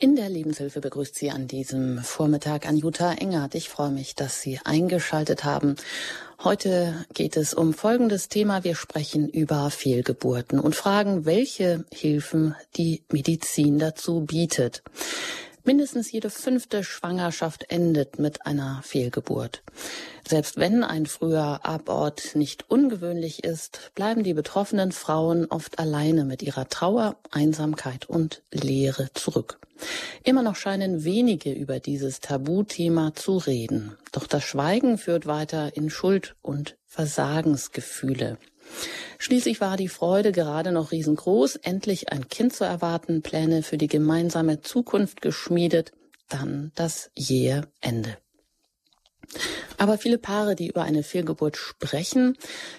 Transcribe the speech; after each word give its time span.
In 0.00 0.14
der 0.14 0.28
Lebenshilfe 0.28 0.80
begrüßt 0.80 1.16
Sie 1.16 1.32
an 1.32 1.48
diesem 1.48 1.98
Vormittag 1.98 2.68
Anjuta 2.68 3.14
Engert. 3.14 3.56
Ich 3.56 3.68
freue 3.68 3.90
mich, 3.90 4.14
dass 4.14 4.40
Sie 4.40 4.60
eingeschaltet 4.62 5.42
haben. 5.42 5.74
Heute 6.44 7.04
geht 7.14 7.36
es 7.36 7.52
um 7.52 7.74
folgendes 7.74 8.28
Thema. 8.28 8.62
Wir 8.62 8.76
sprechen 8.76 9.28
über 9.28 9.68
Fehlgeburten 9.70 10.60
und 10.60 10.76
fragen, 10.76 11.24
welche 11.24 11.84
Hilfen 11.92 12.54
die 12.76 13.02
Medizin 13.10 13.80
dazu 13.80 14.20
bietet. 14.20 14.84
Mindestens 15.68 16.10
jede 16.10 16.30
fünfte 16.30 16.82
Schwangerschaft 16.82 17.70
endet 17.70 18.18
mit 18.18 18.46
einer 18.46 18.80
Fehlgeburt. 18.82 19.62
Selbst 20.26 20.56
wenn 20.56 20.82
ein 20.82 21.04
früher 21.04 21.60
Abort 21.62 22.34
nicht 22.34 22.70
ungewöhnlich 22.70 23.44
ist, 23.44 23.90
bleiben 23.94 24.22
die 24.22 24.32
betroffenen 24.32 24.92
Frauen 24.92 25.44
oft 25.50 25.78
alleine 25.78 26.24
mit 26.24 26.42
ihrer 26.42 26.70
Trauer, 26.70 27.16
Einsamkeit 27.30 28.08
und 28.08 28.42
Leere 28.50 29.10
zurück. 29.12 29.60
Immer 30.24 30.42
noch 30.42 30.56
scheinen 30.56 31.04
wenige 31.04 31.52
über 31.52 31.80
dieses 31.80 32.20
Tabuthema 32.20 33.14
zu 33.14 33.36
reden. 33.36 33.94
Doch 34.12 34.26
das 34.26 34.44
Schweigen 34.44 34.96
führt 34.96 35.26
weiter 35.26 35.76
in 35.76 35.90
Schuld 35.90 36.34
und 36.40 36.78
Versagensgefühle. 36.86 38.38
Schließlich 39.18 39.60
war 39.60 39.76
die 39.76 39.88
Freude 39.88 40.32
gerade 40.32 40.72
noch 40.72 40.92
riesengroß, 40.92 41.56
endlich 41.56 42.12
ein 42.12 42.28
Kind 42.28 42.54
zu 42.54 42.64
erwarten, 42.64 43.22
Pläne 43.22 43.62
für 43.62 43.78
die 43.78 43.88
gemeinsame 43.88 44.60
Zukunft 44.60 45.22
geschmiedet, 45.22 45.92
dann 46.28 46.72
das 46.74 47.10
jähe 47.16 47.62
Ende. 47.80 48.16
Aber 49.76 49.98
viele 49.98 50.18
Paare, 50.18 50.56
die 50.56 50.68
über 50.68 50.82
eine 50.82 51.02
Fehlgeburt 51.02 51.56
sprechen, 51.56 52.36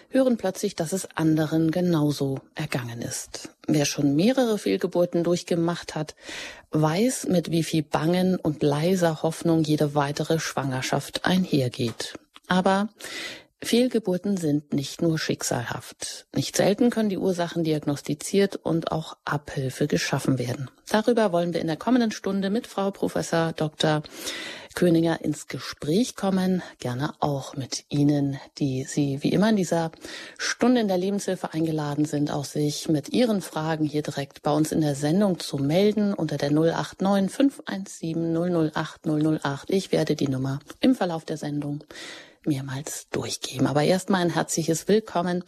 hören 0.10 0.38
plötzlich, 0.38 0.76
dass 0.76 0.94
es 0.94 1.08
anderen 1.16 1.72
genauso 1.72 2.40
ergangen 2.56 3.02
ist. 3.02 3.50
Wer 3.68 3.86
schon 3.86 4.16
mehrere 4.16 4.58
Fehlgeburten 4.58 5.24
durchgemacht 5.24 5.96
hat, 5.96 6.16
weiß, 6.72 7.28
mit 7.28 7.52
wie 7.52 7.64
viel 7.64 7.84
Bangen 7.84 8.36
und 8.36 8.64
leiser 8.64 9.22
Hoffnung 9.22 9.64
jede 9.64 9.96
weitere 9.96 10.40
Schwangerschaft 10.40 11.26
einhergeht. 11.26 12.16
Aber 12.48 12.90
Fehlgeburten 13.62 14.38
sind 14.38 14.74
nicht 14.74 15.02
nur 15.02 15.20
schicksalhaft. 15.20 16.28
Nicht 16.34 16.56
selten 16.56 16.90
können 16.90 17.10
die 17.10 17.18
Ursachen 17.18 17.64
diagnostiziert 17.64 18.56
und 18.56 18.92
auch 18.92 19.18
Abhilfe 19.26 19.88
geschaffen 19.88 20.40
werden. 20.40 20.72
Darüber 20.90 21.34
wollen 21.34 21.54
wir 21.54 21.60
in 21.60 21.68
der 21.68 21.76
kommenden 21.76 22.12
Stunde 22.12 22.50
mit 22.50 22.68
Frau 22.68 22.92
Professor 22.92 23.52
Dr. 23.52 24.02
Königer 24.76 25.22
ins 25.22 25.48
Gespräch 25.48 26.16
kommen. 26.16 26.64
Gerne 26.80 27.14
auch 27.20 27.56
mit 27.58 27.84
Ihnen, 27.90 28.40
die 28.60 28.86
Sie 28.86 29.22
wie 29.24 29.34
immer 29.34 29.50
in 29.50 29.58
dieser 29.58 29.92
Stunde 30.38 30.80
in 30.80 30.88
der 30.88 30.98
Lebenshilfe 30.98 31.54
eingeladen 31.54 32.06
sind, 32.06 32.32
auch 32.32 32.46
sich 32.46 32.88
mit 32.88 33.10
Ihren 33.10 33.42
Fragen 33.42 33.86
hier 33.86 34.04
direkt 34.04 34.42
bei 34.42 34.52
uns 34.52 34.72
in 34.72 34.80
der 34.80 34.96
Sendung 34.96 35.38
zu 35.40 35.58
melden 35.58 36.14
unter 36.14 36.38
der 36.38 36.52
089 36.52 37.30
517 37.30 38.72
008 38.74 39.06
008. 39.06 39.70
Ich 39.70 39.92
werde 39.92 40.16
die 40.16 40.30
Nummer 40.30 40.60
im 40.80 40.96
Verlauf 40.96 41.26
der 41.26 41.38
Sendung 41.38 41.84
mehrmals 42.45 43.09
durchgeben. 43.09 43.68
Aber 43.68 43.84
erstmal 43.84 44.22
ein 44.22 44.34
herzliches 44.34 44.88
Willkommen 44.88 45.44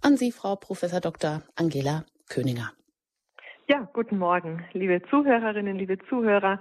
an 0.00 0.16
Sie, 0.16 0.32
Frau 0.32 0.56
Professor 0.56 1.00
Dr. 1.00 1.42
Angela 1.56 2.04
Königer. 2.28 2.72
Ja, 3.66 3.88
guten 3.94 4.18
Morgen, 4.18 4.62
liebe 4.74 5.00
Zuhörerinnen, 5.08 5.78
liebe 5.78 5.96
Zuhörer. 6.10 6.60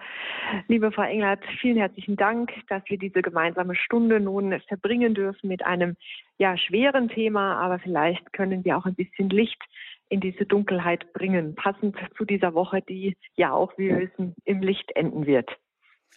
Liebe 0.69 0.89
Frau 0.93 1.01
Englert, 1.01 1.41
vielen 1.59 1.75
herzlichen 1.75 2.15
Dank, 2.15 2.53
dass 2.69 2.81
wir 2.87 2.97
diese 2.97 3.21
gemeinsame 3.21 3.75
Stunde 3.75 4.21
nun 4.21 4.57
verbringen 4.69 5.13
dürfen 5.13 5.49
mit 5.49 5.65
einem 5.65 5.97
ja 6.37 6.57
schweren 6.57 7.09
Thema, 7.09 7.57
aber 7.57 7.79
vielleicht 7.79 8.31
können 8.31 8.63
wir 8.63 8.77
auch 8.77 8.85
ein 8.85 8.95
bisschen 8.95 9.29
Licht 9.29 9.61
in 10.07 10.21
diese 10.21 10.45
Dunkelheit 10.45 11.11
bringen, 11.11 11.55
passend 11.55 11.97
zu 12.15 12.23
dieser 12.23 12.53
Woche, 12.53 12.81
die 12.81 13.17
ja 13.35 13.51
auch, 13.51 13.77
wie 13.77 13.89
wir 13.89 13.99
wissen, 13.99 14.33
im 14.45 14.61
Licht 14.61 14.95
enden 14.95 15.25
wird. 15.25 15.49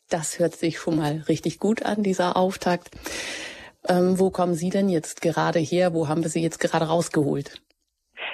Das 0.08 0.38
hört 0.38 0.54
sich 0.54 0.78
schon 0.78 0.98
mal 0.98 1.24
richtig 1.28 1.58
gut 1.58 1.82
an, 1.84 2.04
dieser 2.04 2.36
Auftakt. 2.36 2.90
Ähm, 3.88 4.18
wo 4.18 4.30
kommen 4.30 4.54
Sie 4.54 4.70
denn 4.70 4.88
jetzt 4.88 5.22
gerade 5.22 5.58
her? 5.58 5.94
Wo 5.94 6.08
haben 6.08 6.22
wir 6.22 6.30
Sie 6.30 6.42
jetzt 6.42 6.58
gerade 6.58 6.86
rausgeholt? 6.86 7.62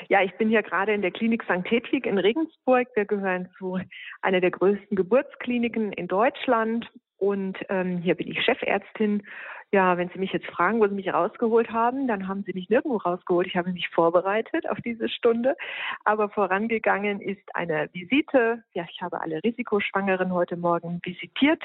Ja, 0.08 0.22
ich 0.22 0.32
bin 0.36 0.48
hier 0.48 0.62
gerade 0.62 0.92
in 0.92 1.02
der 1.02 1.10
Klinik 1.10 1.42
St. 1.44 1.68
Hedwig 1.70 2.06
in 2.06 2.18
Regensburg. 2.18 2.88
Wir 2.94 3.04
gehören 3.04 3.48
zu 3.58 3.78
einer 4.20 4.40
der 4.40 4.50
größten 4.50 4.96
Geburtskliniken 4.96 5.92
in 5.92 6.08
Deutschland. 6.08 6.90
Und 7.18 7.58
ähm, 7.68 7.98
hier 7.98 8.14
bin 8.14 8.28
ich 8.28 8.42
Chefärztin. 8.44 9.22
Ja, 9.70 9.96
wenn 9.96 10.10
Sie 10.10 10.18
mich 10.18 10.32
jetzt 10.32 10.48
fragen, 10.48 10.80
wo 10.80 10.86
Sie 10.86 10.94
mich 10.94 11.12
rausgeholt 11.12 11.70
haben, 11.70 12.06
dann 12.06 12.28
haben 12.28 12.42
Sie 12.44 12.52
mich 12.52 12.68
nirgendwo 12.68 12.98
rausgeholt. 12.98 13.46
Ich 13.46 13.56
habe 13.56 13.72
mich 13.72 13.88
vorbereitet 13.88 14.68
auf 14.68 14.78
diese 14.84 15.08
Stunde. 15.08 15.56
Aber 16.04 16.28
vorangegangen 16.28 17.20
ist 17.20 17.54
eine 17.54 17.88
Visite. 17.92 18.64
Ja, 18.74 18.84
ich 18.90 19.00
habe 19.00 19.20
alle 19.20 19.42
Risikoschwangeren 19.42 20.32
heute 20.32 20.56
Morgen 20.56 21.00
visitiert 21.02 21.62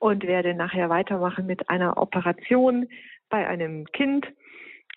und 0.00 0.24
werde 0.24 0.54
nachher 0.54 0.88
weitermachen 0.88 1.46
mit 1.46 1.68
einer 1.68 1.98
Operation 1.98 2.88
bei 3.28 3.46
einem 3.46 3.84
Kind. 3.92 4.26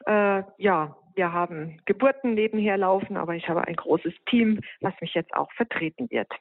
Äh, 0.08 0.44
ja, 0.58 0.98
wir 1.16 1.32
haben 1.32 1.80
Geburten 1.86 2.34
nebenher 2.34 2.78
laufen, 2.78 3.18
aber 3.18 3.36
ich 3.36 3.48
habe 3.48 3.68
ein 3.68 3.76
großes 3.76 4.14
Team, 4.28 4.62
was 4.82 4.94
mich 5.02 5.14
jetzt 5.14 5.34
auch 5.36 5.52
vertreten 5.54 6.10
wird. 6.10 6.32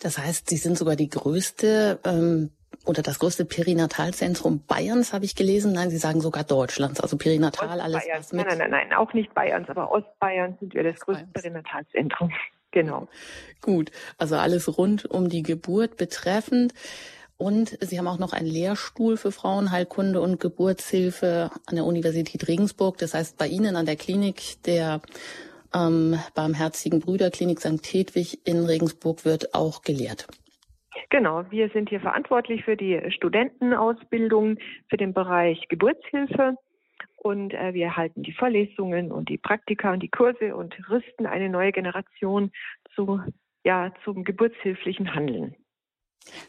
Das 0.00 0.18
heißt, 0.18 0.50
Sie 0.50 0.56
sind 0.56 0.76
sogar 0.76 0.96
die 0.96 1.08
größte 1.08 2.00
ähm, 2.04 2.50
oder 2.84 3.02
das 3.02 3.18
größte 3.18 3.44
Perinatalzentrum 3.44 4.64
Bayerns, 4.66 5.12
habe 5.12 5.24
ich 5.24 5.34
gelesen. 5.34 5.72
Nein, 5.72 5.90
Sie 5.90 5.96
sagen 5.96 6.20
sogar 6.20 6.44
Deutschlands, 6.44 7.00
also 7.00 7.16
Perinatal, 7.16 7.80
alles 7.80 8.06
was 8.12 8.32
mit. 8.32 8.46
Nein, 8.46 8.58
nein, 8.58 8.70
nein, 8.70 8.92
auch 8.92 9.12
nicht 9.14 9.32
Bayerns, 9.32 9.68
aber 9.68 9.90
Ostbayern 9.90 10.56
sind 10.60 10.74
wir 10.74 10.82
das 10.82 11.00
größte 11.00 11.26
Perinatalzentrum. 11.32 12.32
Genau. 12.70 13.08
Gut, 13.62 13.90
also 14.18 14.36
alles 14.36 14.76
rund 14.76 15.06
um 15.06 15.30
die 15.30 15.42
Geburt 15.42 15.96
betreffend. 15.96 16.74
Und 17.38 17.78
Sie 17.80 17.98
haben 17.98 18.08
auch 18.08 18.18
noch 18.18 18.32
einen 18.32 18.48
Lehrstuhl 18.48 19.16
für 19.16 19.30
Frauenheilkunde 19.30 20.20
und 20.20 20.40
Geburtshilfe 20.40 21.50
an 21.66 21.76
der 21.76 21.84
Universität 21.84 22.48
Regensburg. 22.48 22.98
Das 22.98 23.14
heißt, 23.14 23.38
bei 23.38 23.46
Ihnen 23.46 23.76
an 23.76 23.86
der 23.86 23.94
Klinik 23.94 24.60
der 24.64 25.00
ähm, 25.72 26.18
Barmherzigen 26.34 26.98
Brüderklinik 26.98 27.60
St. 27.60 27.84
Hedwig 27.92 28.40
in 28.44 28.64
Regensburg 28.64 29.24
wird 29.24 29.54
auch 29.54 29.82
gelehrt. 29.82 30.26
Genau, 31.10 31.44
wir 31.50 31.68
sind 31.70 31.90
hier 31.90 32.00
verantwortlich 32.00 32.64
für 32.64 32.76
die 32.76 33.00
Studentenausbildung 33.10 34.58
für 34.88 34.96
den 34.96 35.14
Bereich 35.14 35.68
Geburtshilfe 35.68 36.56
und 37.16 37.54
äh, 37.54 37.72
wir 37.72 37.96
halten 37.96 38.24
die 38.24 38.32
Vorlesungen 38.32 39.12
und 39.12 39.28
die 39.28 39.38
Praktika 39.38 39.92
und 39.92 40.02
die 40.02 40.08
Kurse 40.08 40.56
und 40.56 40.74
rüsten 40.90 41.26
eine 41.26 41.48
neue 41.48 41.70
Generation 41.70 42.50
zu, 42.94 43.20
ja, 43.64 43.92
zum 44.04 44.24
geburtshilflichen 44.24 45.14
Handeln. 45.14 45.54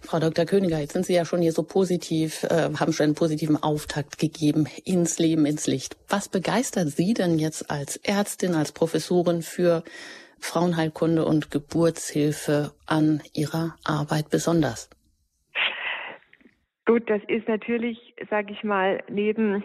Frau 0.01 0.19
Dr. 0.19 0.45
Königer, 0.45 0.79
jetzt 0.79 0.93
sind 0.93 1.05
Sie 1.05 1.13
ja 1.13 1.25
schon 1.25 1.41
hier 1.41 1.51
so 1.51 1.63
positiv, 1.63 2.43
äh, 2.43 2.69
haben 2.79 2.93
schon 2.93 3.05
einen 3.05 3.15
positiven 3.15 3.61
Auftakt 3.61 4.17
gegeben 4.17 4.67
ins 4.85 5.19
Leben, 5.19 5.45
ins 5.45 5.67
Licht. 5.67 5.97
Was 6.09 6.29
begeistert 6.29 6.89
Sie 6.89 7.13
denn 7.13 7.39
jetzt 7.39 7.69
als 7.69 7.97
Ärztin, 7.97 8.55
als 8.55 8.71
Professorin 8.71 9.41
für 9.41 9.83
Frauenheilkunde 10.39 11.25
und 11.25 11.51
Geburtshilfe 11.51 12.71
an 12.87 13.21
Ihrer 13.33 13.75
Arbeit 13.83 14.29
besonders? 14.29 14.89
Gut, 16.85 17.09
das 17.09 17.21
ist 17.27 17.47
natürlich, 17.47 18.15
sage 18.29 18.53
ich 18.53 18.63
mal, 18.63 19.03
neben 19.09 19.63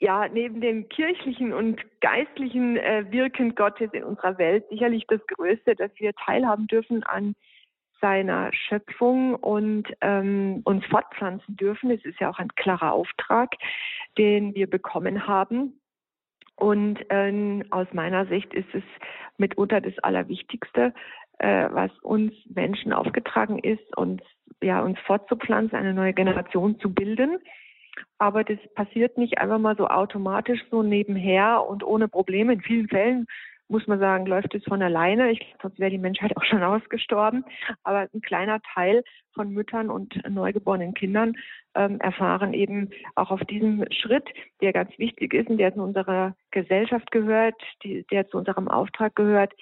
ja, 0.00 0.28
neben 0.28 0.60
dem 0.60 0.88
kirchlichen 0.88 1.52
und 1.52 1.80
geistlichen 2.00 2.76
äh, 2.76 3.04
Wirken 3.10 3.56
Gottes 3.56 3.90
in 3.92 4.04
unserer 4.04 4.38
Welt 4.38 4.64
sicherlich 4.70 5.04
das 5.08 5.20
Größte, 5.26 5.74
dass 5.74 5.90
wir 5.96 6.12
teilhaben 6.24 6.68
dürfen 6.68 7.02
an 7.02 7.34
seiner 8.00 8.50
Schöpfung 8.52 9.34
und 9.34 9.84
ähm, 10.00 10.60
uns 10.64 10.84
fortpflanzen 10.86 11.56
dürfen. 11.56 11.90
Es 11.90 12.04
ist 12.04 12.20
ja 12.20 12.30
auch 12.30 12.38
ein 12.38 12.54
klarer 12.54 12.92
Auftrag, 12.92 13.54
den 14.16 14.54
wir 14.54 14.68
bekommen 14.68 15.26
haben. 15.26 15.80
Und 16.56 16.98
ähm, 17.10 17.64
aus 17.70 17.86
meiner 17.92 18.26
Sicht 18.26 18.52
ist 18.52 18.74
es 18.74 18.82
mitunter 19.36 19.80
das 19.80 19.96
Allerwichtigste, 20.00 20.92
äh, 21.38 21.68
was 21.70 21.92
uns 22.02 22.32
Menschen 22.48 22.92
aufgetragen 22.92 23.58
ist, 23.58 23.96
uns 23.96 24.22
ja 24.60 24.82
uns 24.82 24.98
fortzupflanzen, 25.00 25.78
eine 25.78 25.94
neue 25.94 26.14
Generation 26.14 26.80
zu 26.80 26.92
bilden. 26.92 27.38
Aber 28.18 28.42
das 28.44 28.58
passiert 28.74 29.18
nicht 29.18 29.38
einfach 29.38 29.58
mal 29.58 29.76
so 29.76 29.86
automatisch 29.86 30.60
so 30.70 30.82
nebenher 30.82 31.64
und 31.64 31.84
ohne 31.84 32.08
Probleme. 32.08 32.54
In 32.54 32.60
vielen 32.60 32.88
Fällen 32.88 33.26
muss 33.68 33.86
man 33.86 33.98
sagen, 33.98 34.26
läuft 34.26 34.54
es 34.54 34.64
von 34.64 34.82
alleine. 34.82 35.30
Ich 35.30 35.40
glaube, 35.40 35.58
sonst 35.62 35.78
wäre 35.78 35.90
die 35.90 35.98
Menschheit 35.98 36.36
auch 36.36 36.44
schon 36.44 36.62
ausgestorben. 36.64 37.44
Aber 37.84 38.08
ein 38.12 38.20
kleiner 38.20 38.60
Teil 38.74 39.04
von 39.34 39.50
Müttern 39.50 39.90
und 39.90 40.20
neugeborenen 40.28 40.94
Kindern 40.94 41.34
ähm, 41.74 42.00
erfahren 42.00 42.54
eben 42.54 42.90
auch 43.14 43.30
auf 43.30 43.44
diesem 43.44 43.84
Schritt, 43.92 44.28
der 44.60 44.72
ganz 44.72 44.90
wichtig 44.98 45.34
ist 45.34 45.48
und 45.48 45.58
der 45.58 45.74
zu 45.74 45.82
unserer 45.82 46.34
Gesellschaft 46.50 47.10
gehört, 47.10 47.54
die, 47.84 48.04
der 48.10 48.26
zu 48.28 48.38
unserem 48.38 48.68
Auftrag 48.68 49.14
gehört. 49.14 49.52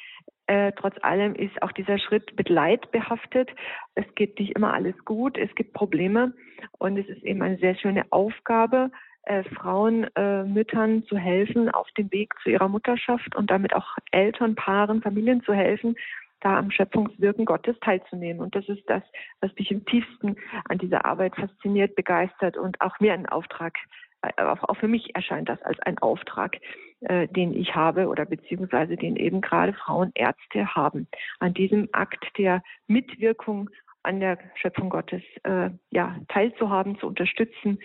Äh, 0.47 0.73
trotz 0.77 0.95
allem 1.03 1.35
ist 1.35 1.61
auch 1.63 1.73
dieser 1.73 1.99
Schritt 1.99 2.37
mit 2.39 2.49
Leid 2.49 2.91
behaftet. 2.93 3.51
Es 3.97 4.07
geht 4.15 4.39
nicht 4.39 4.53
immer 4.53 4.73
alles 4.73 4.95
gut, 5.05 5.37
es 5.37 5.53
gibt 5.57 5.73
Probleme 5.73 6.33
und 6.79 6.97
es 6.97 7.09
ist 7.09 7.25
eben 7.25 7.43
eine 7.43 7.59
sehr 7.59 7.75
schöne 7.75 8.05
Aufgabe, 8.11 8.91
äh, 9.27 9.45
Frauen, 9.55 10.07
äh, 10.17 10.45
Müttern 10.45 11.05
zu 11.05 11.17
helfen 11.17 11.71
auf 11.71 11.91
dem 11.93 12.11
Weg 12.13 12.35
zu 12.43 12.51
ihrer 12.51 12.69
Mutterschaft 12.69 13.37
und 13.37 13.51
damit 13.51 13.75
auch 13.75 13.97
Eltern, 14.11 14.55
Paaren, 14.55 15.03
Familien 15.03 15.43
zu 15.43 15.53
helfen, 15.53 15.97
da 16.41 16.59
am 16.59 16.71
Schöpfungswirken 16.71 17.45
Gottes 17.45 17.77
teilzunehmen. 17.81 18.41
Und 18.43 18.55
das 18.55 18.69
ist 18.69 18.89
das, 18.89 19.03
was 19.41 19.51
mich 19.59 19.71
im 19.71 19.85
tiefsten 19.85 20.37
an 20.69 20.79
dieser 20.79 21.05
Arbeit 21.05 21.35
fasziniert, 21.37 21.95
begeistert 21.97 22.57
und 22.57 22.81
auch 22.81 22.99
mir 23.01 23.13
ein 23.13 23.27
Auftrag, 23.27 23.77
äh, 24.23 24.43
auch 24.43 24.77
für 24.77 24.89
mich 24.89 25.15
erscheint 25.15 25.49
das 25.49 25.61
als 25.63 25.79
ein 25.81 25.99
Auftrag, 25.99 26.57
äh, 27.01 27.27
den 27.29 27.53
ich 27.55 27.75
habe 27.75 28.09
oder 28.09 28.25
beziehungsweise 28.25 28.97
den 28.97 29.17
eben 29.17 29.41
gerade 29.41 29.73
Frauenärzte 29.73 30.75
haben, 30.75 31.09
an 31.41 31.55
diesem 31.55 31.89
Akt 31.93 32.25
der 32.39 32.63
Mitwirkung 32.87 33.71
an 34.03 34.21
der 34.21 34.39
Schöpfung 34.55 34.89
Gottes 34.89 35.23
äh, 35.43 35.71
ja, 35.91 36.17
teilzuhaben, 36.29 36.97
zu 36.99 37.09
unterstützen, 37.09 37.81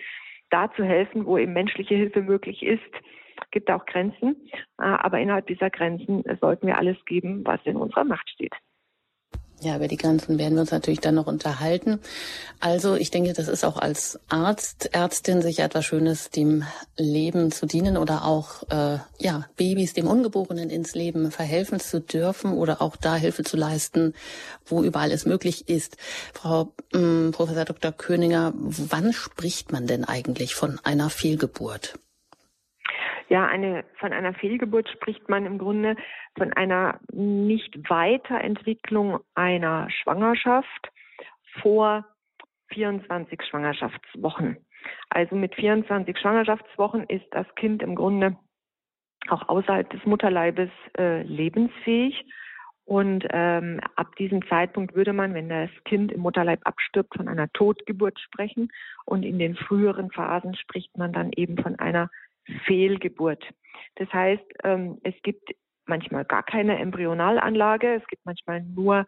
da 0.52 0.70
zu 0.72 0.84
helfen, 0.84 1.26
wo 1.26 1.38
eben 1.38 1.52
menschliche 1.52 1.94
Hilfe 1.94 2.22
möglich 2.22 2.62
ist. 2.62 2.80
Gibt 3.50 3.70
auch 3.70 3.84
Grenzen, 3.86 4.36
äh, 4.78 4.84
aber 4.84 5.18
innerhalb 5.18 5.46
dieser 5.46 5.70
Grenzen 5.70 6.22
sollten 6.40 6.66
wir 6.66 6.78
alles 6.78 6.96
geben, 7.06 7.42
was 7.44 7.60
in 7.64 7.76
unserer 7.76 8.04
Macht 8.04 8.28
steht. 8.30 8.54
Ja, 9.62 9.76
über 9.76 9.86
die 9.86 9.96
Grenzen 9.96 10.38
werden 10.38 10.54
wir 10.54 10.62
uns 10.62 10.72
natürlich 10.72 10.98
dann 10.98 11.14
noch 11.14 11.28
unterhalten. 11.28 12.00
Also 12.58 12.96
ich 12.96 13.12
denke, 13.12 13.32
das 13.32 13.46
ist 13.46 13.64
auch 13.64 13.76
als 13.76 14.18
Arzt, 14.28 14.92
Ärztin 14.92 15.40
sicher 15.40 15.62
etwas 15.62 15.84
Schönes, 15.84 16.30
dem 16.30 16.64
Leben 16.96 17.52
zu 17.52 17.66
dienen 17.66 17.96
oder 17.96 18.24
auch 18.24 18.64
äh, 18.70 18.98
ja 19.20 19.46
Babys, 19.56 19.92
dem 19.92 20.08
Ungeborenen 20.08 20.68
ins 20.68 20.96
Leben 20.96 21.30
verhelfen 21.30 21.78
zu 21.78 22.00
dürfen 22.00 22.54
oder 22.54 22.82
auch 22.82 22.96
da 22.96 23.14
Hilfe 23.14 23.44
zu 23.44 23.56
leisten, 23.56 24.14
wo 24.66 24.82
überall 24.82 25.12
es 25.12 25.26
möglich 25.26 25.68
ist. 25.68 25.96
Frau 26.34 26.72
ähm, 26.92 27.30
Professor 27.32 27.64
Dr. 27.64 27.92
Köninger, 27.92 28.52
wann 28.56 29.12
spricht 29.12 29.70
man 29.70 29.86
denn 29.86 30.04
eigentlich 30.04 30.56
von 30.56 30.80
einer 30.82 31.08
Fehlgeburt? 31.08 32.00
Ja, 33.32 33.46
eine, 33.46 33.84
von 33.94 34.12
einer 34.12 34.34
Fehlgeburt 34.34 34.90
spricht 34.90 35.30
man 35.30 35.46
im 35.46 35.56
Grunde 35.56 35.96
von 36.36 36.52
einer 36.52 37.00
Nicht-Weiterentwicklung 37.14 39.20
einer 39.34 39.88
Schwangerschaft 39.88 40.92
vor 41.62 42.04
24 42.74 43.42
Schwangerschaftswochen. 43.42 44.58
Also 45.08 45.34
mit 45.34 45.54
24 45.54 46.18
Schwangerschaftswochen 46.18 47.04
ist 47.04 47.24
das 47.30 47.46
Kind 47.54 47.82
im 47.82 47.94
Grunde 47.94 48.36
auch 49.28 49.48
außerhalb 49.48 49.88
des 49.88 50.04
Mutterleibes 50.04 50.68
äh, 50.98 51.22
lebensfähig. 51.22 52.26
Und 52.84 53.26
ähm, 53.30 53.80
ab 53.96 54.14
diesem 54.16 54.46
Zeitpunkt 54.46 54.94
würde 54.94 55.14
man, 55.14 55.32
wenn 55.32 55.48
das 55.48 55.70
Kind 55.86 56.12
im 56.12 56.20
Mutterleib 56.20 56.60
abstirbt, 56.66 57.16
von 57.16 57.28
einer 57.28 57.50
Totgeburt 57.54 58.20
sprechen. 58.20 58.70
Und 59.06 59.22
in 59.22 59.38
den 59.38 59.56
früheren 59.56 60.10
Phasen 60.10 60.54
spricht 60.54 60.98
man 60.98 61.14
dann 61.14 61.30
eben 61.34 61.56
von 61.56 61.78
einer 61.78 62.10
Fehlgeburt. 62.64 63.44
Das 63.96 64.12
heißt, 64.12 64.44
ähm, 64.64 64.98
es 65.02 65.14
gibt 65.22 65.50
manchmal 65.86 66.24
gar 66.24 66.42
keine 66.42 66.78
Embryonalanlage, 66.78 67.94
es 67.94 68.06
gibt 68.06 68.24
manchmal 68.24 68.62
nur 68.62 69.06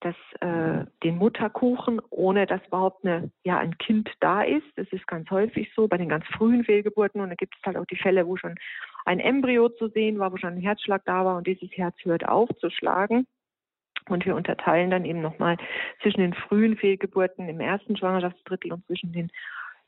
das, 0.00 0.14
äh, 0.40 0.84
den 1.02 1.16
Mutterkuchen, 1.16 2.00
ohne 2.10 2.46
dass 2.46 2.64
überhaupt 2.66 3.04
eine, 3.04 3.30
ja, 3.42 3.58
ein 3.58 3.78
Kind 3.78 4.10
da 4.20 4.42
ist. 4.42 4.66
Das 4.76 4.86
ist 4.92 5.06
ganz 5.06 5.30
häufig 5.30 5.72
so 5.74 5.88
bei 5.88 5.96
den 5.96 6.10
ganz 6.10 6.26
frühen 6.26 6.62
Fehlgeburten. 6.64 7.22
Und 7.22 7.30
da 7.30 7.34
gibt 7.34 7.54
es 7.56 7.64
halt 7.64 7.78
auch 7.78 7.86
die 7.86 7.96
Fälle, 7.96 8.26
wo 8.26 8.36
schon 8.36 8.54
ein 9.06 9.18
Embryo 9.18 9.70
zu 9.70 9.88
sehen 9.88 10.18
war, 10.18 10.30
wo 10.30 10.36
schon 10.36 10.54
ein 10.54 10.60
Herzschlag 10.60 11.02
da 11.06 11.24
war 11.24 11.36
und 11.38 11.46
dieses 11.46 11.70
Herz 11.72 11.96
hört 12.02 12.28
auf 12.28 12.50
zu 12.60 12.68
schlagen. 12.70 13.26
Und 14.10 14.26
wir 14.26 14.36
unterteilen 14.36 14.90
dann 14.90 15.06
eben 15.06 15.22
nochmal 15.22 15.56
zwischen 16.02 16.20
den 16.20 16.34
frühen 16.34 16.76
Fehlgeburten 16.76 17.48
im 17.48 17.60
ersten 17.60 17.96
Schwangerschaftsdrittel 17.96 18.72
und 18.72 18.84
zwischen 18.86 19.12
den 19.12 19.30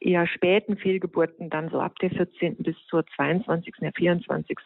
eher 0.01 0.27
späten 0.27 0.77
Fehlgeburten 0.77 1.51
dann 1.51 1.71
so 1.71 1.81
ab 1.81 1.99
der 2.01 2.11
14. 2.11 2.57
bis 2.59 2.77
zur 2.89 3.07
22., 3.17 3.75
der 3.81 3.93
24. 3.93 4.59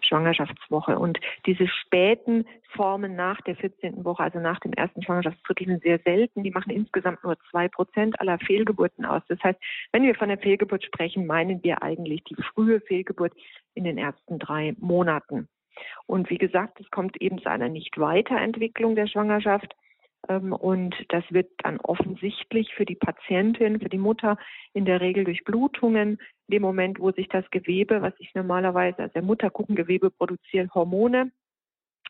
Schwangerschaftswoche. 0.00 0.98
Und 0.98 1.18
diese 1.46 1.68
späten 1.68 2.46
Formen 2.74 3.14
nach 3.16 3.40
der 3.42 3.56
14. 3.56 4.04
Woche, 4.04 4.22
also 4.22 4.40
nach 4.40 4.60
dem 4.60 4.72
ersten 4.72 5.02
Schwangerschaftsdrittel, 5.02 5.66
sind 5.66 5.82
sehr 5.82 5.98
selten. 6.00 6.42
Die 6.42 6.50
machen 6.50 6.70
insgesamt 6.70 7.22
nur 7.22 7.36
zwei 7.50 7.68
Prozent 7.68 8.18
aller 8.20 8.38
Fehlgeburten 8.38 9.04
aus. 9.04 9.22
Das 9.28 9.42
heißt, 9.42 9.58
wenn 9.92 10.02
wir 10.02 10.14
von 10.14 10.28
der 10.28 10.38
Fehlgeburt 10.38 10.84
sprechen, 10.84 11.26
meinen 11.26 11.62
wir 11.62 11.82
eigentlich 11.82 12.24
die 12.24 12.36
frühe 12.54 12.80
Fehlgeburt 12.80 13.32
in 13.74 13.84
den 13.84 13.98
ersten 13.98 14.38
drei 14.38 14.74
Monaten. 14.78 15.48
Und 16.06 16.30
wie 16.30 16.38
gesagt, 16.38 16.80
es 16.80 16.90
kommt 16.90 17.20
eben 17.20 17.38
zu 17.38 17.50
einer 17.50 17.68
Nicht-Weiterentwicklung 17.68 18.94
der 18.94 19.06
Schwangerschaft. 19.06 19.74
Ähm, 20.28 20.52
und 20.52 20.94
das 21.08 21.24
wird 21.30 21.50
dann 21.58 21.80
offensichtlich 21.80 22.74
für 22.74 22.84
die 22.84 22.96
Patientin, 22.96 23.80
für 23.80 23.88
die 23.88 23.98
Mutter 23.98 24.38
in 24.72 24.84
der 24.84 25.00
Regel 25.00 25.24
durch 25.24 25.44
Blutungen. 25.44 26.18
In 26.48 26.52
dem 26.52 26.62
Moment, 26.62 26.98
wo 26.98 27.10
sich 27.12 27.28
das 27.28 27.48
Gewebe, 27.50 28.02
was 28.02 28.16
sich 28.16 28.34
normalerweise, 28.34 28.98
also 28.98 29.12
der 29.12 29.22
Mutterkuchengewebe 29.22 30.10
produziert, 30.10 30.74
Hormone. 30.74 31.30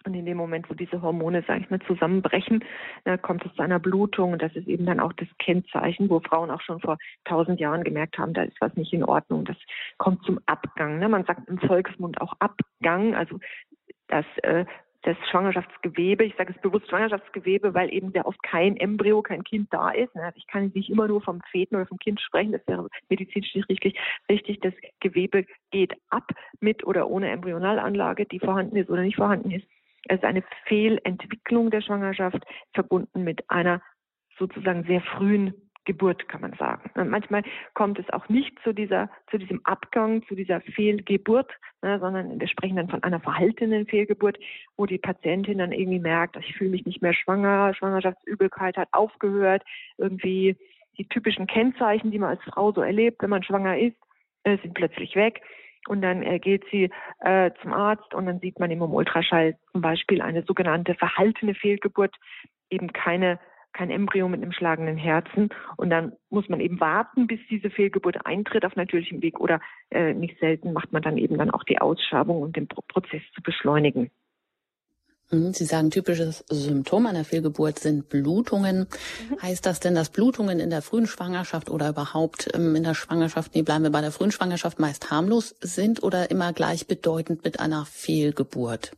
Und 0.06 0.12
in 0.14 0.26
dem 0.26 0.36
Moment, 0.36 0.68
wo 0.68 0.74
diese 0.74 1.00
Hormone, 1.00 1.42
sage 1.46 1.60
ich 1.62 1.70
mal, 1.70 1.80
zusammenbrechen, 1.80 2.62
da 3.04 3.16
kommt 3.16 3.46
es 3.46 3.54
zu 3.54 3.62
einer 3.62 3.78
Blutung. 3.78 4.32
Und 4.32 4.42
das 4.42 4.54
ist 4.54 4.68
eben 4.68 4.84
dann 4.84 5.00
auch 5.00 5.14
das 5.14 5.28
Kennzeichen, 5.38 6.10
wo 6.10 6.20
Frauen 6.20 6.50
auch 6.50 6.60
schon 6.60 6.80
vor 6.80 6.98
tausend 7.24 7.58
Jahren 7.58 7.84
gemerkt 7.84 8.18
haben, 8.18 8.34
da 8.34 8.42
ist 8.42 8.60
was 8.60 8.74
nicht 8.74 8.92
in 8.92 9.04
Ordnung. 9.04 9.46
Das 9.46 9.56
kommt 9.96 10.22
zum 10.24 10.40
Abgang. 10.44 10.98
Ne? 10.98 11.08
Man 11.08 11.24
sagt 11.24 11.48
im 11.48 11.58
Volksmund 11.58 12.20
auch 12.20 12.34
Abgang, 12.38 13.14
also 13.14 13.38
das 14.08 14.26
äh, 14.42 14.66
das 15.04 15.16
Schwangerschaftsgewebe, 15.30 16.24
ich 16.24 16.34
sage 16.36 16.54
es 16.54 16.62
bewusst 16.62 16.88
Schwangerschaftsgewebe, 16.88 17.74
weil 17.74 17.92
eben 17.92 18.10
sehr 18.12 18.26
oft 18.26 18.42
kein 18.42 18.76
Embryo, 18.76 19.20
kein 19.22 19.44
Kind 19.44 19.68
da 19.70 19.90
ist. 19.90 20.12
Ich 20.34 20.46
kann 20.46 20.72
nicht 20.74 20.88
immer 20.88 21.06
nur 21.06 21.20
vom 21.20 21.40
Feten 21.50 21.76
oder 21.76 21.86
vom 21.86 21.98
Kind 21.98 22.20
sprechen, 22.20 22.52
das 22.52 22.66
wäre 22.66 22.88
medizinisch 23.08 23.54
nicht 23.54 23.68
richtig. 23.68 23.98
Richtig, 24.30 24.60
das 24.60 24.72
Gewebe 25.00 25.44
geht 25.70 25.94
ab 26.08 26.26
mit 26.60 26.84
oder 26.86 27.08
ohne 27.08 27.30
Embryonalanlage, 27.30 28.24
die 28.24 28.40
vorhanden 28.40 28.76
ist 28.76 28.88
oder 28.88 29.02
nicht 29.02 29.16
vorhanden 29.16 29.50
ist. 29.50 29.66
Es 30.08 30.16
ist 30.16 30.24
eine 30.24 30.42
Fehlentwicklung 30.66 31.70
der 31.70 31.82
Schwangerschaft 31.82 32.42
verbunden 32.72 33.24
mit 33.24 33.48
einer 33.50 33.82
sozusagen 34.38 34.84
sehr 34.84 35.00
frühen 35.00 35.54
Geburt, 35.84 36.28
kann 36.28 36.40
man 36.40 36.54
sagen. 36.54 36.90
Manchmal 36.94 37.42
kommt 37.74 37.98
es 37.98 38.08
auch 38.10 38.28
nicht 38.28 38.58
zu 38.62 38.72
dieser, 38.72 39.10
zu 39.30 39.38
diesem 39.38 39.60
Abgang, 39.64 40.26
zu 40.26 40.34
dieser 40.34 40.60
Fehlgeburt, 40.60 41.50
ne, 41.82 41.98
sondern 42.00 42.40
wir 42.40 42.48
sprechen 42.48 42.76
dann 42.76 42.88
von 42.88 43.02
einer 43.02 43.20
verhaltenen 43.20 43.86
Fehlgeburt, 43.86 44.38
wo 44.76 44.86
die 44.86 44.98
Patientin 44.98 45.58
dann 45.58 45.72
irgendwie 45.72 46.00
merkt, 46.00 46.36
ich 46.36 46.56
fühle 46.56 46.70
mich 46.70 46.86
nicht 46.86 47.02
mehr 47.02 47.14
schwanger, 47.14 47.74
Schwangerschaftsübelkeit 47.74 48.76
hat 48.76 48.88
aufgehört, 48.92 49.62
irgendwie 49.98 50.56
die 50.96 51.08
typischen 51.08 51.46
Kennzeichen, 51.46 52.10
die 52.10 52.18
man 52.18 52.30
als 52.30 52.42
Frau 52.44 52.72
so 52.72 52.80
erlebt, 52.80 53.22
wenn 53.22 53.30
man 53.30 53.42
schwanger 53.42 53.78
ist, 53.78 53.96
äh, 54.44 54.58
sind 54.58 54.74
plötzlich 54.74 55.16
weg. 55.16 55.42
Und 55.86 56.00
dann 56.00 56.22
äh, 56.22 56.38
geht 56.38 56.64
sie 56.70 56.90
äh, 57.20 57.50
zum 57.60 57.74
Arzt 57.74 58.14
und 58.14 58.26
dann 58.26 58.40
sieht 58.40 58.58
man 58.58 58.70
im 58.70 58.80
Ultraschall 58.80 59.56
zum 59.72 59.82
Beispiel 59.82 60.22
eine 60.22 60.42
sogenannte 60.44 60.94
verhaltene 60.94 61.54
Fehlgeburt, 61.54 62.14
eben 62.70 62.92
keine 62.92 63.38
kein 63.74 63.90
Embryo 63.90 64.28
mit 64.28 64.40
einem 64.40 64.52
schlagenden 64.52 64.96
Herzen. 64.96 65.50
Und 65.76 65.90
dann 65.90 66.12
muss 66.30 66.48
man 66.48 66.60
eben 66.60 66.80
warten, 66.80 67.26
bis 67.26 67.40
diese 67.50 67.68
Fehlgeburt 67.68 68.24
eintritt 68.24 68.64
auf 68.64 68.76
natürlichem 68.76 69.20
Weg 69.20 69.38
oder 69.40 69.60
äh, 69.90 70.14
nicht 70.14 70.38
selten 70.40 70.72
macht 70.72 70.92
man 70.92 71.02
dann 71.02 71.18
eben 71.18 71.36
dann 71.36 71.50
auch 71.50 71.64
die 71.64 71.80
Ausschabung, 71.80 72.42
um 72.42 72.52
den 72.52 72.68
Prozess 72.68 73.22
zu 73.34 73.42
beschleunigen. 73.42 74.10
Mhm, 75.30 75.52
Sie 75.52 75.64
sagen, 75.64 75.90
typisches 75.90 76.44
Symptom 76.48 77.06
einer 77.06 77.24
Fehlgeburt 77.24 77.78
sind 77.78 78.08
Blutungen. 78.08 78.80
Mhm. 79.30 79.42
Heißt 79.42 79.66
das 79.66 79.80
denn, 79.80 79.94
dass 79.94 80.10
Blutungen 80.10 80.60
in 80.60 80.70
der 80.70 80.82
frühen 80.82 81.06
Schwangerschaft 81.06 81.70
oder 81.70 81.90
überhaupt 81.90 82.50
ähm, 82.54 82.76
in 82.76 82.84
der 82.84 82.94
Schwangerschaft, 82.94 83.54
nee, 83.54 83.62
bleiben 83.62 83.84
wir 83.84 83.90
bei 83.90 84.00
der 84.00 84.12
frühen 84.12 84.32
Schwangerschaft, 84.32 84.78
meist 84.78 85.10
harmlos 85.10 85.54
sind 85.60 86.02
oder 86.02 86.30
immer 86.30 86.52
gleichbedeutend 86.52 87.44
mit 87.44 87.60
einer 87.60 87.86
Fehlgeburt? 87.86 88.92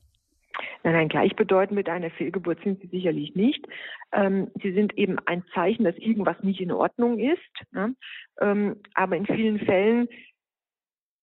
Nein, 0.87 0.95
nein, 0.95 1.09
gleichbedeutend 1.09 1.75
mit 1.75 1.89
einer 1.89 2.11
Fehlgeburt 2.11 2.63
sind 2.63 2.81
sie 2.81 2.87
sicherlich 2.87 3.35
nicht. 3.35 3.67
Ähm, 4.13 4.53
sie 4.63 4.71
sind 4.71 4.97
eben 4.97 5.19
ein 5.27 5.43
Zeichen, 5.53 5.83
dass 5.83 5.97
irgendwas 5.97 6.41
nicht 6.45 6.61
in 6.61 6.71
Ordnung 6.71 7.19
ist. 7.19 7.41
Ne? 7.73 7.97
Ähm, 8.41 8.77
aber 8.95 9.17
in 9.17 9.27
vielen 9.27 9.59
Fällen 9.59 10.07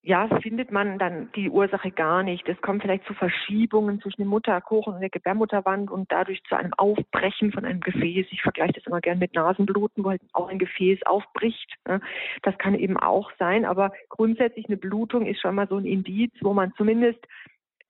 ja, 0.02 0.28
findet 0.42 0.70
man 0.70 1.00
dann 1.00 1.32
die 1.38 1.50
Ursache 1.50 1.92
gar 1.92 2.24
nicht. 2.24 2.50
Es 2.50 2.60
kommt 2.60 2.82
vielleicht 2.82 3.06
zu 3.06 3.14
Verschiebungen 3.14 4.02
zwischen 4.02 4.24
dem 4.24 4.28
Mutterkuchen 4.28 4.96
und 4.96 5.00
der 5.00 5.10
Gebärmutterwand 5.10 5.90
und 5.90 6.12
dadurch 6.12 6.44
zu 6.44 6.58
einem 6.58 6.74
Aufbrechen 6.74 7.54
von 7.54 7.64
einem 7.64 7.80
Gefäß. 7.80 8.28
Ich 8.32 8.42
vergleiche 8.42 8.74
das 8.74 8.86
immer 8.86 9.00
gern 9.00 9.18
mit 9.18 9.34
Nasenbluten, 9.34 10.04
wo 10.04 10.10
halt 10.10 10.22
auch 10.34 10.50
ein 10.50 10.60
Gefäß 10.60 11.04
aufbricht. 11.06 11.78
Ne? 11.88 12.02
Das 12.42 12.58
kann 12.58 12.76
eben 12.76 12.98
auch 12.98 13.32
sein, 13.40 13.64
aber 13.64 13.94
grundsätzlich 14.10 14.66
eine 14.66 14.76
Blutung 14.76 15.26
ist 15.26 15.40
schon 15.40 15.56
mal 15.56 15.70
so 15.70 15.78
ein 15.78 15.86
Indiz, 15.86 16.34
wo 16.42 16.54
man 16.54 16.74
zumindest 16.76 17.26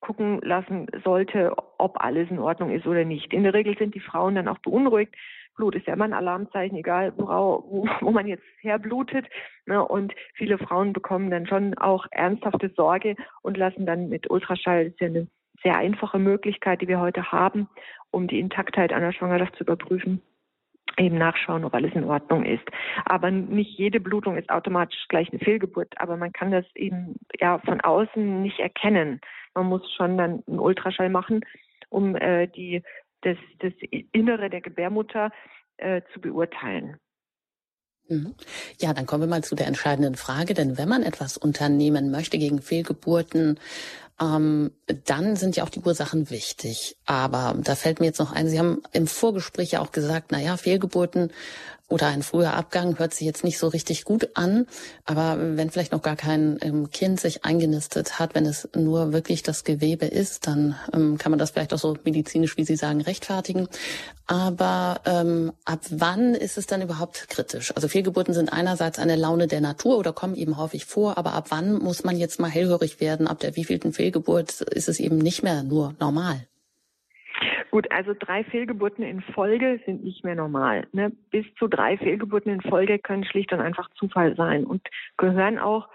gucken 0.03 0.39
lassen 0.41 0.87
sollte, 1.03 1.53
ob 1.77 2.03
alles 2.03 2.29
in 2.29 2.39
Ordnung 2.39 2.71
ist 2.71 2.85
oder 2.85 3.05
nicht. 3.05 3.33
In 3.33 3.43
der 3.43 3.53
Regel 3.53 3.77
sind 3.77 3.95
die 3.95 4.01
Frauen 4.01 4.35
dann 4.35 4.49
auch 4.49 4.59
beunruhigt. 4.59 5.15
Blut 5.55 5.75
ist 5.75 5.87
ja 5.87 5.93
immer 5.93 6.05
ein 6.05 6.13
Alarmzeichen, 6.13 6.77
egal 6.77 7.13
wo, 7.15 7.87
wo 8.01 8.11
man 8.11 8.27
jetzt 8.27 8.43
herblutet. 8.59 9.25
Ne? 9.65 9.83
Und 9.83 10.13
viele 10.33 10.57
Frauen 10.57 10.93
bekommen 10.93 11.31
dann 11.31 11.47
schon 11.47 11.77
auch 11.77 12.05
ernsthafte 12.11 12.69
Sorge 12.75 13.15
und 13.41 13.57
lassen 13.57 13.85
dann 13.85 14.09
mit 14.09 14.29
Ultraschall, 14.29 14.85
das 14.85 14.93
ist 14.93 14.99
ja 14.99 15.07
eine 15.07 15.27
sehr 15.63 15.77
einfache 15.77 16.19
Möglichkeit, 16.19 16.81
die 16.81 16.87
wir 16.87 16.99
heute 16.99 17.31
haben, 17.31 17.69
um 18.11 18.27
die 18.27 18.39
Intaktheit 18.39 18.91
einer 18.91 19.13
Schwangerschaft 19.13 19.55
zu 19.55 19.63
überprüfen, 19.63 20.21
eben 20.97 21.17
nachschauen, 21.17 21.65
ob 21.65 21.73
alles 21.73 21.93
in 21.93 22.03
Ordnung 22.03 22.45
ist. 22.45 22.63
Aber 23.05 23.31
nicht 23.31 23.77
jede 23.77 23.99
Blutung 23.99 24.37
ist 24.37 24.49
automatisch 24.49 25.05
gleich 25.09 25.29
eine 25.31 25.39
Fehlgeburt, 25.39 25.93
aber 25.97 26.17
man 26.17 26.31
kann 26.33 26.51
das 26.51 26.65
eben 26.75 27.15
ja 27.39 27.59
von 27.59 27.81
außen 27.81 28.41
nicht 28.41 28.59
erkennen. 28.59 29.19
Man 29.53 29.67
muss 29.67 29.81
schon 29.93 30.17
dann 30.17 30.43
einen 30.47 30.59
Ultraschall 30.59 31.09
machen, 31.09 31.41
um 31.89 32.15
äh, 32.15 32.47
die 32.47 32.83
das, 33.21 33.37
das 33.59 33.73
Innere 34.11 34.49
der 34.49 34.61
Gebärmutter 34.61 35.31
äh, 35.77 36.01
zu 36.13 36.19
beurteilen. 36.19 36.97
Mhm. 38.09 38.35
Ja, 38.79 38.93
dann 38.93 39.05
kommen 39.05 39.23
wir 39.23 39.29
mal 39.29 39.43
zu 39.43 39.55
der 39.55 39.67
entscheidenden 39.67 40.15
Frage, 40.15 40.53
denn 40.53 40.77
wenn 40.77 40.89
man 40.89 41.03
etwas 41.03 41.37
unternehmen 41.37 42.11
möchte 42.11 42.37
gegen 42.37 42.61
Fehlgeburten, 42.61 43.59
ähm, 44.19 44.71
dann 45.05 45.35
sind 45.35 45.55
ja 45.55 45.63
auch 45.63 45.69
die 45.69 45.79
Ursachen 45.81 46.29
wichtig. 46.29 46.97
Aber 47.05 47.55
da 47.61 47.75
fällt 47.75 47.99
mir 47.99 48.07
jetzt 48.07 48.19
noch 48.19 48.31
ein, 48.31 48.47
Sie 48.47 48.59
haben 48.59 48.81
im 48.91 49.07
Vorgespräch 49.07 49.71
ja 49.71 49.81
auch 49.81 49.91
gesagt, 49.91 50.31
na 50.31 50.39
ja, 50.39 50.57
Fehlgeburten 50.57 51.31
oder 51.93 52.07
ein 52.07 52.23
früher 52.23 52.53
Abgang 52.55 52.97
hört 52.97 53.13
sich 53.13 53.27
jetzt 53.27 53.43
nicht 53.43 53.59
so 53.59 53.67
richtig 53.67 54.03
gut 54.03 54.29
an. 54.33 54.65
Aber 55.05 55.37
wenn 55.39 55.69
vielleicht 55.69 55.91
noch 55.91 56.01
gar 56.01 56.15
kein 56.15 56.57
ähm, 56.61 56.89
Kind 56.89 57.19
sich 57.19 57.45
eingenistet 57.45 58.17
hat, 58.17 58.33
wenn 58.33 58.47
es 58.47 58.67
nur 58.75 59.13
wirklich 59.13 59.43
das 59.43 59.63
Gewebe 59.63 60.07
ist, 60.07 60.47
dann 60.47 60.75
ähm, 60.91 61.19
kann 61.19 61.31
man 61.31 61.37
das 61.37 61.51
vielleicht 61.51 61.71
auch 61.71 61.77
so 61.77 61.95
medizinisch, 62.03 62.57
wie 62.57 62.65
Sie 62.65 62.75
sagen, 62.75 63.01
rechtfertigen. 63.01 63.67
Aber 64.25 65.01
ähm, 65.05 65.53
ab 65.65 65.81
wann 65.91 66.33
ist 66.33 66.57
es 66.57 66.65
dann 66.65 66.81
überhaupt 66.81 67.29
kritisch? 67.29 67.71
Also 67.75 67.87
Fehlgeburten 67.87 68.33
sind 68.33 68.51
einerseits 68.51 68.97
eine 68.97 69.15
Laune 69.15 69.45
der 69.45 69.61
Natur 69.61 69.99
oder 69.99 70.13
kommen 70.13 70.33
eben 70.33 70.57
häufig 70.57 70.85
vor, 70.85 71.19
aber 71.19 71.33
ab 71.33 71.47
wann 71.49 71.73
muss 71.73 72.03
man 72.03 72.17
jetzt 72.17 72.39
mal 72.39 72.49
hellhörig 72.49 72.99
werden? 73.01 73.27
Ab 73.27 73.39
der 73.39 73.55
wievielten 73.55 73.93
Fehlgeburt 73.93 74.61
ist 74.61 74.89
es 74.89 74.99
eben 74.99 75.19
nicht 75.19 75.43
mehr 75.43 75.61
nur 75.61 75.93
normal? 75.99 76.47
Gut, 77.71 77.91
also 77.91 78.13
drei 78.17 78.43
Fehlgeburten 78.43 79.03
in 79.03 79.21
Folge 79.21 79.79
sind 79.85 80.03
nicht 80.03 80.23
mehr 80.23 80.35
normal. 80.35 80.87
Ne? 80.91 81.11
Bis 81.31 81.45
zu 81.55 81.67
drei 81.67 81.97
Fehlgeburten 81.97 82.51
in 82.51 82.61
Folge 82.61 82.99
können 82.99 83.25
schlicht 83.25 83.51
und 83.51 83.59
einfach 83.59 83.89
Zufall 83.95 84.35
sein 84.35 84.63
und 84.65 84.87
gehören 85.17 85.57
auch 85.57 85.89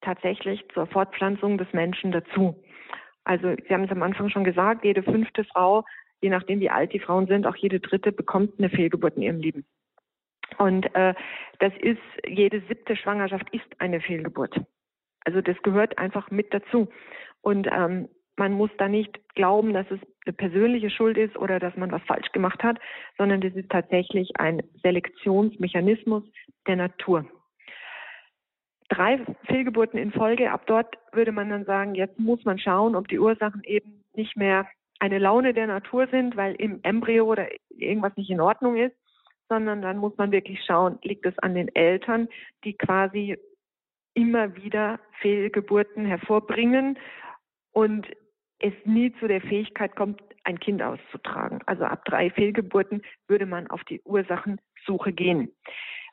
tatsächlich 0.00 0.64
zur 0.74 0.86
Fortpflanzung 0.86 1.58
des 1.58 1.72
Menschen 1.72 2.12
dazu. 2.12 2.62
Also 3.24 3.54
Sie 3.54 3.74
haben 3.74 3.84
es 3.84 3.90
am 3.90 4.02
Anfang 4.02 4.30
schon 4.30 4.44
gesagt, 4.44 4.84
jede 4.84 5.02
fünfte 5.02 5.44
Frau, 5.44 5.84
je 6.20 6.30
nachdem 6.30 6.60
wie 6.60 6.70
alt 6.70 6.92
die 6.92 7.00
Frauen 7.00 7.26
sind, 7.26 7.46
auch 7.46 7.56
jede 7.56 7.80
dritte 7.80 8.12
bekommt 8.12 8.58
eine 8.58 8.70
Fehlgeburt 8.70 9.16
in 9.16 9.22
ihrem 9.22 9.40
Leben. 9.40 9.64
Und 10.58 10.92
äh, 10.94 11.14
das 11.58 11.72
ist, 11.80 12.00
jede 12.26 12.60
siebte 12.62 12.96
Schwangerschaft 12.96 13.48
ist 13.52 13.68
eine 13.78 14.00
Fehlgeburt. 14.00 14.60
Also 15.24 15.40
das 15.40 15.56
gehört 15.62 15.98
einfach 15.98 16.30
mit 16.30 16.52
dazu. 16.52 16.88
Und 17.40 17.68
ähm, 17.70 18.08
man 18.36 18.52
muss 18.52 18.70
da 18.78 18.88
nicht 18.88 19.20
glauben, 19.34 19.74
dass 19.74 19.90
es 19.90 20.00
eine 20.26 20.32
persönliche 20.34 20.90
Schuld 20.90 21.16
ist 21.16 21.36
oder 21.36 21.58
dass 21.58 21.76
man 21.76 21.90
was 21.90 22.02
falsch 22.02 22.30
gemacht 22.32 22.62
hat, 22.62 22.78
sondern 23.16 23.40
das 23.40 23.54
ist 23.54 23.70
tatsächlich 23.70 24.30
ein 24.36 24.62
Selektionsmechanismus 24.82 26.24
der 26.66 26.76
Natur. 26.76 27.24
Drei 28.88 29.24
Fehlgeburten 29.46 29.98
in 29.98 30.12
Folge, 30.12 30.50
ab 30.50 30.66
dort 30.66 30.98
würde 31.12 31.32
man 31.32 31.48
dann 31.48 31.64
sagen, 31.64 31.94
jetzt 31.94 32.18
muss 32.18 32.44
man 32.44 32.58
schauen, 32.58 32.96
ob 32.96 33.08
die 33.08 33.20
Ursachen 33.20 33.62
eben 33.64 34.04
nicht 34.14 34.36
mehr 34.36 34.66
eine 34.98 35.18
Laune 35.18 35.54
der 35.54 35.66
Natur 35.66 36.06
sind, 36.08 36.36
weil 36.36 36.54
im 36.56 36.80
Embryo 36.82 37.24
oder 37.24 37.48
irgendwas 37.70 38.16
nicht 38.16 38.30
in 38.30 38.40
Ordnung 38.40 38.76
ist, 38.76 38.94
sondern 39.48 39.80
dann 39.80 39.98
muss 39.98 40.16
man 40.16 40.32
wirklich 40.32 40.62
schauen, 40.64 40.98
liegt 41.02 41.24
es 41.24 41.38
an 41.38 41.54
den 41.54 41.74
Eltern, 41.74 42.28
die 42.64 42.74
quasi 42.74 43.38
immer 44.14 44.56
wieder 44.56 45.00
Fehlgeburten 45.20 46.04
hervorbringen 46.04 46.98
und 47.72 48.06
es 48.60 48.72
nie 48.84 49.12
zu 49.18 49.26
der 49.26 49.40
Fähigkeit 49.40 49.96
kommt, 49.96 50.22
ein 50.44 50.58
Kind 50.60 50.82
auszutragen. 50.82 51.60
Also 51.66 51.84
ab 51.84 52.04
drei 52.04 52.30
Fehlgeburten 52.30 53.02
würde 53.28 53.46
man 53.46 53.66
auf 53.68 53.82
die 53.84 54.00
Ursachensuche 54.02 55.12
gehen. 55.12 55.52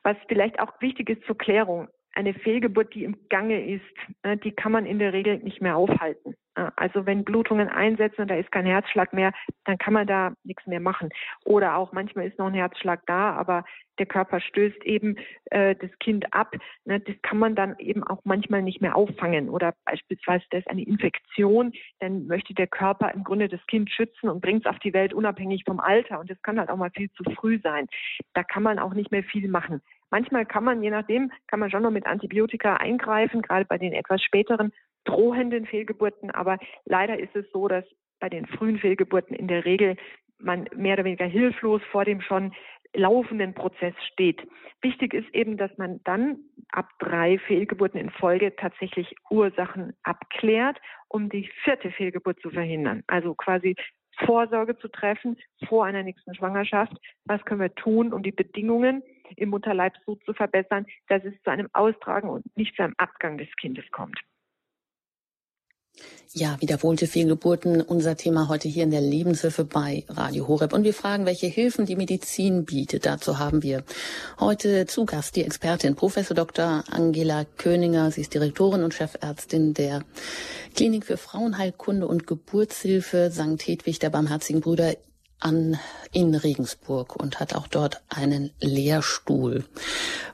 Was 0.03 0.17
vielleicht 0.27 0.59
auch 0.59 0.73
wichtig 0.81 1.09
ist 1.09 1.23
zur 1.25 1.37
Klärung, 1.37 1.87
eine 2.17 2.33
Fehlgeburt, 2.33 2.95
die 2.95 3.03
im 3.03 3.15
Gange 3.29 3.63
ist, 3.75 3.83
äh, 4.23 4.37
die 4.37 4.51
kann 4.51 4.71
man 4.71 4.87
in 4.87 4.97
der 4.97 5.13
Regel 5.13 5.37
nicht 5.37 5.61
mehr 5.61 5.77
aufhalten. 5.77 6.33
Äh, 6.55 6.71
also 6.75 7.05
wenn 7.05 7.23
Blutungen 7.23 7.69
einsetzen 7.69 8.21
und 8.21 8.27
da 8.29 8.35
ist 8.35 8.51
kein 8.51 8.65
Herzschlag 8.65 9.13
mehr, 9.13 9.33
dann 9.65 9.77
kann 9.77 9.93
man 9.93 10.07
da 10.07 10.33
nichts 10.43 10.65
mehr 10.65 10.79
machen. 10.79 11.09
Oder 11.45 11.77
auch 11.77 11.93
manchmal 11.93 12.27
ist 12.27 12.39
noch 12.39 12.47
ein 12.47 12.55
Herzschlag 12.55 13.01
da, 13.05 13.33
aber 13.33 13.65
der 13.99 14.07
Körper 14.07 14.41
stößt 14.41 14.83
eben 14.83 15.17
äh, 15.45 15.75
das 15.75 15.91
Kind 15.99 16.33
ab. 16.33 16.55
Ne, 16.85 16.99
das 16.99 17.15
kann 17.21 17.37
man 17.37 17.55
dann 17.55 17.77
eben 17.77 18.03
auch 18.03 18.21
manchmal 18.23 18.63
nicht 18.63 18.81
mehr 18.81 18.95
auffangen. 18.95 19.49
Oder 19.49 19.75
beispielsweise 19.85 20.45
da 20.49 20.57
ist 20.57 20.69
eine 20.69 20.83
Infektion, 20.83 21.71
dann 21.99 22.25
möchte 22.25 22.55
der 22.55 22.67
Körper 22.67 23.13
im 23.13 23.23
Grunde 23.23 23.47
das 23.47 23.65
Kind 23.67 23.91
schützen 23.91 24.29
und 24.29 24.41
bringt 24.41 24.65
es 24.65 24.71
auf 24.71 24.79
die 24.79 24.93
Welt 24.93 25.13
unabhängig 25.13 25.63
vom 25.65 25.79
Alter. 25.79 26.19
Und 26.19 26.31
das 26.31 26.41
kann 26.41 26.59
halt 26.59 26.69
auch 26.69 26.77
mal 26.77 26.91
viel 26.91 27.11
zu 27.11 27.23
früh 27.35 27.59
sein. 27.61 27.85
Da 28.33 28.43
kann 28.43 28.63
man 28.63 28.79
auch 28.79 28.95
nicht 28.95 29.11
mehr 29.11 29.23
viel 29.23 29.47
machen. 29.47 29.81
Manchmal 30.09 30.45
kann 30.45 30.63
man, 30.63 30.81
je 30.81 30.89
nachdem, 30.89 31.31
kann 31.47 31.59
man 31.59 31.69
schon 31.69 31.83
noch 31.83 31.91
mit 31.91 32.05
Antibiotika 32.05 32.75
eingreifen, 32.77 33.41
gerade 33.41 33.65
bei 33.65 33.77
den 33.77 33.93
etwas 33.93 34.21
späteren 34.21 34.71
drohenden 35.05 35.65
Fehlgeburten. 35.65 36.31
Aber 36.31 36.57
leider 36.85 37.19
ist 37.19 37.35
es 37.35 37.45
so, 37.51 37.67
dass 37.67 37.85
bei 38.19 38.29
den 38.29 38.45
frühen 38.45 38.79
Fehlgeburten 38.79 39.35
in 39.35 39.47
der 39.47 39.65
Regel 39.65 39.95
man 40.39 40.67
mehr 40.75 40.93
oder 40.93 41.05
weniger 41.05 41.25
hilflos 41.25 41.81
vor 41.91 42.05
dem 42.05 42.21
schon 42.21 42.53
laufenden 42.93 43.53
Prozess 43.53 43.93
steht. 44.11 44.47
Wichtig 44.81 45.13
ist 45.13 45.27
eben, 45.33 45.57
dass 45.57 45.75
man 45.77 45.99
dann 46.03 46.37
ab 46.71 46.89
drei 46.99 47.37
Fehlgeburten 47.39 47.99
in 47.99 48.09
Folge 48.09 48.55
tatsächlich 48.55 49.15
Ursachen 49.29 49.93
abklärt, 50.03 50.77
um 51.09 51.29
die 51.29 51.49
vierte 51.63 51.91
Fehlgeburt 51.91 52.39
zu 52.39 52.49
verhindern. 52.49 53.03
Also 53.07 53.33
quasi 53.33 53.75
Vorsorge 54.25 54.77
zu 54.77 54.87
treffen 54.87 55.37
vor 55.67 55.85
einer 55.85 56.03
nächsten 56.03 56.33
Schwangerschaft. 56.35 56.93
Was 57.25 57.43
können 57.45 57.61
wir 57.61 57.73
tun, 57.75 58.13
um 58.13 58.23
die 58.23 58.31
Bedingungen 58.31 59.03
im 59.35 59.49
Mutterleib 59.49 59.93
so 60.05 60.15
zu 60.15 60.33
verbessern, 60.33 60.85
dass 61.07 61.23
es 61.23 61.33
zu 61.43 61.51
einem 61.51 61.69
Austragen 61.73 62.29
und 62.29 62.45
nicht 62.57 62.75
zu 62.75 62.83
einem 62.83 62.95
Abgang 62.97 63.37
des 63.37 63.49
Kindes 63.57 63.85
kommt. 63.91 64.19
Ja, 66.33 66.57
wiederholte 66.59 67.07
Fehlgeburten, 67.07 67.81
unser 67.81 68.15
Thema 68.15 68.47
heute 68.47 68.67
hier 68.67 68.83
in 68.83 68.91
der 68.91 69.01
Lebenshilfe 69.01 69.63
bei 69.63 70.03
Radio 70.07 70.47
Horeb. 70.47 70.73
Und 70.73 70.83
wir 70.83 70.93
fragen, 70.93 71.25
welche 71.25 71.47
Hilfen 71.47 71.85
die 71.85 71.95
Medizin 71.95 72.65
bietet. 72.65 73.05
Dazu 73.05 73.39
haben 73.39 73.63
wir 73.63 73.83
heute 74.39 74.85
zu 74.85 75.05
Gast 75.05 75.35
die 75.35 75.43
Expertin 75.43 75.95
Professor 75.95 76.35
Dr. 76.35 76.83
Angela 76.91 77.45
Köninger. 77.57 78.11
Sie 78.11 78.21
ist 78.21 78.33
Direktorin 78.33 78.83
und 78.83 78.93
Chefärztin 78.93 79.73
der 79.73 80.03
Klinik 80.75 81.05
für 81.05 81.17
Frauenheilkunde 81.17 82.05
und 82.05 82.27
Geburtshilfe 82.27 83.31
St. 83.31 83.65
Hedwig 83.65 83.97
der 83.97 84.11
Barmherzigen 84.11 84.61
Brüder 84.61 84.93
an 85.39 85.79
in 86.13 86.35
Regensburg 86.35 87.15
und 87.15 87.39
hat 87.39 87.55
auch 87.55 87.67
dort 87.67 88.01
einen 88.09 88.51
Lehrstuhl. 88.59 89.65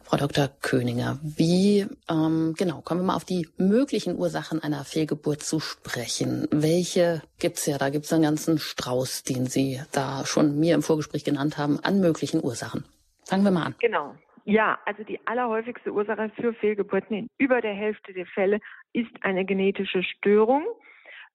Frau 0.03 0.17
Dr. 0.17 0.47
Köninger, 0.61 1.19
wie 1.23 1.87
ähm, 2.09 2.53
genau 2.57 2.81
kommen 2.81 3.01
wir 3.01 3.07
mal 3.07 3.15
auf 3.15 3.25
die 3.25 3.47
möglichen 3.57 4.17
Ursachen 4.17 4.61
einer 4.61 4.83
Fehlgeburt 4.83 5.41
zu 5.41 5.59
sprechen? 5.59 6.47
Welche 6.51 7.23
gibt's 7.39 7.65
ja? 7.65 7.77
Da 7.77 7.89
gibt's 7.89 8.13
einen 8.13 8.23
ganzen 8.23 8.59
Strauß, 8.59 9.23
den 9.23 9.47
Sie 9.47 9.81
da 9.91 10.25
schon 10.25 10.59
mir 10.59 10.75
im 10.75 10.83
Vorgespräch 10.83 11.23
genannt 11.23 11.57
haben, 11.57 11.79
an 11.79 11.99
möglichen 11.99 12.43
Ursachen. 12.43 12.85
Fangen 13.25 13.43
wir 13.43 13.51
mal 13.51 13.63
an. 13.63 13.75
Genau. 13.79 14.15
Ja, 14.45 14.77
also 14.85 15.03
die 15.03 15.19
allerhäufigste 15.25 15.91
Ursache 15.91 16.31
für 16.35 16.53
Fehlgeburten 16.53 17.15
in 17.15 17.27
über 17.37 17.61
der 17.61 17.73
Hälfte 17.73 18.13
der 18.13 18.25
Fälle 18.25 18.59
ist 18.91 19.11
eine 19.21 19.45
genetische 19.45 20.03
Störung, 20.03 20.65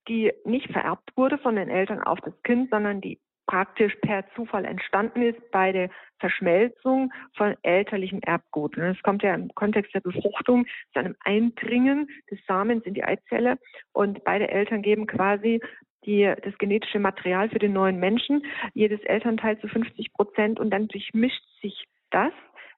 die 0.08 0.32
nicht 0.44 0.70
vererbt 0.70 1.16
wurde 1.16 1.38
von 1.38 1.56
den 1.56 1.70
Eltern 1.70 2.02
auf 2.02 2.20
das 2.20 2.34
Kind, 2.42 2.70
sondern 2.70 3.00
die 3.00 3.18
praktisch 3.48 3.96
per 4.02 4.24
Zufall 4.36 4.64
entstanden 4.64 5.22
ist 5.22 5.50
bei 5.50 5.72
der 5.72 5.90
Verschmelzung 6.20 7.12
von 7.34 7.56
elterlichem 7.62 8.20
Erbgut. 8.20 8.76
Es 8.76 9.02
kommt 9.02 9.22
ja 9.22 9.34
im 9.34 9.52
Kontext 9.54 9.94
der 9.94 10.00
Befruchtung 10.00 10.66
zu 10.92 11.00
einem 11.00 11.16
Eindringen 11.24 12.08
des 12.30 12.38
Samens 12.46 12.84
in 12.84 12.94
die 12.94 13.02
Eizelle 13.02 13.58
und 13.92 14.22
beide 14.22 14.48
Eltern 14.48 14.82
geben 14.82 15.06
quasi 15.06 15.60
die, 16.04 16.32
das 16.42 16.56
genetische 16.58 16.98
Material 16.98 17.48
für 17.48 17.58
den 17.58 17.72
neuen 17.72 17.98
Menschen, 17.98 18.44
jedes 18.74 19.00
Elternteil 19.00 19.58
zu 19.58 19.68
50 19.68 20.12
Prozent 20.12 20.60
und 20.60 20.70
dann 20.70 20.88
durchmischt 20.88 21.42
sich 21.62 21.86
das. 22.10 22.32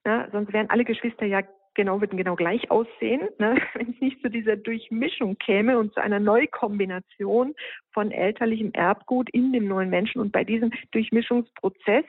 Ne? 0.05 0.29
Sonst 0.33 0.53
wären 0.53 0.71
alle 0.71 0.85
Geschwister 0.85 1.27
ja 1.27 1.43
genau, 1.75 2.01
würden 2.01 2.17
genau 2.17 2.37
gleich 2.37 2.71
aussehen, 2.71 3.29
ne? 3.39 3.57
wenn 3.75 3.91
es 3.91 4.01
nicht 4.01 4.21
zu 4.23 4.31
dieser 4.31 4.57
Durchmischung 4.57 5.37
käme 5.39 5.79
und 5.79 5.95
zu 5.95 6.01
einer 6.01 6.21
Neukombination 6.21 7.55
von 7.93 8.11
elterlichem 8.11 8.71
Erbgut 8.73 9.31
in 9.31 9.53
dem 9.53 9.67
neuen 9.67 9.91
Menschen. 9.91 10.21
Und 10.21 10.33
bei 10.33 10.45
diesem 10.45 10.71
Durchmischungsprozess 10.93 12.05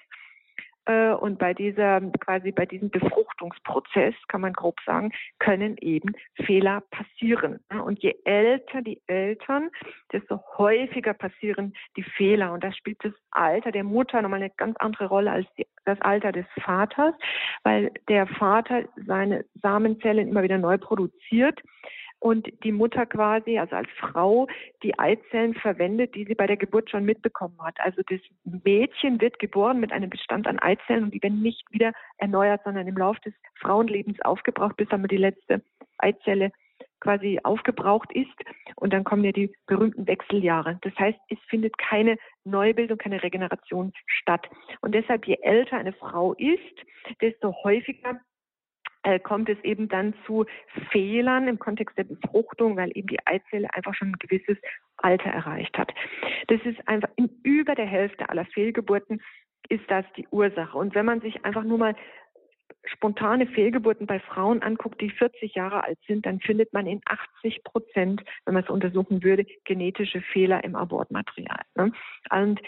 und 0.88 1.38
bei 1.38 1.54
dieser, 1.54 2.02
quasi 2.20 2.52
bei 2.52 2.66
diesem 2.66 2.90
Befruchtungsprozess, 2.90 4.16
kann 4.28 4.42
man 4.42 4.54
grob 4.54 4.80
sagen, 4.86 5.12
können 5.40 5.78
eben 5.78 6.14
Fehler 6.46 6.82
passieren. 6.90 7.60
Und 7.70 8.02
je 8.02 8.16
älter 8.26 8.82
die 8.82 9.02
Eltern, 9.08 9.70
desto 10.12 10.42
häufiger 10.58 11.14
passieren 11.14 11.74
die 11.98 12.04
Fehler. 12.04 12.52
Und 12.52 12.64
da 12.64 12.72
spielt 12.72 12.98
das 13.04 13.14
Alter 13.30 13.72
der 13.72 13.84
Mutter 13.84 14.22
nochmal 14.22 14.42
eine 14.42 14.50
ganz 14.50 14.76
andere 14.78 15.06
Rolle 15.06 15.32
als 15.32 15.48
die, 15.58 15.68
das 15.86 16.02
Alter 16.02 16.32
des 16.32 16.46
Vaters, 16.64 17.14
weil 17.64 17.92
der 18.10 18.26
Vater 18.28 18.84
seine 19.06 19.46
Samenzellen 19.62 20.30
immer 20.30 20.44
wieder 20.44 20.58
neu 20.58 20.78
produziert 20.78 21.62
und 22.22 22.48
die 22.64 22.72
Mutter 22.72 23.08
quasi, 23.08 23.58
also 23.58 23.76
als 23.76 23.90
Frau, 24.00 24.48
die 24.84 24.98
Eizellen 24.98 25.56
verwendet, 25.56 26.14
die 26.14 26.24
sie 26.24 26.36
bei 26.36 26.46
der 26.46 26.56
Geburt 26.56 26.90
schon 26.90 27.04
mitbekommen 27.04 27.58
hat. 27.62 27.80
Also 27.80 28.04
das 28.08 28.22
Mädchen 28.64 29.20
wird 29.20 29.40
geboren 29.40 29.80
mit 29.80 29.92
einem 29.92 30.10
Bestand 30.10 30.46
an 30.48 30.60
Eizellen 30.60 31.06
und 31.06 31.14
die 31.16 31.24
werden 31.24 31.42
nicht 31.42 31.64
wieder 31.72 31.94
erneuert, 32.18 32.62
sondern 32.64 32.88
im 32.88 32.96
Laufe 32.96 33.20
des 33.22 33.34
Frauenlebens 33.60 34.22
aufgebraucht, 34.22 34.78
bis 34.78 34.90
einmal 34.92 35.08
die 35.08 35.18
letzte 35.18 35.64
Eizelle 35.98 36.52
quasi 37.00 37.40
aufgebraucht 37.42 38.12
ist. 38.14 38.30
Und 38.76 38.94
dann 38.94 39.04
kommen 39.04 39.24
ja 39.24 39.32
die 39.32 39.52
berühmten 39.66 40.06
Wechseljahre. 40.06 40.78
Das 40.84 40.94
heißt, 41.00 41.18
es 41.30 41.40
findet 41.50 41.76
keine 41.80 42.18
Neubildung, 42.44 43.00
keine 43.00 43.24
Regeneration 43.24 43.94
statt. 44.06 44.48
Und 44.82 44.94
deshalb, 44.94 45.26
je 45.26 45.40
älter 45.42 45.78
eine 45.78 45.94
Frau 45.94 46.34
ist, 46.34 46.86
desto 47.20 47.56
häufiger 47.64 48.22
äh, 49.04 49.20
kommt 49.20 49.50
es 49.50 49.58
eben 49.64 49.88
dann 49.88 50.14
zu 50.26 50.46
Fehlern 50.92 51.48
im 51.48 51.60
Kontext 51.60 51.98
der 51.98 52.04
Befruchtung, 52.04 52.78
weil 52.78 52.92
eben 52.96 53.08
die 53.08 53.26
Eizelle 53.26 53.74
einfach 53.74 53.94
schon 53.96 54.10
ein 54.10 54.20
gewisses 54.20 54.58
Alter 54.98 55.30
erreicht 55.30 55.78
hat. 55.78 55.92
Das 56.48 56.62
ist 56.64 56.88
einfach 56.88 57.10
in 57.16 57.30
über 57.44 57.76
der 57.76 57.88
Hälfte 57.88 58.30
aller 58.30 58.46
Fehlgeburten 58.46 59.22
ist 59.70 59.90
das 59.90 60.06
die 60.18 60.28
Ursache. 60.32 60.78
Und 60.78 60.96
wenn 60.96 61.06
man 61.06 61.22
sich 61.22 61.46
einfach 61.46 61.64
nur 61.64 61.78
mal 61.78 61.96
spontane 62.86 63.48
Fehlgeburten 63.48 64.08
bei 64.08 64.20
Frauen 64.20 64.62
anguckt, 64.62 65.02
die 65.02 65.10
40 65.10 65.56
Jahre 65.56 65.84
alt 65.84 66.00
sind, 66.08 66.26
dann 66.26 66.40
findet 66.40 66.74
man 66.74 66.88
in 66.88 67.02
80 67.06 67.64
Prozent, 67.64 68.24
wenn 68.46 68.54
man 68.54 68.64
es 68.64 68.70
untersuchen 68.70 69.24
würde, 69.24 69.46
genetische 69.66 70.22
Fehler 70.22 70.64
im 70.64 70.76
Abortmaterial. 70.76 71.62
Ne? 71.76 71.92
Und 72.32 72.60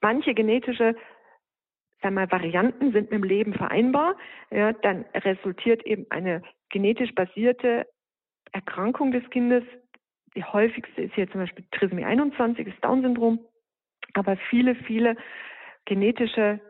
manche 0.00 0.34
genetische 0.34 0.96
sagen 2.02 2.14
wir, 2.14 2.30
Varianten 2.30 2.92
sind 2.92 3.10
mit 3.10 3.12
dem 3.12 3.24
Leben 3.24 3.54
vereinbar, 3.54 4.16
ja, 4.50 4.72
dann 4.72 5.04
resultiert 5.14 5.84
eben 5.86 6.06
eine 6.10 6.42
genetisch 6.70 7.14
basierte 7.14 7.86
Erkrankung 8.52 9.12
des 9.12 9.28
Kindes. 9.30 9.64
Die 10.34 10.44
häufigste 10.44 11.02
ist 11.02 11.14
hier 11.14 11.30
zum 11.30 11.40
Beispiel 11.40 11.64
Trisomie 11.72 12.04
21, 12.04 12.66
das 12.66 12.80
Down-Syndrom. 12.80 13.40
Aber 14.14 14.36
viele, 14.50 14.74
viele 14.74 15.16
genetische 15.84 16.60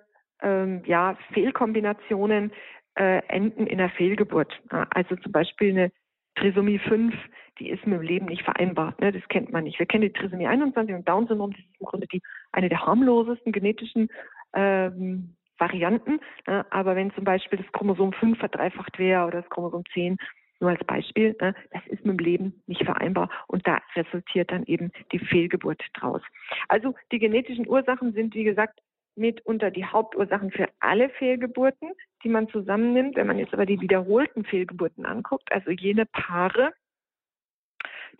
ähm, 0.42 0.82
ja, 0.86 1.16
Fehlkombinationen 1.32 2.52
äh, 2.96 3.22
enden 3.28 3.66
in 3.66 3.80
einer 3.80 3.90
Fehlgeburt. 3.90 4.52
Also 4.90 5.16
zum 5.16 5.32
Beispiel 5.32 5.70
eine 5.70 5.92
Trisomie 6.36 6.78
5, 6.78 7.14
die 7.58 7.70
ist 7.70 7.86
mit 7.86 7.98
dem 7.98 8.06
Leben 8.06 8.26
nicht 8.26 8.42
vereinbar. 8.42 8.94
Ne? 9.00 9.12
Das 9.12 9.26
kennt 9.28 9.52
man 9.52 9.64
nicht. 9.64 9.78
Wir 9.78 9.86
kennen 9.86 10.02
die 10.02 10.12
Trisomie 10.12 10.46
21 10.46 10.94
und 10.94 11.08
Down-Syndrom, 11.08 11.52
das 11.52 11.60
ist 11.60 11.80
im 11.80 11.86
Grunde 11.86 12.06
die, 12.08 12.22
eine 12.52 12.68
der 12.68 12.84
harmlosesten 12.84 13.52
genetischen 13.52 14.08
ähm, 14.56 15.36
Varianten. 15.58 16.20
Ne? 16.46 16.66
Aber 16.70 16.96
wenn 16.96 17.12
zum 17.14 17.24
Beispiel 17.24 17.58
das 17.58 17.70
Chromosom 17.72 18.12
5 18.12 18.38
verdreifacht 18.38 18.98
wäre 18.98 19.26
oder 19.26 19.42
das 19.42 19.50
Chromosom 19.50 19.84
10, 19.92 20.16
nur 20.58 20.70
als 20.70 20.84
Beispiel, 20.84 21.36
ne? 21.40 21.54
das 21.70 21.86
ist 21.86 22.04
mit 22.04 22.18
dem 22.18 22.24
Leben 22.24 22.62
nicht 22.66 22.84
vereinbar 22.84 23.30
und 23.46 23.66
da 23.66 23.80
resultiert 23.94 24.50
dann 24.50 24.64
eben 24.64 24.90
die 25.12 25.18
Fehlgeburt 25.18 25.82
draus. 25.94 26.22
Also 26.68 26.94
die 27.12 27.18
genetischen 27.18 27.68
Ursachen 27.68 28.12
sind, 28.12 28.34
wie 28.34 28.44
gesagt, 28.44 28.80
mitunter 29.16 29.70
die 29.70 29.84
Hauptursachen 29.84 30.50
für 30.50 30.68
alle 30.80 31.08
Fehlgeburten, 31.10 31.92
die 32.22 32.28
man 32.28 32.48
zusammennimmt. 32.48 33.16
Wenn 33.16 33.26
man 33.26 33.38
jetzt 33.38 33.54
aber 33.54 33.66
die 33.66 33.80
wiederholten 33.80 34.44
Fehlgeburten 34.44 35.06
anguckt, 35.06 35.50
also 35.52 35.70
jene 35.70 36.06
Paare, 36.06 36.72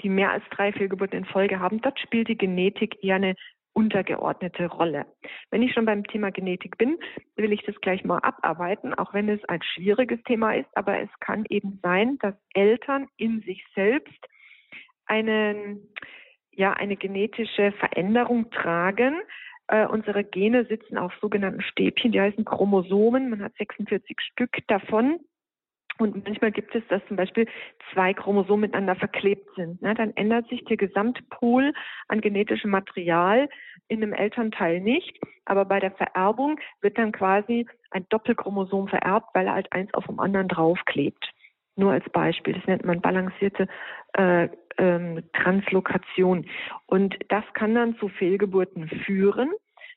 die 0.01 0.09
mehr 0.09 0.31
als 0.31 0.45
drei 0.51 0.73
Fehlgeburten 0.73 1.19
in 1.19 1.25
Folge 1.25 1.61
haben, 1.61 1.81
dort 1.81 1.99
spielt 2.01 2.29
die 2.29 2.39
Genetik 2.39 3.03
eher 3.03 3.17
eine 3.17 3.35
untergeordnete 3.77 4.67
Rolle. 4.67 5.05
Wenn 5.51 5.63
ich 5.63 5.75
schon 5.75 5.85
beim 5.85 6.03
Thema 6.05 6.31
Genetik 6.31 6.79
bin, 6.79 6.99
will 7.37 7.53
ich 7.53 7.63
das 7.65 7.79
gleich 7.83 8.05
mal 8.05 8.19
abarbeiten, 8.19 8.95
auch 8.95 9.13
wenn 9.13 9.29
es 9.29 9.45
ein 9.45 9.61
schwieriges 9.63 10.23
Thema 10.23 10.55
ist, 10.55 10.69
aber 10.75 10.99
es 10.99 11.11
kann 11.21 11.45
eben 11.51 11.79
sein, 11.83 12.17
dass 12.21 12.35
Eltern 12.55 13.07
in 13.19 13.43
sich 13.43 13.63
selbst 13.75 14.19
einen, 15.05 15.89
ja, 16.53 16.73
eine 16.73 16.97
genetische 16.97 17.73
Veränderung 17.73 18.51
tragen. 18.51 19.21
Äh, 19.69 19.87
unsere 19.87 20.25
Gene 20.25 20.65
sitzen 20.65 20.97
auf 20.97 21.13
sogenannten 21.21 21.61
Stäbchen, 21.61 22.13
die 22.13 22.21
heißen 22.21 22.47
Chromosomen. 22.47 23.29
Man 23.29 23.43
hat 23.43 23.55
46 23.57 24.17
Stück 24.21 24.57
davon. 24.69 25.21
Und 25.99 26.25
manchmal 26.25 26.53
gibt 26.53 26.75
es, 26.75 26.87
dass 26.89 27.05
zum 27.07 27.17
Beispiel 27.17 27.47
zwei 27.93 28.13
Chromosomen 28.13 28.63
miteinander 28.63 28.97
verklebt 28.97 29.49
sind. 29.57 29.81
Ne? 29.81 29.95
Dann 29.95 30.15
ändert 30.17 30.49
sich 30.49 30.65
der 30.65 30.77
Gesamtpool 30.77 31.73
an 32.09 32.21
genetischem 32.21 32.71
Material 32.71 33.49
in 33.89 34.03
einem 34.03 34.13
Elternteil 34.13 34.81
nicht. 34.81 35.19
Aber 35.45 35.65
bei 35.65 35.81
der 35.81 35.93
Vererbung 35.93 36.61
wird 36.81 36.99
dann 36.99 37.13
quasi 37.13 37.67
ein 37.91 38.07
Doppelchromosom 38.11 38.89
vererbt, 38.89 39.29
weil 39.35 39.51
halt 39.51 39.73
eins 39.73 39.93
auf 39.95 40.07
dem 40.07 40.21
anderen 40.21 40.49
draufklebt. 40.49 41.31
Nur 41.77 41.93
als 41.93 42.09
Beispiel. 42.11 42.55
Das 42.55 42.67
nennt 42.67 42.85
man 42.85 43.01
balancierte 43.01 43.69
äh, 44.15 44.49
ähm, 44.79 45.23
Translokation. 45.33 46.47
Und 46.87 47.17
das 47.29 47.45
kann 47.55 47.75
dann 47.75 47.97
zu 47.97 48.09
Fehlgeburten 48.09 48.89
führen. 49.05 49.51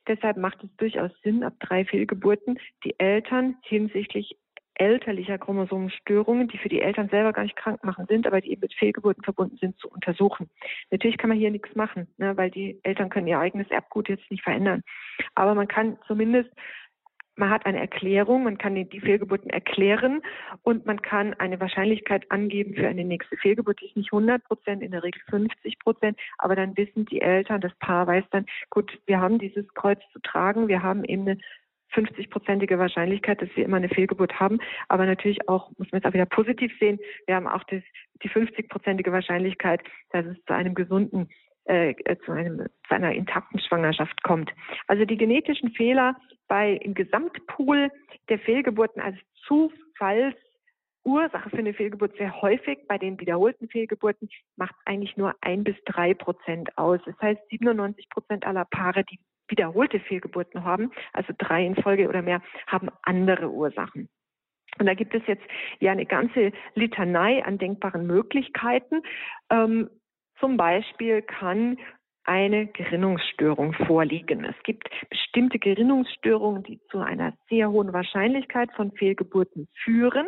Deshalb 0.07 0.37
macht 0.37 0.63
es 0.63 0.75
durchaus 0.77 1.11
Sinn, 1.23 1.43
ab 1.43 1.53
drei 1.59 1.85
Fehlgeburten 1.85 2.59
die 2.83 2.99
Eltern 2.99 3.57
hinsichtlich 3.63 4.37
elterlicher 4.79 5.37
Chromosomenstörungen, 5.37 6.47
die 6.47 6.57
für 6.57 6.69
die 6.69 6.81
Eltern 6.81 7.09
selber 7.09 7.33
gar 7.33 7.43
nicht 7.43 7.55
krank 7.55 7.83
machen 7.83 8.05
sind, 8.07 8.25
aber 8.25 8.41
die 8.41 8.51
eben 8.51 8.61
mit 8.61 8.73
Fehlgeburten 8.73 9.23
verbunden 9.23 9.57
sind, 9.57 9.77
zu 9.77 9.89
untersuchen. 9.89 10.49
Natürlich 10.89 11.17
kann 11.17 11.29
man 11.29 11.37
hier 11.37 11.51
nichts 11.51 11.75
machen, 11.75 12.07
ne, 12.17 12.35
weil 12.37 12.49
die 12.49 12.79
Eltern 12.83 13.09
können 13.09 13.27
ihr 13.27 13.39
eigenes 13.39 13.69
Erbgut 13.69 14.09
jetzt 14.09 14.29
nicht 14.31 14.43
verändern. 14.43 14.83
Aber 15.35 15.53
man 15.53 15.67
kann 15.67 15.97
zumindest 16.07 16.49
man 17.39 17.49
hat 17.49 17.65
eine 17.65 17.79
Erklärung, 17.79 18.43
man 18.43 18.57
kann 18.57 18.75
die 18.75 18.99
Fehlgeburten 18.99 19.49
erklären 19.49 20.21
und 20.61 20.85
man 20.85 21.01
kann 21.01 21.33
eine 21.35 21.59
Wahrscheinlichkeit 21.61 22.29
angeben 22.29 22.75
für 22.75 22.87
eine 22.87 23.05
nächste 23.05 23.37
Fehlgeburt. 23.37 23.79
Die 23.79 23.85
ist 23.85 23.95
nicht 23.95 24.11
100 24.11 24.43
Prozent, 24.43 24.83
in 24.83 24.91
der 24.91 25.03
Regel 25.03 25.21
50 25.29 25.79
Prozent, 25.79 26.19
aber 26.37 26.57
dann 26.57 26.75
wissen 26.75 27.05
die 27.05 27.21
Eltern, 27.21 27.61
das 27.61 27.73
Paar 27.79 28.07
weiß 28.07 28.25
dann, 28.31 28.45
gut, 28.69 28.99
wir 29.05 29.21
haben 29.21 29.39
dieses 29.39 29.73
Kreuz 29.73 29.99
zu 30.11 30.19
tragen, 30.19 30.67
wir 30.67 30.83
haben 30.83 31.05
eben 31.05 31.21
eine 31.21 31.37
50-prozentige 31.93 32.77
Wahrscheinlichkeit, 32.77 33.41
dass 33.41 33.49
wir 33.55 33.65
immer 33.65 33.77
eine 33.77 33.89
Fehlgeburt 33.89 34.39
haben. 34.39 34.59
Aber 34.87 35.05
natürlich 35.05 35.47
auch, 35.47 35.69
muss 35.77 35.91
man 35.91 36.01
jetzt 36.01 36.05
auch 36.05 36.13
wieder 36.13 36.25
positiv 36.25 36.71
sehen, 36.79 36.99
wir 37.27 37.35
haben 37.35 37.47
auch 37.47 37.63
das, 37.65 37.81
die 38.23 38.29
50-prozentige 38.29 39.11
Wahrscheinlichkeit, 39.11 39.81
dass 40.11 40.25
es 40.25 40.37
zu 40.45 40.53
einem 40.53 40.75
gesunden, 40.75 41.29
äh, 41.65 41.95
zu, 42.25 42.31
einem, 42.31 42.67
zu 42.87 42.95
einer 42.95 43.13
intakten 43.13 43.59
Schwangerschaft 43.59 44.23
kommt. 44.23 44.51
Also 44.87 45.05
die 45.05 45.17
genetischen 45.17 45.71
Fehler 45.71 46.15
bei 46.47 46.73
im 46.73 46.93
Gesamtpool 46.93 47.91
der 48.29 48.39
Fehlgeburten 48.39 49.01
als 49.01 49.17
Zufalls 49.47 50.35
Ursache 51.05 51.49
für 51.49 51.57
eine 51.57 51.73
Fehlgeburt 51.73 52.15
sehr 52.17 52.41
häufig. 52.41 52.79
Bei 52.87 52.97
den 52.97 53.19
wiederholten 53.19 53.69
Fehlgeburten 53.69 54.29
macht 54.57 54.75
eigentlich 54.85 55.17
nur 55.17 55.33
ein 55.41 55.63
bis 55.63 55.75
drei 55.85 56.13
Prozent 56.13 56.77
aus. 56.77 56.99
Das 57.05 57.15
heißt, 57.21 57.41
97 57.49 58.09
Prozent 58.09 58.45
aller 58.45 58.65
Paare, 58.65 59.03
die 59.05 59.19
wiederholte 59.49 59.99
Fehlgeburten 59.99 60.63
haben, 60.63 60.91
also 61.13 61.33
drei 61.37 61.65
in 61.65 61.75
Folge 61.75 62.07
oder 62.07 62.21
mehr, 62.21 62.41
haben 62.67 62.89
andere 63.03 63.49
Ursachen. 63.49 64.09
Und 64.77 64.85
da 64.85 64.93
gibt 64.93 65.13
es 65.13 65.23
jetzt 65.27 65.43
ja 65.79 65.91
eine 65.91 66.05
ganze 66.05 66.51
Litanei 66.75 67.43
an 67.43 67.57
denkbaren 67.57 68.05
Möglichkeiten. 68.07 69.01
Ähm, 69.49 69.89
zum 70.39 70.57
Beispiel 70.57 71.21
kann 71.21 71.77
eine 72.23 72.67
Gerinnungsstörung 72.67 73.73
vorliegen. 73.73 74.45
Es 74.45 74.55
gibt 74.63 74.87
bestimmte 75.09 75.57
Gerinnungsstörungen, 75.57 76.63
die 76.63 76.79
zu 76.91 76.99
einer 76.99 77.33
sehr 77.49 77.71
hohen 77.71 77.91
Wahrscheinlichkeit 77.91 78.71
von 78.73 78.91
Fehlgeburten 78.91 79.67
führen. 79.83 80.27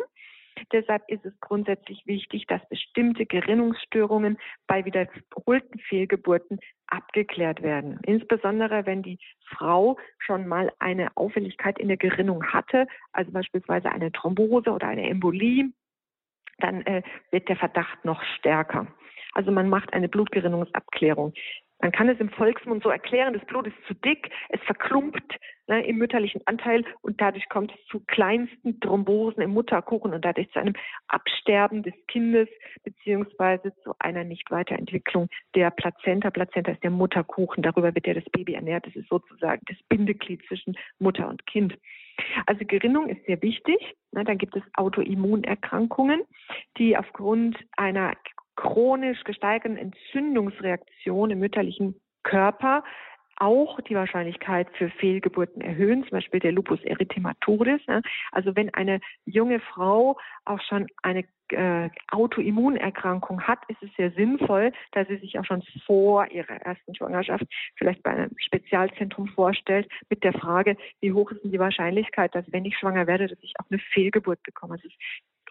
Deshalb 0.72 1.02
ist 1.08 1.24
es 1.24 1.38
grundsätzlich 1.40 2.06
wichtig, 2.06 2.46
dass 2.46 2.66
bestimmte 2.68 3.26
Gerinnungsstörungen 3.26 4.38
bei 4.66 4.84
wiederholten 4.84 5.78
Fehlgeburten 5.80 6.58
abgeklärt 6.86 7.62
werden. 7.62 8.00
Insbesondere 8.04 8.86
wenn 8.86 9.02
die 9.02 9.18
Frau 9.46 9.98
schon 10.18 10.46
mal 10.46 10.72
eine 10.78 11.16
Auffälligkeit 11.16 11.78
in 11.78 11.88
der 11.88 11.96
Gerinnung 11.96 12.44
hatte, 12.44 12.86
also 13.12 13.30
beispielsweise 13.32 13.90
eine 13.90 14.12
Thrombose 14.12 14.70
oder 14.70 14.88
eine 14.88 15.08
Embolie, 15.08 15.72
dann 16.58 16.82
äh, 16.82 17.02
wird 17.30 17.48
der 17.48 17.56
Verdacht 17.56 18.04
noch 18.04 18.22
stärker. 18.38 18.86
Also 19.32 19.50
man 19.50 19.68
macht 19.68 19.92
eine 19.94 20.08
Blutgerinnungsabklärung. 20.08 21.32
Man 21.82 21.90
kann 21.90 22.08
es 22.08 22.20
im 22.20 22.30
Volksmund 22.30 22.84
so 22.84 22.90
erklären, 22.90 23.34
das 23.34 23.44
Blut 23.44 23.66
ist 23.66 23.76
zu 23.88 23.94
dick, 23.94 24.30
es 24.50 24.60
verklumpt 24.62 25.36
ne, 25.66 25.84
im 25.84 25.98
mütterlichen 25.98 26.40
Anteil 26.46 26.84
und 27.00 27.20
dadurch 27.20 27.48
kommt 27.48 27.72
es 27.74 27.86
zu 27.86 27.98
kleinsten 28.06 28.78
Thrombosen 28.78 29.42
im 29.42 29.50
Mutterkuchen 29.50 30.14
und 30.14 30.24
dadurch 30.24 30.48
zu 30.52 30.60
einem 30.60 30.74
Absterben 31.08 31.82
des 31.82 31.94
Kindes 32.06 32.48
beziehungsweise 32.84 33.74
zu 33.82 33.94
einer 33.98 34.22
Nicht-Weiterentwicklung 34.22 35.28
der 35.56 35.72
Plazenta. 35.72 36.30
Plazenta 36.30 36.70
ist 36.70 36.84
der 36.84 36.90
Mutterkuchen, 36.90 37.64
darüber 37.64 37.92
wird 37.92 38.06
ja 38.06 38.14
das 38.14 38.30
Baby 38.30 38.54
ernährt. 38.54 38.86
Das 38.86 38.94
ist 38.94 39.08
sozusagen 39.08 39.62
das 39.66 39.78
Bindeglied 39.88 40.40
zwischen 40.46 40.76
Mutter 41.00 41.28
und 41.28 41.44
Kind. 41.46 41.76
Also 42.46 42.64
Gerinnung 42.64 43.08
ist 43.08 43.26
sehr 43.26 43.42
wichtig. 43.42 43.96
Ne, 44.12 44.22
dann 44.22 44.38
gibt 44.38 44.54
es 44.54 44.62
Autoimmunerkrankungen, 44.74 46.22
die 46.78 46.96
aufgrund 46.96 47.58
einer 47.76 48.14
chronisch 48.56 49.24
gesteigerten 49.24 49.76
Entzündungsreaktion 49.76 51.30
im 51.30 51.38
mütterlichen 51.38 52.00
Körper 52.22 52.84
auch 53.36 53.80
die 53.80 53.96
Wahrscheinlichkeit 53.96 54.68
für 54.76 54.88
Fehlgeburten 54.90 55.62
erhöhen, 55.62 56.02
zum 56.02 56.12
Beispiel 56.12 56.38
der 56.38 56.52
Lupus 56.52 56.80
erythematodes. 56.84 57.80
Also 58.30 58.54
wenn 58.54 58.72
eine 58.74 59.00
junge 59.24 59.58
Frau 59.58 60.16
auch 60.44 60.60
schon 60.60 60.86
eine 61.02 61.24
äh, 61.48 61.90
Autoimmunerkrankung 62.10 63.42
hat, 63.42 63.58
ist 63.68 63.82
es 63.82 63.90
sehr 63.96 64.12
sinnvoll, 64.12 64.72
dass 64.92 65.08
sie 65.08 65.16
sich 65.16 65.38
auch 65.38 65.44
schon 65.44 65.62
vor 65.86 66.30
ihrer 66.30 66.54
ersten 66.62 66.94
Schwangerschaft 66.94 67.44
vielleicht 67.76 68.02
bei 68.02 68.12
einem 68.12 68.30
Spezialzentrum 68.38 69.28
vorstellt 69.28 69.88
mit 70.08 70.22
der 70.22 70.32
Frage, 70.34 70.76
wie 71.00 71.12
hoch 71.12 71.30
ist 71.32 71.42
denn 71.42 71.50
die 71.50 71.58
Wahrscheinlichkeit, 71.58 72.34
dass 72.34 72.50
wenn 72.52 72.64
ich 72.64 72.78
schwanger 72.78 73.06
werde, 73.06 73.26
dass 73.26 73.42
ich 73.42 73.54
auch 73.58 73.70
eine 73.70 73.80
Fehlgeburt 73.92 74.42
bekomme. 74.44 74.76
Es 74.76 74.84
ist 74.84 74.96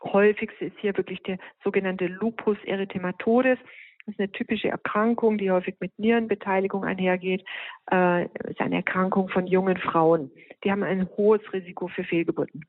häufigste 0.04 0.66
ist 0.66 0.78
hier 0.80 0.96
wirklich 0.98 1.22
der 1.24 1.38
sogenannte 1.64 2.08
Lupus 2.08 2.58
erythematodes. 2.66 3.58
Das 4.06 4.16
ist 4.16 4.20
eine 4.20 4.32
typische 4.32 4.70
Erkrankung, 4.70 5.38
die 5.38 5.52
häufig 5.52 5.76
mit 5.80 5.98
Nierenbeteiligung 6.00 6.84
einhergeht. 6.84 7.46
Äh, 7.92 8.26
ist 8.50 8.60
eine 8.60 8.78
Erkrankung 8.78 9.30
von 9.30 9.46
jungen 9.46 9.78
Frauen. 9.78 10.32
Die 10.64 10.72
haben 10.72 10.84
ein 10.84 11.08
hohes 11.18 11.42
Risiko 11.54 11.88
für 11.88 12.04
Fehlgeburten. 12.04 12.66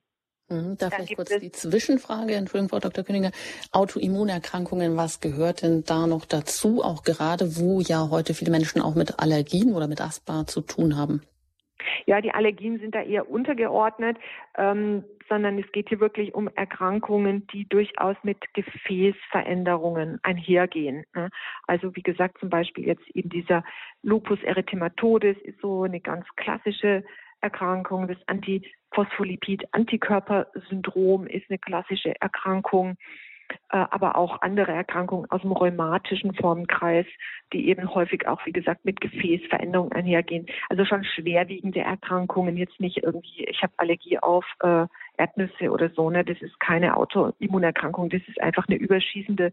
Mhm, 0.52 0.76
da 0.78 0.90
vielleicht 0.90 1.16
kurz 1.16 1.30
die 1.38 1.52
Zwischenfrage, 1.52 2.34
Entschuldigung, 2.34 2.68
Frau 2.68 2.80
Dr. 2.80 3.04
Königer. 3.04 3.30
Autoimmunerkrankungen, 3.72 4.96
was 4.96 5.20
gehört 5.20 5.62
denn 5.62 5.84
da 5.84 6.06
noch 6.06 6.26
dazu, 6.26 6.82
auch 6.82 7.02
gerade 7.04 7.56
wo 7.56 7.80
ja 7.80 8.10
heute 8.10 8.34
viele 8.34 8.50
Menschen 8.50 8.82
auch 8.82 8.94
mit 8.94 9.18
Allergien 9.18 9.74
oder 9.74 9.88
mit 9.88 10.00
Asthma 10.00 10.46
zu 10.46 10.60
tun 10.60 10.96
haben? 10.96 11.22
Ja, 12.06 12.20
die 12.20 12.32
Allergien 12.32 12.78
sind 12.78 12.94
da 12.94 13.02
eher 13.02 13.30
untergeordnet, 13.30 14.16
ähm, 14.56 15.04
sondern 15.32 15.58
es 15.58 15.72
geht 15.72 15.88
hier 15.88 15.98
wirklich 15.98 16.34
um 16.34 16.50
Erkrankungen, 16.56 17.46
die 17.46 17.66
durchaus 17.66 18.16
mit 18.22 18.36
Gefäßveränderungen 18.52 20.20
einhergehen. 20.22 21.06
Ne? 21.14 21.30
Also 21.66 21.96
wie 21.96 22.02
gesagt, 22.02 22.36
zum 22.38 22.50
Beispiel 22.50 22.86
jetzt 22.86 23.08
eben 23.14 23.30
dieser 23.30 23.64
Lupus 24.02 24.42
erythematodes 24.42 25.38
ist 25.38 25.58
so 25.62 25.84
eine 25.84 26.00
ganz 26.00 26.26
klassische 26.36 27.02
Erkrankung. 27.40 28.08
Das 28.08 28.18
Antiphospholipid-Antikörpersyndrom 28.26 31.26
ist 31.26 31.48
eine 31.48 31.58
klassische 31.58 32.12
Erkrankung. 32.20 32.98
Äh, 33.70 33.84
aber 33.90 34.16
auch 34.16 34.40
andere 34.42 34.72
Erkrankungen 34.72 35.30
aus 35.30 35.42
dem 35.42 35.52
rheumatischen 35.52 36.34
Formenkreis, 36.34 37.06
die 37.52 37.68
eben 37.68 37.94
häufig 37.94 38.26
auch, 38.28 38.44
wie 38.46 38.52
gesagt, 38.52 38.84
mit 38.84 39.00
Gefäßveränderungen 39.00 39.92
einhergehen. 39.92 40.46
Also 40.68 40.84
schon 40.84 41.04
schwerwiegende 41.04 41.80
Erkrankungen, 41.80 42.56
jetzt 42.56 42.80
nicht 42.80 43.02
irgendwie, 43.02 43.44
ich 43.44 43.62
habe 43.62 43.72
Allergie 43.76 44.18
auf 44.18 44.44
äh, 44.60 44.86
Erdnüsse 45.16 45.70
oder 45.70 45.90
so, 45.90 46.10
ne? 46.10 46.24
Das 46.24 46.40
ist 46.40 46.58
keine 46.60 46.96
Autoimmunerkrankung, 46.96 48.10
das 48.10 48.22
ist 48.28 48.40
einfach 48.40 48.66
eine 48.68 48.76
überschießende 48.76 49.52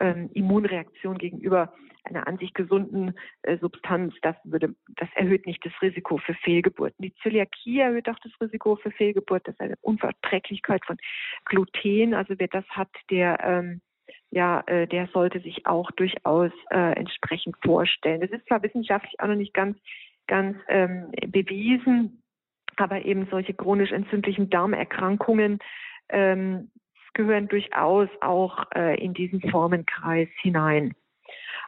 ähm, 0.00 0.30
Immunreaktion 0.32 1.18
gegenüber 1.18 1.72
einer 2.04 2.26
an 2.26 2.38
sich 2.38 2.54
gesunden 2.54 3.14
äh, 3.42 3.58
Substanz. 3.58 4.14
Das 4.22 4.36
würde, 4.44 4.74
das 4.96 5.08
erhöht 5.14 5.46
nicht 5.46 5.64
das 5.64 5.72
Risiko 5.82 6.18
für 6.18 6.34
Fehlgeburten. 6.34 7.02
Die 7.02 7.14
Zöliakie 7.22 7.80
erhöht 7.80 8.08
auch 8.08 8.18
das 8.22 8.32
Risiko 8.40 8.76
für 8.76 8.90
Fehlgeburt. 8.90 9.46
Das 9.46 9.54
ist 9.54 9.60
eine 9.60 9.76
Unverträglichkeit 9.82 10.84
von 10.86 10.96
Gluten. 11.44 12.14
Also 12.14 12.34
wer 12.38 12.48
das 12.48 12.64
hat, 12.70 12.90
der 13.10 13.38
ähm, 13.42 13.80
ja, 14.30 14.62
äh, 14.66 14.86
der 14.86 15.08
sollte 15.08 15.40
sich 15.40 15.66
auch 15.66 15.90
durchaus 15.92 16.52
äh, 16.70 16.92
entsprechend 16.92 17.56
vorstellen. 17.64 18.20
Das 18.20 18.30
ist 18.30 18.46
zwar 18.46 18.62
wissenschaftlich 18.62 19.18
auch 19.20 19.26
noch 19.26 19.34
nicht 19.34 19.54
ganz, 19.54 19.76
ganz 20.26 20.56
ähm, 20.68 21.10
bewiesen, 21.28 22.22
aber 22.80 23.04
eben 23.04 23.26
solche 23.30 23.54
chronisch 23.54 23.92
entzündlichen 23.92 24.50
Darmerkrankungen 24.50 25.58
ähm, 26.08 26.70
gehören 27.14 27.48
durchaus 27.48 28.08
auch 28.20 28.64
äh, 28.74 29.02
in 29.02 29.14
diesen 29.14 29.40
Formenkreis 29.50 30.28
hinein. 30.40 30.94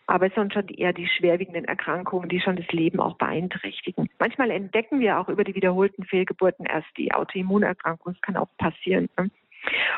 Aber 0.06 0.26
es 0.26 0.34
sind 0.34 0.52
schon 0.52 0.68
eher 0.68 0.92
die 0.92 1.06
schwerwiegenden 1.06 1.64
Erkrankungen, 1.64 2.28
die 2.28 2.40
schon 2.40 2.56
das 2.56 2.66
Leben 2.68 3.00
auch 3.00 3.16
beeinträchtigen. 3.16 4.10
Manchmal 4.18 4.50
entdecken 4.50 5.00
wir 5.00 5.18
auch 5.18 5.28
über 5.28 5.44
die 5.44 5.54
wiederholten 5.54 6.04
Fehlgeburten 6.04 6.66
erst 6.66 6.88
die 6.96 7.14
Autoimmunerkrankung. 7.14 8.14
Das 8.14 8.22
kann 8.22 8.36
auch 8.36 8.48
passieren. 8.58 9.08
Ne? 9.16 9.30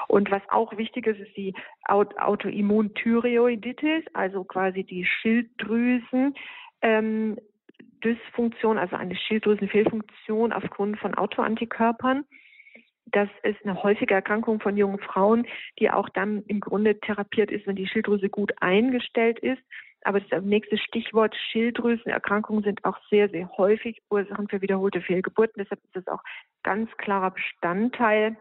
Und 0.08 0.30
was 0.30 0.42
auch 0.50 0.76
wichtig 0.76 1.06
ist, 1.06 1.20
ist 1.20 1.34
die 1.36 1.54
Autoimmunthyreoiditis, 1.88 4.04
also 4.12 4.44
quasi 4.44 4.84
die 4.84 5.06
Schilddrüsen. 5.06 6.34
Ähm, 6.82 7.38
Dysfunktion, 8.04 8.78
also 8.78 8.96
eine 8.96 9.16
Schilddrüsenfehlfunktion 9.16 10.52
aufgrund 10.52 10.98
von 10.98 11.14
Autoantikörpern. 11.14 12.24
Das 13.06 13.28
ist 13.42 13.64
eine 13.64 13.82
häufige 13.82 14.14
Erkrankung 14.14 14.60
von 14.60 14.76
jungen 14.76 14.98
Frauen, 14.98 15.46
die 15.78 15.90
auch 15.90 16.08
dann 16.08 16.42
im 16.46 16.60
Grunde 16.60 16.98
therapiert 17.00 17.50
ist, 17.50 17.66
wenn 17.66 17.76
die 17.76 17.86
Schilddrüse 17.86 18.28
gut 18.28 18.52
eingestellt 18.60 19.38
ist. 19.38 19.62
Aber 20.02 20.20
das 20.20 20.42
nächste 20.42 20.76
Stichwort 20.76 21.34
Schilddrüsenerkrankungen 21.50 22.62
sind 22.62 22.84
auch 22.84 22.98
sehr, 23.08 23.28
sehr 23.30 23.48
häufig 23.56 24.02
Ursachen 24.10 24.48
für 24.48 24.60
wiederholte 24.60 25.00
Fehlgeburten. 25.00 25.62
Deshalb 25.62 25.82
ist 25.84 25.96
das 25.96 26.06
auch 26.08 26.22
ganz 26.62 26.90
klarer 26.98 27.30
Bestandteil 27.30 28.36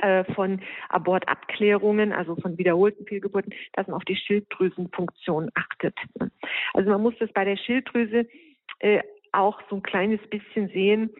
äh, 0.00 0.24
von 0.34 0.60
Abortabklärungen, 0.88 2.12
also 2.12 2.36
von 2.36 2.56
wiederholten 2.56 3.04
Fehlgeburten, 3.06 3.52
dass 3.72 3.88
man 3.88 3.96
auf 3.96 4.04
die 4.04 4.16
Schilddrüsenfunktion 4.16 5.50
achtet. 5.54 5.96
Also 6.74 6.90
man 6.90 7.02
muss 7.02 7.14
das 7.18 7.32
bei 7.32 7.44
der 7.44 7.56
Schilddrüse 7.56 8.26
äh, 8.80 9.00
auch 9.32 9.60
so 9.70 9.76
ein 9.76 9.82
kleines 9.82 10.20
bisschen 10.28 10.68
sehen 10.68 11.10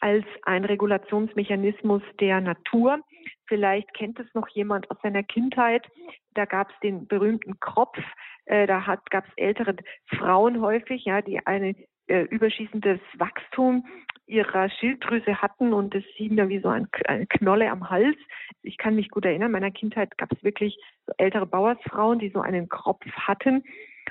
als 0.00 0.24
ein 0.42 0.64
Regulationsmechanismus 0.64 2.02
der 2.20 2.40
Natur. 2.40 3.00
Vielleicht 3.46 3.92
kennt 3.94 4.18
es 4.20 4.26
noch 4.34 4.48
jemand 4.48 4.90
aus 4.90 4.98
seiner 5.02 5.22
Kindheit. 5.22 5.86
Da 6.34 6.44
gab 6.44 6.70
es 6.70 6.80
den 6.80 7.06
berühmten 7.06 7.58
Kropf. 7.60 7.98
Äh, 8.46 8.66
da 8.66 8.98
gab 9.10 9.26
es 9.26 9.32
ältere 9.36 9.76
Frauen 10.06 10.60
häufig, 10.60 11.04
ja, 11.04 11.20
die 11.20 11.44
eine 11.46 11.74
äh, 12.06 12.22
überschießendes 12.22 13.00
Wachstum 13.18 13.84
ihrer 14.26 14.68
Schilddrüse 14.68 15.40
hatten 15.40 15.72
und 15.72 15.94
es 15.94 16.04
schien 16.16 16.36
da 16.36 16.48
wie 16.48 16.60
so 16.60 16.68
ein, 16.68 16.86
eine 17.06 17.26
Knolle 17.26 17.70
am 17.70 17.88
Hals. 17.88 18.16
Ich 18.62 18.76
kann 18.76 18.94
mich 18.94 19.10
gut 19.10 19.24
erinnern, 19.24 19.46
in 19.46 19.52
meiner 19.52 19.70
Kindheit 19.70 20.16
gab 20.18 20.30
es 20.32 20.42
wirklich 20.44 20.78
ältere 21.16 21.46
Bauersfrauen, 21.46 22.18
die 22.18 22.28
so 22.30 22.40
einen 22.40 22.68
Kropf 22.68 23.04
hatten. 23.14 23.64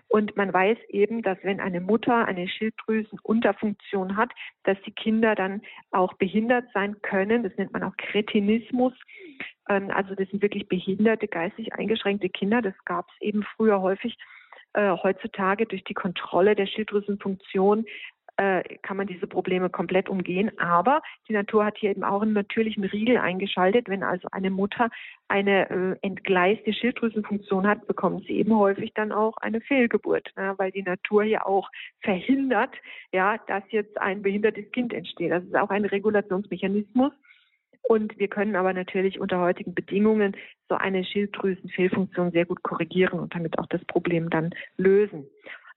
Und 0.07 0.35
man 0.37 0.53
weiß 0.53 0.77
eben, 0.89 1.21
dass 1.21 1.37
wenn 1.43 1.59
eine 1.59 1.81
Mutter 1.81 2.25
eine 2.25 2.47
Schilddrüsenunterfunktion 2.47 4.17
hat, 4.17 4.31
dass 4.63 4.77
die 4.85 4.91
Kinder 4.91 5.35
dann 5.35 5.61
auch 5.91 6.13
behindert 6.13 6.65
sein 6.73 7.01
können. 7.01 7.43
Das 7.43 7.55
nennt 7.57 7.73
man 7.73 7.83
auch 7.83 7.95
Kretinismus. 7.97 8.93
Ähm, 9.69 9.91
also 9.91 10.15
das 10.15 10.29
sind 10.29 10.41
wirklich 10.41 10.67
behinderte, 10.67 11.27
geistig 11.27 11.73
eingeschränkte 11.73 12.29
Kinder. 12.29 12.61
Das 12.61 12.75
gab 12.85 13.07
es 13.09 13.21
eben 13.21 13.43
früher 13.55 13.81
häufig. 13.81 14.17
Äh, 14.73 14.95
heutzutage 15.01 15.65
durch 15.65 15.83
die 15.85 15.93
Kontrolle 15.95 16.53
der 16.53 16.67
Schilddrüsenfunktion 16.67 17.85
äh, 18.37 18.63
kann 18.83 18.97
man 18.97 19.07
diese 19.07 19.27
Probleme 19.27 19.69
komplett 19.69 20.09
umgehen. 20.09 20.51
Aber 20.59 21.01
die 21.27 21.33
Natur 21.33 21.65
hat 21.65 21.77
hier 21.77 21.91
eben 21.91 22.03
auch 22.03 22.21
einen 22.21 22.33
natürlichen 22.33 22.83
Riegel 22.83 23.17
eingeschaltet. 23.17 23.89
Wenn 23.89 24.03
also 24.03 24.27
eine 24.31 24.49
Mutter 24.49 24.89
eine 25.27 25.69
äh, 25.69 25.95
entgleiste 26.01 26.71
Schilddrüsenfunktion 26.73 27.67
hat, 27.67 27.87
bekommt 27.87 28.25
sie 28.25 28.37
eben 28.37 28.55
häufig 28.55 28.93
dann 28.93 29.11
auch 29.11 29.37
eine 29.37 29.61
Fehlgeburt, 29.61 30.31
ne? 30.37 30.53
weil 30.57 30.71
die 30.71 30.83
Natur 30.83 31.23
hier 31.23 31.45
auch 31.45 31.69
verhindert, 32.01 32.73
ja, 33.11 33.37
dass 33.47 33.63
jetzt 33.69 33.99
ein 33.99 34.21
behindertes 34.21 34.71
Kind 34.71 34.93
entsteht. 34.93 35.31
Das 35.31 35.43
ist 35.43 35.55
auch 35.55 35.69
ein 35.69 35.85
Regulationsmechanismus. 35.85 37.11
Und 37.83 38.19
wir 38.19 38.27
können 38.27 38.55
aber 38.55 38.73
natürlich 38.73 39.19
unter 39.19 39.39
heutigen 39.39 39.73
Bedingungen 39.73 40.35
so 40.67 40.75
eine 40.75 41.05
Schilddrüsenfehlfunktion 41.05 42.31
sehr 42.31 42.45
gut 42.45 42.61
korrigieren 42.61 43.19
und 43.19 43.33
damit 43.33 43.57
auch 43.59 43.67
das 43.67 43.83
Problem 43.85 44.29
dann 44.29 44.51
lösen. 44.75 45.25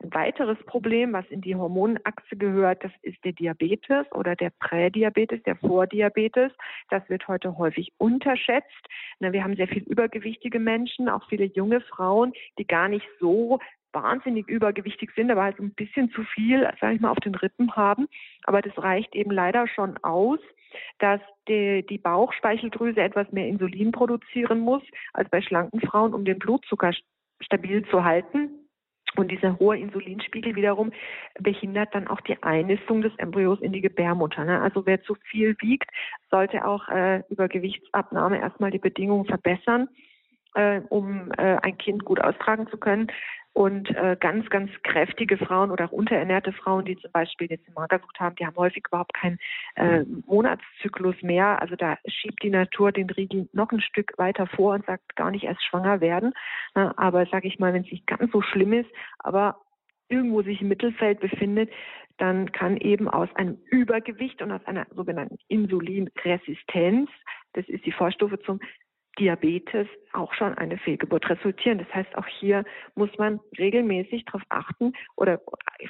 Ein 0.03 0.15
weiteres 0.15 0.57
Problem, 0.65 1.13
was 1.13 1.27
in 1.29 1.43
die 1.43 1.55
Hormonachse 1.55 2.37
gehört, 2.37 2.83
das 2.83 2.93
ist 3.03 3.23
der 3.23 3.33
Diabetes 3.33 4.11
oder 4.13 4.35
der 4.35 4.51
Prädiabetes, 4.51 5.43
der 5.43 5.57
Vordiabetes. 5.57 6.53
Das 6.89 7.07
wird 7.11 7.29
heute 7.29 7.59
häufig 7.59 7.93
unterschätzt. 7.99 8.87
Wir 9.19 9.45
haben 9.45 9.57
sehr 9.57 9.69
viel 9.69 9.83
übergewichtige 9.83 10.59
Menschen, 10.59 11.11
auch 11.11 11.29
viele 11.29 11.45
junge 11.45 11.83
Frauen, 11.83 12.33
die 12.59 12.67
gar 12.67 12.89
nicht 12.89 13.07
so 13.19 13.59
wahnsinnig 13.93 14.49
übergewichtig 14.49 15.11
sind, 15.15 15.31
aber 15.31 15.43
halt 15.43 15.59
ein 15.59 15.75
bisschen 15.75 16.11
zu 16.13 16.23
viel, 16.23 16.67
sage 16.81 16.95
ich 16.95 17.01
mal, 17.01 17.11
auf 17.11 17.21
den 17.21 17.35
Rippen 17.35 17.77
haben. 17.77 18.09
Aber 18.45 18.63
das 18.63 18.77
reicht 18.79 19.15
eben 19.15 19.31
leider 19.31 19.69
schon 19.69 19.99
aus, 20.03 20.39
dass 20.99 21.21
die, 21.49 21.85
die 21.87 21.99
Bauchspeicheldrüse 21.99 23.03
etwas 23.03 23.31
mehr 23.33 23.49
Insulin 23.49 23.93
produzieren 23.93 24.61
muss 24.61 24.83
als 25.13 25.29
bei 25.29 25.43
schlanken 25.43 25.81
Frauen, 25.81 26.15
um 26.15 26.25
den 26.25 26.39
Blutzucker 26.39 26.93
stabil 27.41 27.85
zu 27.89 28.05
halten. 28.05 28.60
Und 29.17 29.31
dieser 29.31 29.59
hohe 29.59 29.77
Insulinspiegel 29.77 30.55
wiederum 30.55 30.93
behindert 31.39 31.95
dann 31.95 32.07
auch 32.07 32.21
die 32.21 32.41
Einnistung 32.43 33.03
des 33.03 33.13
Embryos 33.17 33.61
in 33.61 33.73
die 33.73 33.81
Gebärmutter. 33.81 34.45
Ne? 34.45 34.61
Also 34.61 34.87
wer 34.87 35.03
zu 35.03 35.17
viel 35.31 35.57
wiegt, 35.61 35.91
sollte 36.31 36.65
auch 36.65 36.89
äh, 36.89 37.23
über 37.29 37.49
Gewichtsabnahme 37.49 38.41
erstmal 38.41 38.71
die 38.71 38.79
Bedingungen 38.79 39.25
verbessern, 39.25 39.89
äh, 40.55 40.81
um 40.89 41.33
äh, 41.33 41.57
ein 41.63 41.79
Kind 41.79 42.05
gut 42.05 42.21
austragen 42.21 42.67
zu 42.69 42.79
können. 42.79 43.09
Und 43.53 43.91
äh, 43.97 44.17
ganz, 44.19 44.49
ganz 44.49 44.71
kräftige 44.85 45.37
Frauen 45.37 45.73
oder 45.73 45.87
auch 45.87 45.93
unterernährte 45.93 46.53
Frauen, 46.53 46.85
die 46.85 46.97
zum 46.97 47.11
Beispiel 47.11 47.49
jetzt 47.51 47.67
eine 47.67 47.75
Magersucht 47.75 48.21
haben, 48.21 48.37
die 48.37 48.47
haben 48.47 48.57
häufig 48.57 48.85
überhaupt 48.87 49.13
keinen 49.13 49.39
äh, 49.75 50.05
Monatszyklus 50.27 51.17
mehr. 51.21 51.61
Also 51.61 51.75
da 51.75 51.99
schiebt 52.07 52.45
die 52.45 52.51
Natur 52.51 52.93
den 52.93 53.11
Riegel 53.11 53.49
noch 53.53 53.73
ein 53.73 53.81
Stück 53.81 54.13
weiter 54.19 54.47
vor 54.47 54.75
und 54.75 54.87
sagt 54.87 55.17
gar 55.17 55.33
nicht 55.33 55.45
erst 55.45 55.65
schwanger 55.65 56.01
werden. 56.01 56.33
Na, 56.77 56.95
aber 56.97 57.27
sage 57.27 57.49
ich 57.49 57.59
mal, 57.59 57.75
wenn 57.75 57.83
es 57.83 57.91
nicht 57.91 58.07
ganz 58.07 58.31
so 58.31 58.41
schlimm 58.41 58.73
ist, 58.73 58.91
aber 59.19 59.57
irgendwo 60.09 60.43
sich 60.43 60.61
im 60.61 60.69
Mittelfeld 60.69 61.19
befindet, 61.19 61.71
dann 62.19 62.53
kann 62.53 62.77
eben 62.77 63.09
aus 63.09 63.29
einem 63.35 63.59
Übergewicht 63.71 64.43
und 64.43 64.53
aus 64.53 64.65
einer 64.67 64.87
sogenannten 64.95 65.39
Insulinresistenz, 65.49 67.11
das 67.55 67.67
ist 67.69 67.85
die 67.87 67.93
Vorstufe 67.93 68.39
zum 68.41 68.61
Diabetes 69.19 69.87
auch 70.13 70.33
schon 70.35 70.57
eine 70.57 70.79
Fehlgeburt 70.79 71.29
resultieren. 71.29 71.79
Das 71.79 71.93
heißt, 71.95 72.17
auch 72.17 72.27
hier 72.27 72.65
muss 72.95 73.11
man 73.19 73.41
regelmäßig 73.59 74.25
darauf 74.25 74.43
achten 74.49 74.93
oder 75.17 75.41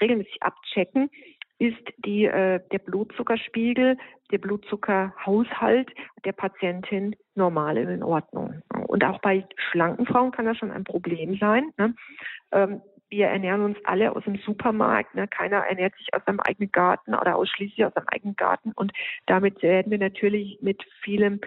regelmäßig 0.00 0.42
abchecken, 0.42 1.10
ist 1.58 1.92
die, 1.98 2.24
äh, 2.24 2.60
der 2.72 2.78
Blutzuckerspiegel, 2.78 3.98
der 4.32 4.38
Blutzuckerhaushalt 4.38 5.90
der 6.24 6.32
Patientin 6.32 7.14
normal 7.34 7.76
in 7.76 8.02
Ordnung. 8.02 8.62
Und 8.86 9.04
auch 9.04 9.20
bei 9.20 9.46
schlanken 9.70 10.06
Frauen 10.06 10.30
kann 10.30 10.46
das 10.46 10.56
schon 10.56 10.70
ein 10.70 10.84
Problem 10.84 11.36
sein. 11.36 11.70
Ne? 11.76 11.94
Ähm, 12.52 12.80
wir 13.10 13.26
ernähren 13.26 13.62
uns 13.62 13.76
alle 13.84 14.14
aus 14.14 14.24
dem 14.24 14.36
Supermarkt. 14.36 15.14
Ne? 15.14 15.28
Keiner 15.28 15.58
ernährt 15.58 15.94
sich 15.96 16.14
aus 16.14 16.22
seinem 16.24 16.40
eigenen 16.40 16.72
Garten 16.72 17.14
oder 17.14 17.36
ausschließlich 17.36 17.84
aus 17.84 17.92
seinem 17.92 18.08
eigenen 18.08 18.36
Garten. 18.36 18.72
Und 18.72 18.92
damit 19.26 19.62
werden 19.62 19.90
wir 19.90 19.98
natürlich 19.98 20.58
mit 20.62 20.82
vielem 21.02 21.40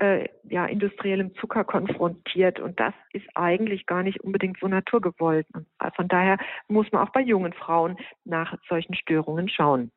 äh, 0.00 0.28
ja, 0.44 0.66
industriellem 0.66 1.34
Zucker 1.36 1.64
konfrontiert. 1.64 2.60
Und 2.60 2.78
das 2.78 2.94
ist 3.12 3.26
eigentlich 3.34 3.86
gar 3.86 4.02
nicht 4.02 4.20
unbedingt 4.20 4.58
so 4.60 4.68
naturgewollt. 4.68 5.46
Und 5.54 5.66
von 5.94 6.08
daher 6.08 6.38
muss 6.68 6.90
man 6.92 7.06
auch 7.06 7.12
bei 7.12 7.20
jungen 7.20 7.52
Frauen 7.52 7.96
nach 8.24 8.56
solchen 8.68 8.94
Störungen 8.94 9.48
schauen. 9.48 9.90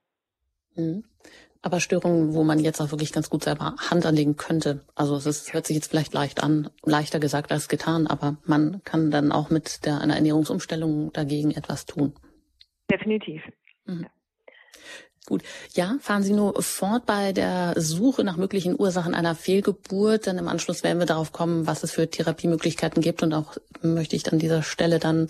Mhm. 0.75 1.03
Aber 1.61 1.81
Störungen, 1.81 2.33
wo 2.33 2.43
man 2.45 2.59
jetzt 2.59 2.79
auch 2.79 2.91
wirklich 2.91 3.11
ganz 3.11 3.29
gut 3.29 3.43
selber 3.43 3.75
Hand 3.89 4.05
anlegen 4.05 4.37
könnte. 4.37 4.85
Also 4.95 5.17
es 5.17 5.25
ist, 5.25 5.53
hört 5.53 5.67
sich 5.67 5.75
jetzt 5.75 5.89
vielleicht 5.89 6.13
leicht 6.13 6.41
an, 6.41 6.69
leichter 6.85 7.19
gesagt 7.19 7.51
als 7.51 7.67
getan, 7.67 8.07
aber 8.07 8.37
man 8.45 8.81
kann 8.85 9.11
dann 9.11 9.33
auch 9.33 9.49
mit 9.49 9.85
der, 9.85 9.99
einer 9.99 10.15
Ernährungsumstellung 10.15 11.11
dagegen 11.11 11.51
etwas 11.51 11.85
tun. 11.85 12.13
Definitiv. 12.89 13.43
Mhm. 13.85 14.07
Gut. 15.25 15.43
Ja, 15.73 15.95
fahren 16.01 16.23
Sie 16.23 16.33
nur 16.33 16.61
fort 16.63 17.05
bei 17.05 17.33
der 17.33 17.73
Suche 17.77 18.23
nach 18.23 18.37
möglichen 18.37 18.79
Ursachen 18.79 19.13
einer 19.13 19.35
Fehlgeburt. 19.35 20.25
Dann 20.25 20.37
im 20.37 20.47
Anschluss 20.47 20.83
werden 20.83 20.99
wir 20.99 21.05
darauf 21.05 21.31
kommen, 21.31 21.67
was 21.67 21.83
es 21.83 21.91
für 21.91 22.09
Therapiemöglichkeiten 22.09 23.01
gibt. 23.01 23.21
Und 23.21 23.33
auch 23.33 23.57
möchte 23.81 24.15
ich 24.15 24.31
an 24.31 24.39
dieser 24.39 24.63
Stelle 24.63 24.97
dann 24.97 25.27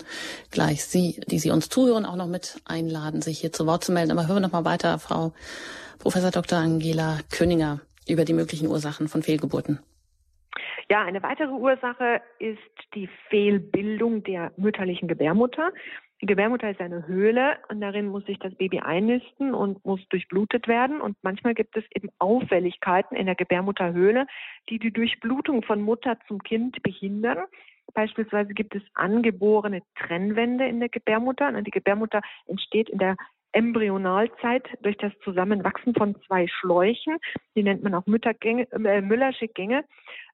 gleich 0.50 0.84
Sie, 0.84 1.20
die 1.26 1.38
Sie 1.38 1.50
uns 1.50 1.68
zuhören, 1.68 2.06
auch 2.06 2.16
noch 2.16 2.28
mit 2.28 2.60
einladen, 2.64 3.20
sich 3.20 3.40
hier 3.40 3.52
zu 3.52 3.66
Wort 3.66 3.84
zu 3.84 3.92
melden. 3.92 4.12
Aber 4.12 4.26
hören 4.26 4.36
wir 4.36 4.48
noch 4.48 4.52
mal 4.52 4.64
weiter, 4.64 4.98
Frau 4.98 5.32
Professor 5.98 6.30
Dr. 6.30 6.58
Angela 6.58 7.18
Köninger, 7.30 7.80
über 8.08 8.24
die 8.24 8.32
möglichen 8.32 8.68
Ursachen 8.68 9.08
von 9.08 9.22
Fehlgeburten. 9.22 9.80
Ja, 10.88 11.04
eine 11.04 11.22
weitere 11.22 11.52
Ursache 11.52 12.20
ist 12.38 12.58
die 12.94 13.08
Fehlbildung 13.28 14.24
der 14.24 14.50
mütterlichen 14.56 15.06
Gebärmutter. 15.06 15.70
Die 16.20 16.26
Gebärmutter 16.26 16.70
ist 16.70 16.80
eine 16.80 17.06
Höhle 17.06 17.56
und 17.68 17.80
darin 17.80 18.08
muss 18.08 18.26
sich 18.26 18.38
das 18.38 18.54
Baby 18.54 18.80
einnisten 18.80 19.54
und 19.54 19.82
muss 19.86 20.06
durchblutet 20.10 20.68
werden. 20.68 21.00
Und 21.00 21.16
manchmal 21.22 21.54
gibt 21.54 21.76
es 21.78 21.84
eben 21.94 22.10
Auffälligkeiten 22.18 23.16
in 23.16 23.24
der 23.24 23.34
Gebärmutterhöhle, 23.34 24.26
die 24.68 24.78
die 24.78 24.92
Durchblutung 24.92 25.62
von 25.62 25.80
Mutter 25.80 26.18
zum 26.28 26.42
Kind 26.42 26.82
behindern. 26.82 27.38
Beispielsweise 27.94 28.52
gibt 28.52 28.74
es 28.74 28.82
angeborene 28.94 29.82
Trennwände 29.96 30.66
in 30.66 30.78
der 30.80 30.90
Gebärmutter. 30.90 31.50
Die 31.62 31.70
Gebärmutter 31.70 32.20
entsteht 32.46 32.90
in 32.90 32.98
der 32.98 33.16
Embryonalzeit 33.52 34.66
durch 34.82 34.96
das 34.98 35.12
Zusammenwachsen 35.24 35.94
von 35.94 36.16
zwei 36.26 36.46
Schläuchen. 36.46 37.18
Die 37.54 37.62
nennt 37.62 37.82
man 37.82 37.94
auch 37.94 38.06
Müttergänge, 38.06 38.70
äh, 38.72 39.00
Müllersche 39.00 39.48
Gänge. 39.48 39.84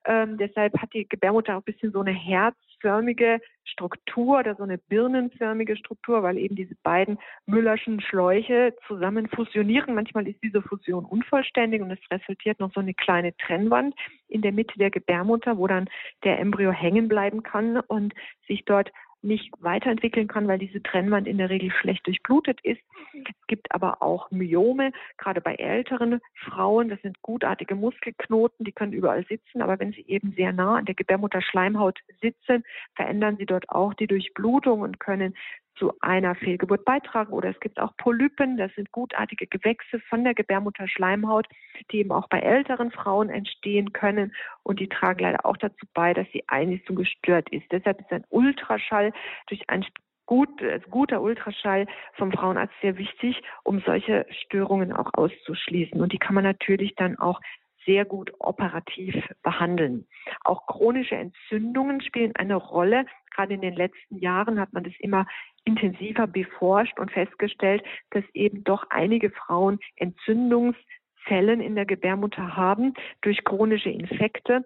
Ähm, 0.06 0.36
deshalb 0.38 0.80
hat 0.80 0.92
die 0.94 1.08
Gebärmutter 1.08 1.54
auch 1.54 1.60
ein 1.60 1.64
bisschen 1.72 1.92
so 1.92 2.00
eine 2.00 2.12
herzförmige 2.12 3.40
Struktur 3.64 4.38
oder 4.38 4.54
so 4.54 4.62
eine 4.62 4.78
birnenförmige 4.78 5.76
Struktur, 5.76 6.22
weil 6.22 6.38
eben 6.38 6.54
diese 6.54 6.76
beiden 6.82 7.18
Müllerschen 7.46 8.00
Schläuche 8.00 8.74
zusammen 8.86 9.28
fusionieren. 9.28 9.94
Manchmal 9.94 10.28
ist 10.28 10.40
diese 10.42 10.62
Fusion 10.62 11.04
unvollständig 11.04 11.82
und 11.82 11.90
es 11.90 11.98
resultiert 12.10 12.60
noch 12.60 12.72
so 12.72 12.80
eine 12.80 12.94
kleine 12.94 13.36
Trennwand 13.36 13.94
in 14.28 14.42
der 14.42 14.52
Mitte 14.52 14.78
der 14.78 14.90
Gebärmutter, 14.90 15.58
wo 15.58 15.66
dann 15.66 15.88
der 16.22 16.38
Embryo 16.38 16.70
hängen 16.70 17.08
bleiben 17.08 17.42
kann 17.42 17.80
und 17.80 18.14
sich 18.46 18.64
dort 18.64 18.92
nicht 19.26 19.52
weiterentwickeln 19.60 20.28
kann, 20.28 20.48
weil 20.48 20.58
diese 20.58 20.82
Trennwand 20.82 21.26
in 21.26 21.38
der 21.38 21.50
Regel 21.50 21.70
schlecht 21.70 22.06
durchblutet 22.06 22.60
ist. 22.62 22.80
Es 23.12 23.46
gibt 23.48 23.72
aber 23.72 24.02
auch 24.02 24.30
Myome, 24.30 24.92
gerade 25.18 25.40
bei 25.40 25.54
älteren 25.56 26.20
Frauen. 26.34 26.88
Das 26.88 27.00
sind 27.02 27.20
gutartige 27.22 27.74
Muskelknoten, 27.74 28.64
die 28.64 28.72
können 28.72 28.92
überall 28.92 29.26
sitzen, 29.26 29.62
aber 29.62 29.78
wenn 29.78 29.92
sie 29.92 30.04
eben 30.06 30.32
sehr 30.32 30.52
nah 30.52 30.76
an 30.76 30.84
der 30.84 30.94
Gebärmutterschleimhaut 30.94 31.98
sitzen, 32.20 32.64
verändern 32.94 33.36
sie 33.36 33.46
dort 33.46 33.68
auch 33.68 33.94
die 33.94 34.06
Durchblutung 34.06 34.80
und 34.80 35.00
können 35.00 35.34
zu 35.76 35.92
einer 36.00 36.34
Fehlgeburt 36.34 36.84
beitragen. 36.84 37.32
Oder 37.32 37.50
es 37.50 37.60
gibt 37.60 37.78
auch 37.78 37.96
Polypen, 37.96 38.56
das 38.56 38.74
sind 38.74 38.92
gutartige 38.92 39.46
Gewächse 39.46 40.00
von 40.08 40.24
der 40.24 40.34
Gebärmutterschleimhaut, 40.34 41.46
die 41.90 41.98
eben 41.98 42.12
auch 42.12 42.28
bei 42.28 42.40
älteren 42.40 42.90
Frauen 42.90 43.28
entstehen 43.28 43.92
können. 43.92 44.34
Und 44.62 44.80
die 44.80 44.88
tragen 44.88 45.20
leider 45.20 45.44
auch 45.44 45.56
dazu 45.56 45.86
bei, 45.94 46.14
dass 46.14 46.26
die 46.32 46.48
Einnistung 46.48 46.96
gestört 46.96 47.48
ist. 47.50 47.70
Deshalb 47.70 48.00
ist 48.00 48.12
ein 48.12 48.24
Ultraschall 48.30 49.12
durch 49.46 49.68
ein 49.68 49.84
gut, 50.26 50.60
äh, 50.60 50.80
guter 50.90 51.22
Ultraschall 51.22 51.86
vom 52.14 52.32
Frauenarzt 52.32 52.74
sehr 52.82 52.98
wichtig, 52.98 53.42
um 53.62 53.80
solche 53.80 54.26
Störungen 54.30 54.92
auch 54.92 55.10
auszuschließen. 55.14 56.00
Und 56.00 56.12
die 56.12 56.18
kann 56.18 56.34
man 56.34 56.44
natürlich 56.44 56.94
dann 56.96 57.18
auch 57.18 57.40
sehr 57.86 58.04
gut 58.04 58.32
operativ 58.40 59.14
behandeln. 59.42 60.06
Auch 60.44 60.66
chronische 60.66 61.14
Entzündungen 61.14 62.00
spielen 62.02 62.34
eine 62.36 62.56
Rolle. 62.56 63.06
Gerade 63.34 63.54
in 63.54 63.60
den 63.62 63.74
letzten 63.74 64.18
Jahren 64.18 64.60
hat 64.60 64.72
man 64.72 64.84
das 64.84 64.94
immer 64.98 65.26
intensiver 65.64 66.26
beforscht 66.26 66.98
und 66.98 67.10
festgestellt, 67.12 67.82
dass 68.10 68.24
eben 68.34 68.64
doch 68.64 68.84
einige 68.90 69.30
Frauen 69.30 69.78
Entzündungszellen 69.96 71.60
in 71.60 71.74
der 71.74 71.86
Gebärmutter 71.86 72.56
haben 72.56 72.94
durch 73.22 73.44
chronische 73.44 73.90
Infekte 73.90 74.64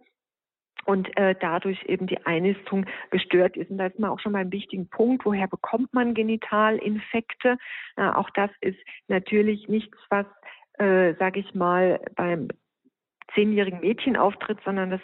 und 0.85 1.15
äh, 1.17 1.35
dadurch 1.41 1.83
eben 1.85 2.07
die 2.07 2.25
Einnistung 2.27 2.87
gestört 3.11 3.57
ist. 3.57 3.71
Und 3.71 3.79
da 3.79 3.87
ist 3.87 3.99
man 3.99 4.11
auch 4.11 4.21
schon 4.21 4.33
mal 4.33 4.41
ein 4.41 4.53
wichtigen 4.53 4.89
Punkt, 4.89 5.25
woher 5.25 5.47
bekommt 5.47 5.93
man 5.93 6.15
Genitalinfekte? 6.15 7.59
Äh, 7.97 8.09
auch 8.09 8.31
das 8.31 8.51
ist 8.61 8.79
natürlich 9.09 9.69
nichts, 9.69 9.97
was, 10.09 10.27
äh, 10.79 11.15
sage 11.15 11.41
ich 11.41 11.55
mal, 11.55 12.01
beim 12.17 12.49
zehnjährigen 13.35 13.81
Mädchen 13.81 14.17
auftritt, 14.17 14.59
sondern 14.65 14.91
das 14.91 15.01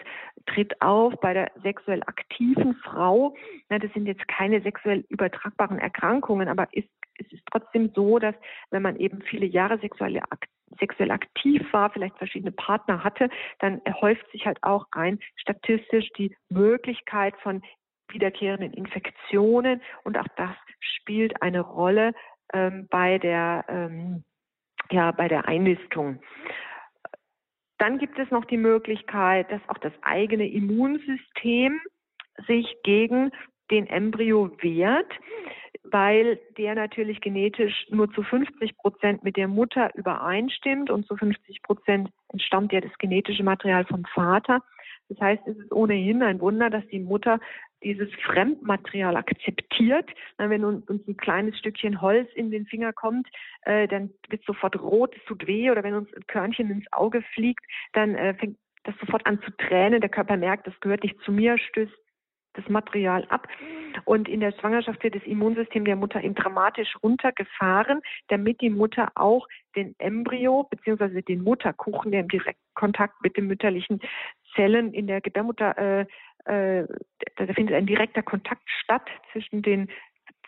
tritt 0.46 0.80
auf 0.80 1.14
bei 1.20 1.34
der 1.34 1.50
sexuell 1.62 2.02
aktiven 2.06 2.74
Frau. 2.76 3.34
Na, 3.68 3.78
das 3.78 3.92
sind 3.92 4.06
jetzt 4.06 4.26
keine 4.28 4.60
sexuell 4.62 5.04
übertragbaren 5.08 5.78
Erkrankungen, 5.78 6.48
aber 6.48 6.68
ist, 6.72 6.88
es 7.18 7.32
ist 7.32 7.42
trotzdem 7.50 7.92
so, 7.94 8.18
dass 8.18 8.34
wenn 8.70 8.82
man 8.82 8.96
eben 8.96 9.22
viele 9.22 9.46
Jahre 9.46 9.78
sexuell, 9.78 10.20
sexuell 10.78 11.10
aktiv 11.10 11.62
war, 11.72 11.90
vielleicht 11.90 12.16
verschiedene 12.18 12.52
Partner 12.52 13.02
hatte, 13.02 13.28
dann 13.60 13.80
häuft 14.00 14.30
sich 14.32 14.46
halt 14.46 14.58
auch 14.62 14.86
ein 14.92 15.18
statistisch 15.36 16.10
die 16.16 16.34
Möglichkeit 16.48 17.34
von 17.42 17.62
wiederkehrenden 18.08 18.72
Infektionen 18.72 19.82
und 20.04 20.16
auch 20.18 20.28
das 20.36 20.54
spielt 20.78 21.42
eine 21.42 21.60
Rolle 21.60 22.12
ähm, 22.52 22.86
bei 22.90 23.18
der 23.18 23.64
ähm, 23.68 24.24
ja 24.90 25.10
bei 25.10 25.28
der 25.28 25.48
Einnistung. 25.48 26.20
Dann 27.78 27.98
gibt 27.98 28.18
es 28.18 28.30
noch 28.30 28.44
die 28.44 28.56
Möglichkeit, 28.56 29.50
dass 29.50 29.60
auch 29.68 29.78
das 29.78 29.92
eigene 30.02 30.48
Immunsystem 30.48 31.80
sich 32.46 32.76
gegen 32.82 33.30
den 33.70 33.86
Embryo 33.86 34.50
wehrt, 34.60 35.12
weil 35.84 36.38
der 36.56 36.74
natürlich 36.74 37.20
genetisch 37.20 37.86
nur 37.90 38.10
zu 38.12 38.22
50 38.22 38.76
Prozent 38.76 39.24
mit 39.24 39.36
der 39.36 39.48
Mutter 39.48 39.90
übereinstimmt 39.94 40.90
und 40.90 41.06
zu 41.06 41.16
50 41.16 41.62
Prozent 41.62 42.10
entstammt 42.32 42.72
ja 42.72 42.80
das 42.80 42.96
genetische 42.98 43.44
Material 43.44 43.84
vom 43.84 44.04
Vater. 44.14 44.62
Das 45.08 45.20
heißt, 45.20 45.42
es 45.46 45.56
ist 45.56 45.72
ohnehin 45.72 46.22
ein 46.22 46.40
Wunder, 46.40 46.70
dass 46.70 46.86
die 46.88 46.98
Mutter 46.98 47.38
dieses 47.82 48.08
Fremdmaterial 48.24 49.16
akzeptiert. 49.16 50.10
Wenn 50.38 50.64
uns 50.64 50.88
ein 50.88 51.16
kleines 51.16 51.58
Stückchen 51.58 52.00
Holz 52.00 52.28
in 52.34 52.50
den 52.50 52.66
Finger 52.66 52.92
kommt, 52.92 53.28
äh, 53.62 53.86
dann 53.86 54.10
wird 54.28 54.40
es 54.40 54.46
sofort 54.46 54.80
rot, 54.80 55.14
es 55.16 55.24
tut 55.24 55.46
weh. 55.46 55.70
Oder 55.70 55.84
wenn 55.84 55.94
uns 55.94 56.12
ein 56.14 56.26
Körnchen 56.26 56.70
ins 56.70 56.86
Auge 56.92 57.22
fliegt, 57.34 57.64
dann 57.92 58.14
äh, 58.14 58.34
fängt 58.34 58.58
das 58.84 58.94
sofort 58.98 59.26
an 59.26 59.40
zu 59.42 59.50
tränen. 59.56 60.00
Der 60.00 60.10
Körper 60.10 60.36
merkt, 60.36 60.66
das 60.66 60.78
gehört 60.80 61.02
nicht 61.02 61.20
zu 61.20 61.32
mir, 61.32 61.58
stößt 61.58 61.92
das 62.54 62.68
Material 62.68 63.24
ab. 63.28 63.46
Und 64.04 64.28
in 64.28 64.40
der 64.40 64.52
Schwangerschaft 64.52 65.02
wird 65.02 65.14
das 65.14 65.22
Immunsystem 65.24 65.84
der 65.84 65.96
Mutter 65.96 66.22
eben 66.22 66.34
dramatisch 66.34 66.96
runtergefahren, 67.02 68.00
damit 68.28 68.60
die 68.60 68.70
Mutter 68.70 69.10
auch 69.14 69.46
den 69.74 69.94
Embryo 69.98 70.64
bzw. 70.70 71.22
den 71.22 71.42
Mutterkuchen, 71.42 72.10
der 72.10 72.20
im 72.20 72.28
direkten 72.28 72.60
Kontakt 72.74 73.14
mit 73.22 73.36
den 73.36 73.46
mütterlichen 73.46 74.00
Zellen 74.56 74.92
in 74.92 75.06
der 75.06 75.20
Gebärmutter 75.20 75.78
äh, 75.78 76.06
äh, 76.46 76.86
da 77.36 77.46
findet 77.54 77.74
ein 77.74 77.86
direkter 77.86 78.22
Kontakt 78.22 78.62
statt 78.82 79.08
zwischen 79.32 79.62
den 79.62 79.88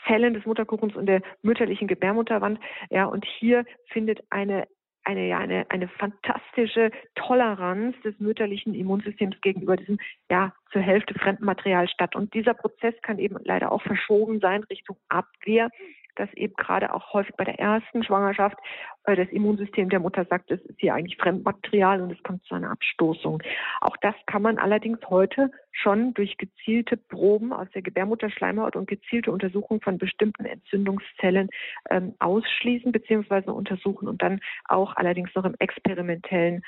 Zellen 0.06 0.34
des 0.34 0.46
Mutterkuchens 0.46 0.94
und 0.94 1.06
der 1.06 1.22
mütterlichen 1.42 1.88
Gebärmutterwand. 1.88 2.60
Ja, 2.90 3.06
und 3.06 3.24
hier 3.24 3.64
findet 3.88 4.20
eine 4.30 4.66
eine, 5.04 5.26
ja, 5.26 5.38
eine, 5.38 5.64
eine 5.70 5.88
fantastische 5.88 6.90
Toleranz 7.14 7.96
des 8.02 8.18
mütterlichen 8.20 8.74
Immunsystems 8.74 9.40
gegenüber 9.40 9.76
diesem 9.76 9.98
ja 10.30 10.52
zur 10.70 10.82
Hälfte 10.82 11.14
fremden 11.14 11.46
Material 11.46 11.88
statt. 11.88 12.14
Und 12.14 12.34
dieser 12.34 12.52
Prozess 12.52 12.94
kann 13.00 13.18
eben 13.18 13.36
leider 13.42 13.72
auch 13.72 13.80
verschoben 13.80 14.38
sein 14.38 14.64
Richtung 14.64 14.98
Abwehr 15.08 15.70
dass 16.18 16.32
eben 16.34 16.54
gerade 16.56 16.94
auch 16.94 17.12
häufig 17.12 17.34
bei 17.36 17.44
der 17.44 17.58
ersten 17.58 18.02
Schwangerschaft 18.02 18.56
äh, 19.04 19.16
das 19.16 19.28
Immunsystem 19.28 19.88
der 19.88 20.00
Mutter 20.00 20.24
sagt, 20.24 20.50
es 20.50 20.60
ist 20.62 20.78
hier 20.78 20.94
eigentlich 20.94 21.16
Fremdmaterial 21.16 22.00
und 22.00 22.10
es 22.10 22.22
kommt 22.22 22.44
zu 22.44 22.54
einer 22.54 22.70
Abstoßung. 22.70 23.42
Auch 23.80 23.96
das 23.98 24.14
kann 24.26 24.42
man 24.42 24.58
allerdings 24.58 24.98
heute 25.08 25.50
schon 25.72 26.14
durch 26.14 26.36
gezielte 26.36 26.96
Proben 26.96 27.52
aus 27.52 27.68
der 27.74 27.82
Gebärmutterschleimhaut 27.82 28.76
und 28.76 28.88
gezielte 28.88 29.32
Untersuchung 29.32 29.80
von 29.80 29.98
bestimmten 29.98 30.44
Entzündungszellen 30.44 31.48
ähm, 31.90 32.14
ausschließen 32.18 32.92
bzw. 32.92 33.50
untersuchen 33.50 34.08
und 34.08 34.22
dann 34.22 34.40
auch 34.64 34.96
allerdings 34.96 35.34
noch 35.34 35.44
im 35.44 35.54
experimentellen 35.58 36.62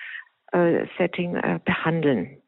äh, 0.52 0.86
Setting 0.98 1.36
äh, 1.36 1.60
behandeln. 1.64 2.40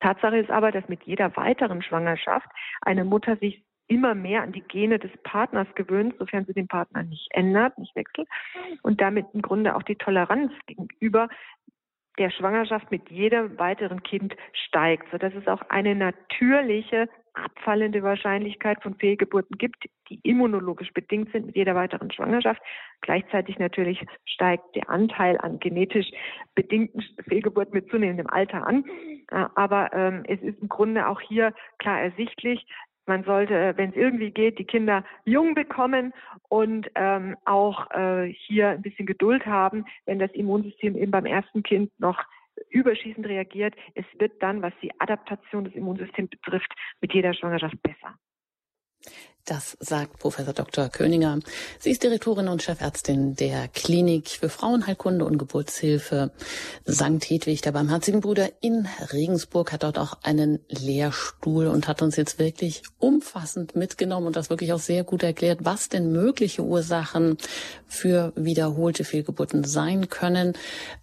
Tatsache 0.00 0.38
ist 0.38 0.50
aber, 0.50 0.70
dass 0.70 0.88
mit 0.88 1.02
jeder 1.04 1.36
weiteren 1.36 1.82
Schwangerschaft 1.82 2.46
eine 2.82 3.04
Mutter 3.04 3.36
sich 3.36 3.64
immer 3.88 4.14
mehr 4.14 4.42
an 4.42 4.52
die 4.52 4.62
Gene 4.62 4.98
des 4.98 5.10
Partners 5.22 5.66
gewöhnt, 5.74 6.14
sofern 6.18 6.44
sie 6.44 6.52
den 6.52 6.68
Partner 6.68 7.02
nicht 7.02 7.28
ändert, 7.32 7.78
nicht 7.78 7.96
wechselt 7.96 8.28
und 8.82 9.00
damit 9.00 9.26
im 9.32 9.42
Grunde 9.42 9.74
auch 9.74 9.82
die 9.82 9.96
Toleranz 9.96 10.52
gegenüber 10.66 11.28
der 12.18 12.30
Schwangerschaft 12.30 12.90
mit 12.90 13.08
jedem 13.10 13.58
weiteren 13.58 14.02
Kind 14.02 14.34
steigt, 14.52 15.10
sodass 15.10 15.32
es 15.34 15.46
auch 15.46 15.62
eine 15.68 15.94
natürliche 15.94 17.08
abfallende 17.32 18.02
Wahrscheinlichkeit 18.02 18.82
von 18.82 18.96
Fehlgeburten 18.96 19.58
gibt, 19.58 19.84
die 20.08 20.18
immunologisch 20.22 20.92
bedingt 20.92 21.30
sind 21.30 21.46
mit 21.46 21.56
jeder 21.56 21.74
weiteren 21.76 22.10
Schwangerschaft. 22.10 22.60
Gleichzeitig 23.00 23.58
natürlich 23.58 24.04
steigt 24.24 24.74
der 24.74 24.90
Anteil 24.90 25.38
an 25.38 25.60
genetisch 25.60 26.10
bedingten 26.56 27.04
Fehlgeburten 27.28 27.74
mit 27.74 27.90
zunehmendem 27.90 28.28
Alter 28.28 28.66
an. 28.66 28.84
Äh, 29.30 29.44
aber 29.54 29.92
ähm, 29.92 30.24
es 30.26 30.40
ist 30.40 30.60
im 30.60 30.68
Grunde 30.68 31.06
auch 31.06 31.20
hier 31.20 31.52
klar 31.78 32.00
ersichtlich, 32.00 32.66
man 33.08 33.24
sollte, 33.24 33.74
wenn 33.76 33.90
es 33.90 33.96
irgendwie 33.96 34.30
geht, 34.30 34.58
die 34.58 34.64
Kinder 34.64 35.04
jung 35.24 35.54
bekommen 35.54 36.12
und 36.48 36.90
ähm, 36.94 37.36
auch 37.44 37.90
äh, 37.90 38.32
hier 38.32 38.70
ein 38.70 38.82
bisschen 38.82 39.06
Geduld 39.06 39.46
haben, 39.46 39.84
wenn 40.06 40.18
das 40.18 40.30
Immunsystem 40.32 40.96
eben 40.96 41.10
beim 41.10 41.26
ersten 41.26 41.62
Kind 41.62 41.90
noch 41.98 42.22
überschießend 42.70 43.26
reagiert. 43.26 43.74
Es 43.94 44.04
wird 44.18 44.42
dann, 44.42 44.62
was 44.62 44.72
die 44.82 44.92
Adaptation 45.00 45.64
des 45.64 45.74
Immunsystems 45.74 46.30
betrifft, 46.30 46.72
mit 47.00 47.12
jeder 47.12 47.34
Schwangerschaft 47.34 47.80
besser. 47.82 48.14
Das 49.48 49.78
sagt 49.80 50.18
Professor 50.18 50.52
Dr. 50.52 50.90
Köninger. 50.90 51.38
Sie 51.78 51.90
ist 51.90 52.02
Direktorin 52.02 52.48
und 52.48 52.62
Chefärztin 52.62 53.34
der 53.34 53.68
Klinik 53.68 54.28
für 54.28 54.50
Frauenheilkunde 54.50 55.24
und 55.24 55.38
Geburtshilfe 55.38 56.32
St. 56.86 57.24
Hedwig 57.24 57.62
der 57.62 57.72
Barmherzigen 57.72 58.20
Bruder 58.20 58.50
in 58.60 58.86
Regensburg, 59.10 59.72
hat 59.72 59.84
dort 59.84 59.98
auch 59.98 60.18
einen 60.22 60.58
Lehrstuhl 60.68 61.68
und 61.68 61.88
hat 61.88 62.02
uns 62.02 62.16
jetzt 62.16 62.38
wirklich 62.38 62.82
umfassend 62.98 63.74
mitgenommen 63.74 64.26
und 64.26 64.36
das 64.36 64.50
wirklich 64.50 64.74
auch 64.74 64.80
sehr 64.80 65.02
gut 65.02 65.22
erklärt, 65.22 65.60
was 65.62 65.88
denn 65.88 66.12
mögliche 66.12 66.62
Ursachen 66.62 67.38
für 67.86 68.34
wiederholte 68.36 69.04
Fehlgeburten 69.04 69.64
sein 69.64 70.10
können, 70.10 70.52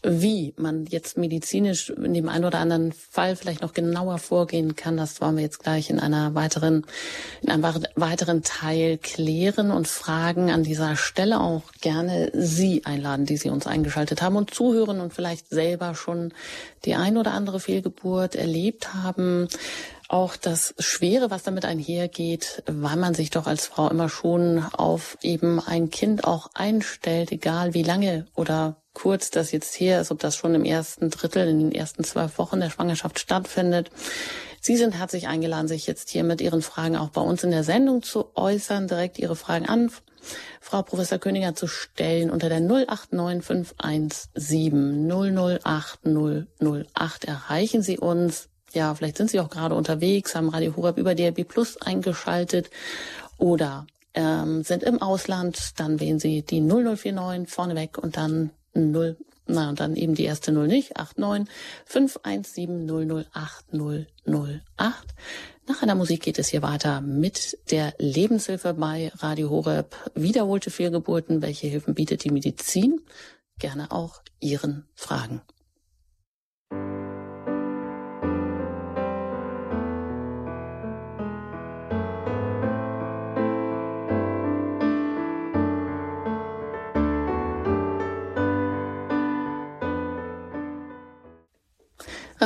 wie 0.04 0.54
man 0.56 0.86
jetzt 0.86 1.18
medizinisch 1.18 1.90
in 1.90 2.14
dem 2.14 2.30
einen 2.30 2.46
oder 2.46 2.60
anderen 2.60 2.92
Fall 2.92 3.36
vielleicht 3.36 3.64
noch 3.64 3.74
genauer 3.74 4.20
vorgehen 4.20 4.76
kann. 4.76 4.98
Das 4.98 5.20
wollen 5.20 5.38
wir 5.38 5.44
jetzt 5.44 5.64
gleich 5.64 5.90
in 5.90 6.00
einer 6.00 6.36
weiteren, 6.36 6.86
in 7.42 7.50
einem 7.50 7.64
weiteren 7.96 8.35
weiteren 8.36 8.44
Teil 8.44 8.98
klären 8.98 9.72
und 9.72 9.88
Fragen 9.88 10.52
an 10.52 10.64
dieser 10.64 10.96
Stelle 10.96 11.40
auch 11.40 11.64
gerne 11.82 12.32
Sie 12.34 12.86
einladen, 12.86 13.26
die 13.26 13.38
Sie 13.38 13.50
uns 13.50 13.68
eingeschaltet 13.68 14.22
haben 14.22 14.36
und 14.36 14.54
zuhören 14.54 15.00
und 15.00 15.14
vielleicht 15.14 15.50
selber 15.50 15.96
schon 15.96 16.34
die 16.84 16.96
ein 16.96 17.18
oder 17.18 17.34
andere 17.34 17.60
Fehlgeburt 17.60 18.36
erlebt 18.36 18.94
haben. 18.94 19.48
Auch 20.08 20.36
das 20.36 20.76
Schwere, 20.78 21.32
was 21.32 21.44
damit 21.44 21.66
einhergeht, 21.66 22.64
weil 22.68 22.96
man 22.98 23.16
sich 23.16 23.32
doch 23.32 23.48
als 23.48 23.68
Frau 23.68 23.90
immer 23.90 24.10
schon 24.10 24.64
auf 24.74 25.18
eben 25.22 25.60
ein 25.60 25.90
Kind 25.90 26.26
auch 26.26 26.50
einstellt, 26.54 27.32
egal 27.32 27.74
wie 27.74 27.84
lange 27.84 28.28
oder 28.36 28.78
kurz 28.94 29.32
das 29.32 29.52
jetzt 29.52 29.80
her 29.80 30.02
ist, 30.02 30.12
ob 30.12 30.20
das 30.20 30.36
schon 30.36 30.54
im 30.56 30.64
ersten 30.64 31.10
Drittel, 31.10 31.48
in 31.48 31.60
den 31.60 31.72
ersten 31.72 32.04
zwölf 32.04 32.38
Wochen 32.38 32.60
der 32.60 32.70
Schwangerschaft 32.70 33.20
stattfindet. 33.20 33.90
Sie 34.66 34.78
sind 34.78 34.98
herzlich 34.98 35.28
eingeladen, 35.28 35.68
sich 35.68 35.86
jetzt 35.86 36.10
hier 36.10 36.24
mit 36.24 36.42
Ihren 36.42 36.64
Fragen 36.64 36.96
auch 36.96 37.10
bei 37.10 37.22
uns 37.22 37.44
in 37.44 37.52
der 37.52 37.64
Sendung 37.64 38.02
zu 38.02 38.36
äußern, 38.36 38.88
direkt 38.88 39.20
Ihre 39.20 39.36
Fragen 39.36 39.70
an 39.70 39.92
Frau 40.60 40.82
Professor 40.82 41.20
Königer 41.20 41.54
zu 41.54 41.68
stellen 41.68 42.32
unter 42.32 42.50
der 42.50 42.62
089517 42.62 45.08
008 45.08 46.00
008 46.04 47.26
erreichen 47.26 47.84
Sie 47.84 48.00
uns. 48.00 48.50
Ja, 48.74 48.96
vielleicht 48.96 49.18
sind 49.18 49.30
Sie 49.30 49.40
auch 49.40 49.52
gerade 49.52 49.76
unterwegs, 49.76 50.34
haben 50.34 50.50
Radio 50.50 50.76
Horab 50.76 50.98
über 50.98 51.14
DRB 51.14 51.48
Plus 51.48 51.80
eingeschaltet 51.80 52.72
oder 53.38 53.86
ähm, 54.16 54.64
sind 54.64 54.82
im 54.82 55.00
Ausland, 55.00 55.80
dann 55.80 56.00
wählen 56.00 56.18
Sie 56.18 56.42
die 56.42 56.62
0049 56.62 57.54
vorneweg 57.54 58.00
und 58.00 58.18
dann 58.18 58.50
0 58.74 59.16
na, 59.48 59.70
und 59.70 59.80
dann 59.80 59.96
eben 59.96 60.16
die 60.16 60.24
erste 60.24 60.52
Null 60.52 60.68
nicht. 60.68 60.94
89 60.98 61.54
517 61.86 62.88
008 62.88 63.74
008. 63.74 65.16
Nach 65.68 65.82
einer 65.82 65.96
Musik 65.96 66.22
geht 66.22 66.40
es 66.40 66.50
hier 66.50 66.62
weiter 66.62 67.02
mit 67.02 67.58
der 67.72 67.94
Lebenshilfe 67.98 68.74
bei 68.74 69.12
Radio 69.16 69.50
Horeb. 69.50 69.96
Wiederholte 70.16 70.72
Fehlgeburten. 70.72 71.42
Welche 71.42 71.68
Hilfen 71.68 71.94
bietet 71.96 72.24
die 72.24 72.32
Medizin? 72.32 73.02
Gerne 73.58 73.92
auch 73.92 74.22
Ihren 74.40 74.86
Fragen. 74.94 75.42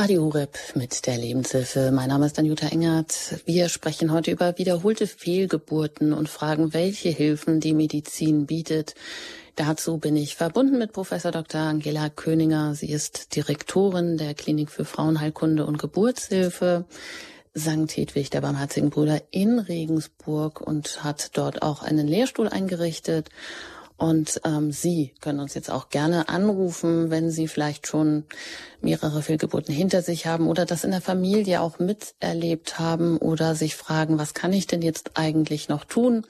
Radio 0.00 0.22
Horeb 0.24 0.56
mit 0.76 1.06
der 1.06 1.18
Lebenshilfe. 1.18 1.90
Mein 1.92 2.08
Name 2.08 2.24
ist 2.24 2.38
Anjuta 2.38 2.68
Engert. 2.68 3.42
Wir 3.44 3.68
sprechen 3.68 4.10
heute 4.10 4.30
über 4.30 4.56
wiederholte 4.56 5.06
Fehlgeburten 5.06 6.14
und 6.14 6.30
fragen, 6.30 6.72
welche 6.72 7.10
Hilfen 7.10 7.60
die 7.60 7.74
Medizin 7.74 8.46
bietet. 8.46 8.94
Dazu 9.56 9.98
bin 9.98 10.16
ich 10.16 10.36
verbunden 10.36 10.78
mit 10.78 10.94
Professor 10.94 11.32
Dr. 11.32 11.60
Angela 11.60 12.08
Köninger. 12.08 12.74
Sie 12.74 12.88
ist 12.88 13.36
Direktorin 13.36 14.16
der 14.16 14.32
Klinik 14.32 14.70
für 14.70 14.86
Frauenheilkunde 14.86 15.66
und 15.66 15.76
Geburtshilfe. 15.76 16.86
St. 17.54 17.94
Hedwig 17.94 18.30
der 18.30 18.40
Barmherzigen 18.40 18.88
Brüder 18.88 19.20
in 19.32 19.58
Regensburg 19.58 20.62
und 20.62 21.04
hat 21.04 21.36
dort 21.36 21.60
auch 21.60 21.82
einen 21.82 22.08
Lehrstuhl 22.08 22.48
eingerichtet 22.48 23.28
und 24.00 24.40
ähm, 24.46 24.72
Sie 24.72 25.12
können 25.20 25.40
uns 25.40 25.52
jetzt 25.52 25.70
auch 25.70 25.90
gerne 25.90 26.30
anrufen, 26.30 27.10
wenn 27.10 27.30
Sie 27.30 27.46
vielleicht 27.48 27.86
schon 27.86 28.24
mehrere 28.80 29.20
Fehlgeburten 29.20 29.74
hinter 29.74 30.00
sich 30.00 30.24
haben 30.24 30.48
oder 30.48 30.64
das 30.64 30.84
in 30.84 30.90
der 30.90 31.02
Familie 31.02 31.60
auch 31.60 31.78
miterlebt 31.78 32.78
haben 32.78 33.18
oder 33.18 33.54
sich 33.54 33.76
fragen, 33.76 34.16
was 34.16 34.32
kann 34.32 34.54
ich 34.54 34.66
denn 34.66 34.80
jetzt 34.80 35.18
eigentlich 35.18 35.68
noch 35.68 35.84
tun? 35.84 36.24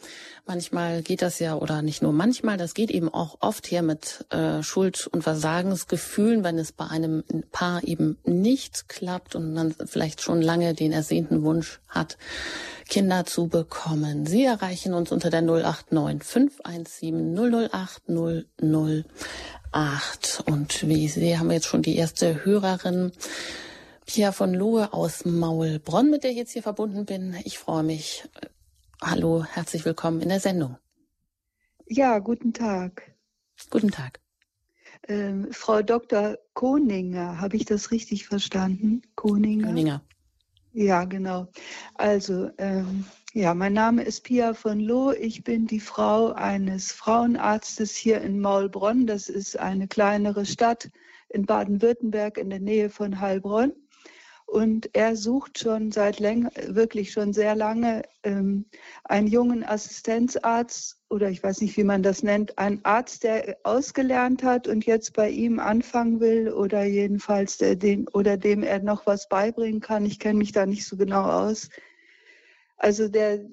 Manchmal 0.50 1.02
geht 1.02 1.22
das 1.22 1.38
ja, 1.38 1.54
oder 1.54 1.80
nicht 1.80 2.02
nur 2.02 2.12
manchmal, 2.12 2.56
das 2.56 2.74
geht 2.74 2.90
eben 2.90 3.08
auch 3.08 3.36
oft 3.38 3.70
her 3.70 3.82
mit 3.82 4.26
äh, 4.30 4.64
Schuld- 4.64 5.06
und 5.06 5.22
Versagensgefühlen, 5.22 6.42
wenn 6.42 6.58
es 6.58 6.72
bei 6.72 6.88
einem 6.88 7.22
Paar 7.52 7.84
eben 7.84 8.18
nicht 8.24 8.88
klappt 8.88 9.36
und 9.36 9.54
man 9.54 9.72
vielleicht 9.86 10.22
schon 10.22 10.42
lange 10.42 10.74
den 10.74 10.90
ersehnten 10.90 11.44
Wunsch 11.44 11.78
hat, 11.86 12.18
Kinder 12.88 13.24
zu 13.26 13.46
bekommen. 13.46 14.26
Sie 14.26 14.42
erreichen 14.42 14.92
uns 14.92 15.12
unter 15.12 15.30
der 15.30 15.42
089 15.42 16.24
517 16.24 17.68
008 17.70 18.08
008. 19.72 20.42
Und 20.46 20.88
wie 20.88 21.06
sehe, 21.06 21.38
haben 21.38 21.46
wir 21.46 21.54
jetzt 21.54 21.68
schon 21.68 21.82
die 21.82 21.94
erste 21.94 22.44
Hörerin. 22.44 23.12
Pia 24.04 24.32
von 24.32 24.52
Lohe 24.52 24.92
aus 24.92 25.24
Maulbronn, 25.24 26.10
mit 26.10 26.24
der 26.24 26.32
ich 26.32 26.38
jetzt 26.38 26.54
hier 26.54 26.64
verbunden 26.64 27.04
bin. 27.04 27.36
Ich 27.44 27.60
freue 27.60 27.84
mich. 27.84 28.24
Hallo, 29.02 29.44
herzlich 29.44 29.86
willkommen 29.86 30.20
in 30.20 30.28
der 30.28 30.40
Sendung. 30.40 30.76
Ja, 31.86 32.18
guten 32.18 32.52
Tag. 32.52 33.14
Guten 33.70 33.90
Tag. 33.90 34.20
Ähm, 35.08 35.48
Frau 35.52 35.80
Dr. 35.80 36.36
Koninger, 36.52 37.40
habe 37.40 37.56
ich 37.56 37.64
das 37.64 37.92
richtig 37.92 38.26
verstanden? 38.26 39.00
Koninger. 39.14 39.68
Koninger. 39.68 40.02
Ja, 40.72 41.04
genau. 41.04 41.48
Also, 41.94 42.50
ähm, 42.58 43.06
ja, 43.32 43.54
mein 43.54 43.72
Name 43.72 44.02
ist 44.02 44.22
Pia 44.22 44.52
von 44.52 44.80
Loh. 44.80 45.12
Ich 45.12 45.44
bin 45.44 45.66
die 45.66 45.80
Frau 45.80 46.32
eines 46.32 46.92
Frauenarztes 46.92 47.96
hier 47.96 48.20
in 48.20 48.38
Maulbronn. 48.38 49.06
Das 49.06 49.30
ist 49.30 49.58
eine 49.58 49.88
kleinere 49.88 50.44
Stadt 50.44 50.90
in 51.30 51.46
Baden-Württemberg 51.46 52.36
in 52.36 52.50
der 52.50 52.60
Nähe 52.60 52.90
von 52.90 53.18
Heilbronn. 53.18 53.72
Und 54.50 54.90
er 54.94 55.14
sucht 55.14 55.60
schon 55.60 55.92
seit 55.92 56.18
länger, 56.18 56.50
wirklich 56.66 57.12
schon 57.12 57.32
sehr 57.32 57.54
lange 57.54 58.02
ähm, 58.24 58.64
einen 59.04 59.28
jungen 59.28 59.62
Assistenzarzt 59.62 60.98
oder 61.08 61.30
ich 61.30 61.40
weiß 61.40 61.60
nicht, 61.60 61.76
wie 61.76 61.84
man 61.84 62.02
das 62.02 62.24
nennt, 62.24 62.58
einen 62.58 62.84
Arzt, 62.84 63.22
der 63.22 63.58
ausgelernt 63.62 64.42
hat 64.42 64.66
und 64.66 64.84
jetzt 64.86 65.12
bei 65.12 65.30
ihm 65.30 65.60
anfangen 65.60 66.18
will 66.18 66.48
oder 66.48 66.82
jedenfalls 66.82 67.58
der, 67.58 67.76
den 67.76 68.08
oder 68.08 68.36
dem 68.36 68.64
er 68.64 68.80
noch 68.80 69.06
was 69.06 69.28
beibringen 69.28 69.80
kann. 69.80 70.04
Ich 70.04 70.18
kenne 70.18 70.38
mich 70.38 70.50
da 70.50 70.66
nicht 70.66 70.84
so 70.84 70.96
genau 70.96 71.22
aus. 71.22 71.68
Also 72.76 73.06
der 73.06 73.44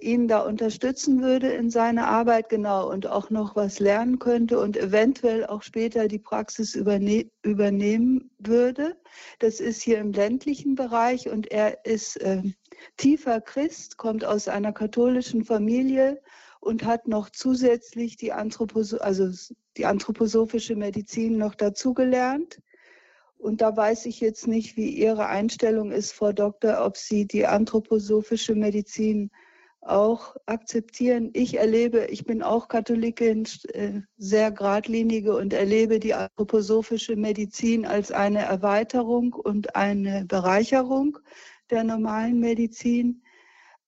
ihn 0.00 0.28
da 0.28 0.40
unterstützen 0.40 1.22
würde 1.22 1.48
in 1.52 1.70
seiner 1.70 2.08
Arbeit, 2.08 2.48
genau, 2.48 2.90
und 2.90 3.06
auch 3.06 3.30
noch 3.30 3.56
was 3.56 3.78
lernen 3.80 4.18
könnte 4.18 4.58
und 4.58 4.76
eventuell 4.76 5.46
auch 5.46 5.62
später 5.62 6.08
die 6.08 6.18
Praxis 6.18 6.74
überne 6.74 7.30
übernehmen 7.42 8.30
würde. 8.38 8.96
Das 9.38 9.60
ist 9.60 9.82
hier 9.82 9.98
im 9.98 10.12
ländlichen 10.12 10.74
Bereich 10.74 11.28
und 11.28 11.50
er 11.50 11.84
ist 11.84 12.16
äh, 12.16 12.42
tiefer 12.96 13.40
Christ, 13.40 13.96
kommt 13.96 14.24
aus 14.24 14.48
einer 14.48 14.72
katholischen 14.72 15.44
Familie 15.44 16.22
und 16.60 16.84
hat 16.84 17.06
noch 17.08 17.30
zusätzlich 17.30 18.16
die, 18.16 18.32
Anthropos 18.32 18.94
also 18.94 19.28
die 19.76 19.86
anthroposophische 19.86 20.76
Medizin 20.76 21.38
noch 21.38 21.54
dazugelernt 21.54 22.60
Und 23.38 23.60
da 23.60 23.76
weiß 23.76 24.06
ich 24.06 24.20
jetzt 24.20 24.46
nicht, 24.46 24.76
wie 24.76 24.90
Ihre 24.90 25.26
Einstellung 25.26 25.92
ist, 25.92 26.12
Frau 26.12 26.32
Doktor, 26.32 26.84
ob 26.84 26.96
Sie 26.96 27.26
die 27.26 27.46
anthroposophische 27.46 28.54
Medizin 28.54 29.30
auch 29.88 30.36
akzeptieren. 30.46 31.30
Ich 31.32 31.58
erlebe, 31.58 32.06
ich 32.06 32.24
bin 32.24 32.42
auch 32.42 32.68
Katholikin, 32.68 33.46
äh, 33.72 34.00
sehr 34.16 34.50
geradlinige 34.50 35.36
und 35.36 35.52
erlebe 35.52 35.98
die 36.00 36.14
anthroposophische 36.14 37.16
Medizin 37.16 37.86
als 37.86 38.12
eine 38.12 38.40
Erweiterung 38.40 39.32
und 39.32 39.76
eine 39.76 40.24
Bereicherung 40.26 41.18
der 41.70 41.84
normalen 41.84 42.40
Medizin. 42.40 43.22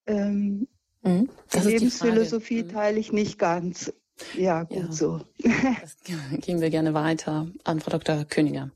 Ähm, 0.06 0.68
mhm, 1.02 1.28
die 1.54 1.58
Lebensphilosophie 1.58 2.62
die 2.62 2.68
teile 2.68 2.98
ich 2.98 3.12
nicht 3.12 3.38
ganz. 3.38 3.92
Ja, 4.36 4.64
gut 4.64 4.76
ja, 4.76 4.92
so. 4.92 5.20
Das 5.38 5.96
gehen 6.40 6.60
wir 6.60 6.70
gerne 6.70 6.94
weiter 6.94 7.46
an 7.64 7.80
Frau 7.80 7.90
Dr. 7.90 8.24
Königer. 8.24 8.70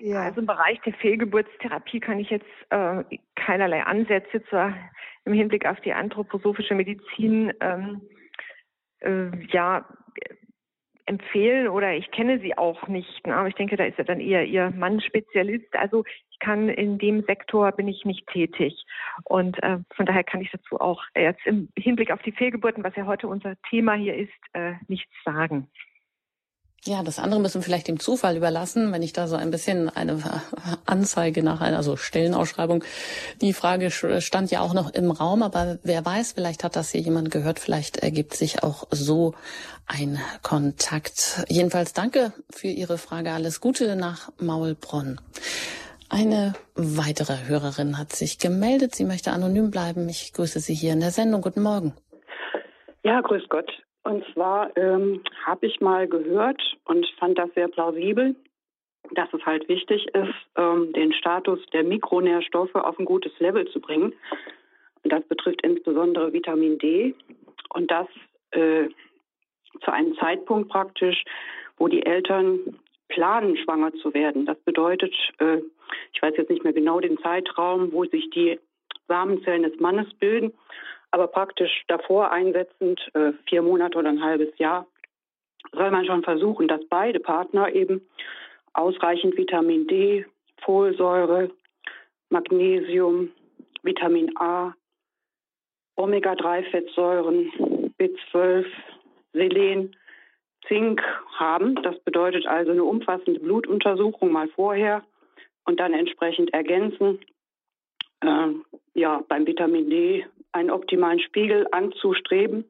Ja. 0.00 0.22
Also 0.22 0.40
im 0.40 0.46
Bereich 0.46 0.80
der 0.80 0.94
Fehlgeburtstherapie 0.94 2.00
kann 2.00 2.18
ich 2.18 2.30
jetzt 2.30 2.46
äh, 2.70 3.04
keinerlei 3.36 3.82
Ansätze 3.84 4.42
zur, 4.44 4.74
im 5.24 5.32
Hinblick 5.34 5.66
auf 5.66 5.80
die 5.80 5.92
anthroposophische 5.92 6.74
Medizin 6.74 7.52
ähm, 7.60 8.00
äh, 9.00 9.30
ja 9.48 9.86
empfehlen 11.10 11.68
oder 11.68 11.92
ich 11.94 12.10
kenne 12.12 12.38
sie 12.38 12.56
auch 12.56 12.86
nicht. 12.86 13.26
Ne? 13.26 13.34
Aber 13.34 13.48
ich 13.48 13.56
denke, 13.56 13.76
da 13.76 13.84
ist 13.84 13.98
ja 13.98 14.04
dann 14.04 14.20
eher 14.20 14.44
Ihr 14.44 14.70
Mann 14.70 15.00
Spezialist. 15.00 15.74
Also 15.74 16.04
ich 16.30 16.38
kann 16.38 16.68
in 16.68 16.98
dem 16.98 17.22
Sektor 17.24 17.72
bin 17.72 17.88
ich 17.88 18.04
nicht 18.04 18.26
tätig. 18.28 18.84
Und 19.24 19.60
äh, 19.62 19.78
von 19.96 20.06
daher 20.06 20.24
kann 20.24 20.40
ich 20.40 20.50
dazu 20.50 20.80
auch 20.80 21.02
jetzt 21.16 21.44
im 21.46 21.68
Hinblick 21.76 22.12
auf 22.12 22.22
die 22.22 22.32
Fehlgeburten, 22.32 22.84
was 22.84 22.94
ja 22.96 23.06
heute 23.06 23.26
unser 23.26 23.56
Thema 23.68 23.94
hier 23.94 24.14
ist, 24.14 24.32
äh, 24.52 24.74
nichts 24.86 25.12
sagen. 25.24 25.68
Ja, 26.86 27.02
das 27.02 27.18
andere 27.18 27.40
müssen 27.40 27.56
wir 27.56 27.62
vielleicht 27.62 27.88
dem 27.88 28.00
Zufall 28.00 28.38
überlassen, 28.38 28.90
wenn 28.90 29.02
ich 29.02 29.12
da 29.12 29.26
so 29.26 29.36
ein 29.36 29.50
bisschen 29.50 29.90
eine 29.90 30.18
Anzeige 30.86 31.42
nach 31.42 31.60
einer, 31.60 31.76
also 31.76 31.96
Stellenausschreibung. 31.96 32.82
Die 33.42 33.52
Frage 33.52 33.90
stand 33.90 34.50
ja 34.50 34.62
auch 34.62 34.72
noch 34.72 34.90
im 34.94 35.10
Raum, 35.10 35.42
aber 35.42 35.78
wer 35.82 36.06
weiß, 36.06 36.32
vielleicht 36.32 36.64
hat 36.64 36.76
das 36.76 36.90
hier 36.90 37.02
jemand 37.02 37.30
gehört, 37.30 37.58
vielleicht 37.58 37.98
ergibt 37.98 38.34
sich 38.34 38.62
auch 38.62 38.88
so 38.90 39.34
ein 39.86 40.18
Kontakt. 40.42 41.44
Jedenfalls 41.48 41.92
danke 41.92 42.32
für 42.50 42.68
Ihre 42.68 42.96
Frage. 42.96 43.32
Alles 43.32 43.60
Gute 43.60 43.94
nach 43.94 44.30
Maulbronn. 44.38 45.20
Eine 46.08 46.54
weitere 46.76 47.46
Hörerin 47.46 47.98
hat 47.98 48.14
sich 48.14 48.38
gemeldet. 48.38 48.94
Sie 48.94 49.04
möchte 49.04 49.32
anonym 49.32 49.70
bleiben. 49.70 50.08
Ich 50.08 50.32
grüße 50.32 50.60
Sie 50.60 50.74
hier 50.74 50.94
in 50.94 51.00
der 51.00 51.10
Sendung. 51.10 51.42
Guten 51.42 51.62
Morgen. 51.62 51.92
Ja, 53.04 53.20
grüß 53.20 53.42
Gott. 53.50 53.70
Und 54.02 54.24
zwar 54.32 54.76
ähm, 54.76 55.22
habe 55.44 55.66
ich 55.66 55.80
mal 55.80 56.08
gehört 56.08 56.60
und 56.84 57.06
fand 57.18 57.38
das 57.38 57.52
sehr 57.54 57.68
plausibel, 57.68 58.34
dass 59.12 59.32
es 59.32 59.44
halt 59.44 59.68
wichtig 59.68 60.06
ist, 60.14 60.34
ähm, 60.56 60.92
den 60.92 61.12
Status 61.12 61.60
der 61.72 61.84
Mikronährstoffe 61.84 62.74
auf 62.74 62.98
ein 62.98 63.04
gutes 63.04 63.32
Level 63.38 63.68
zu 63.68 63.80
bringen. 63.80 64.12
Und 65.02 65.12
das 65.12 65.22
betrifft 65.24 65.62
insbesondere 65.62 66.32
Vitamin 66.32 66.78
D. 66.78 67.14
Und 67.70 67.90
das 67.90 68.06
äh, 68.52 68.88
zu 69.84 69.92
einem 69.92 70.16
Zeitpunkt 70.16 70.70
praktisch, 70.70 71.24
wo 71.76 71.88
die 71.88 72.04
Eltern 72.04 72.78
planen, 73.08 73.56
schwanger 73.56 73.92
zu 73.94 74.14
werden. 74.14 74.46
Das 74.46 74.58
bedeutet, 74.60 75.14
äh, 75.38 75.58
ich 76.12 76.22
weiß 76.22 76.34
jetzt 76.36 76.50
nicht 76.50 76.64
mehr 76.64 76.72
genau 76.72 77.00
den 77.00 77.18
Zeitraum, 77.18 77.92
wo 77.92 78.04
sich 78.04 78.30
die 78.30 78.58
Samenzellen 79.08 79.64
des 79.64 79.78
Mannes 79.80 80.12
bilden, 80.14 80.52
aber 81.10 81.26
praktisch 81.26 81.84
davor 81.88 82.30
einsetzend, 82.30 83.00
äh, 83.14 83.32
vier 83.48 83.62
Monate 83.62 83.98
oder 83.98 84.08
ein 84.08 84.22
halbes 84.22 84.56
Jahr, 84.58 84.86
soll 85.72 85.90
man 85.90 86.04
schon 86.06 86.22
versuchen, 86.22 86.68
dass 86.68 86.84
beide 86.88 87.20
Partner 87.20 87.72
eben 87.74 88.00
ausreichend 88.72 89.36
Vitamin 89.36 89.86
D, 89.86 90.24
Folsäure, 90.62 91.50
Magnesium, 92.28 93.30
Vitamin 93.82 94.36
A, 94.36 94.74
Omega-3-Fettsäuren, 95.96 97.92
B12, 97.98 98.66
Selen, 99.32 99.96
Zink 100.66 101.02
haben. 101.36 101.76
Das 101.82 101.98
bedeutet 102.00 102.46
also 102.46 102.72
eine 102.72 102.84
umfassende 102.84 103.40
Blutuntersuchung 103.40 104.32
mal 104.32 104.48
vorher 104.48 105.02
und 105.64 105.80
dann 105.80 105.92
entsprechend 105.92 106.52
ergänzen. 106.52 107.18
Äh, 108.20 108.48
ja, 108.94 109.22
beim 109.28 109.46
Vitamin 109.46 109.90
D 109.90 110.26
einen 110.52 110.70
optimalen 110.70 111.20
Spiegel 111.20 111.66
anzustreben. 111.72 112.64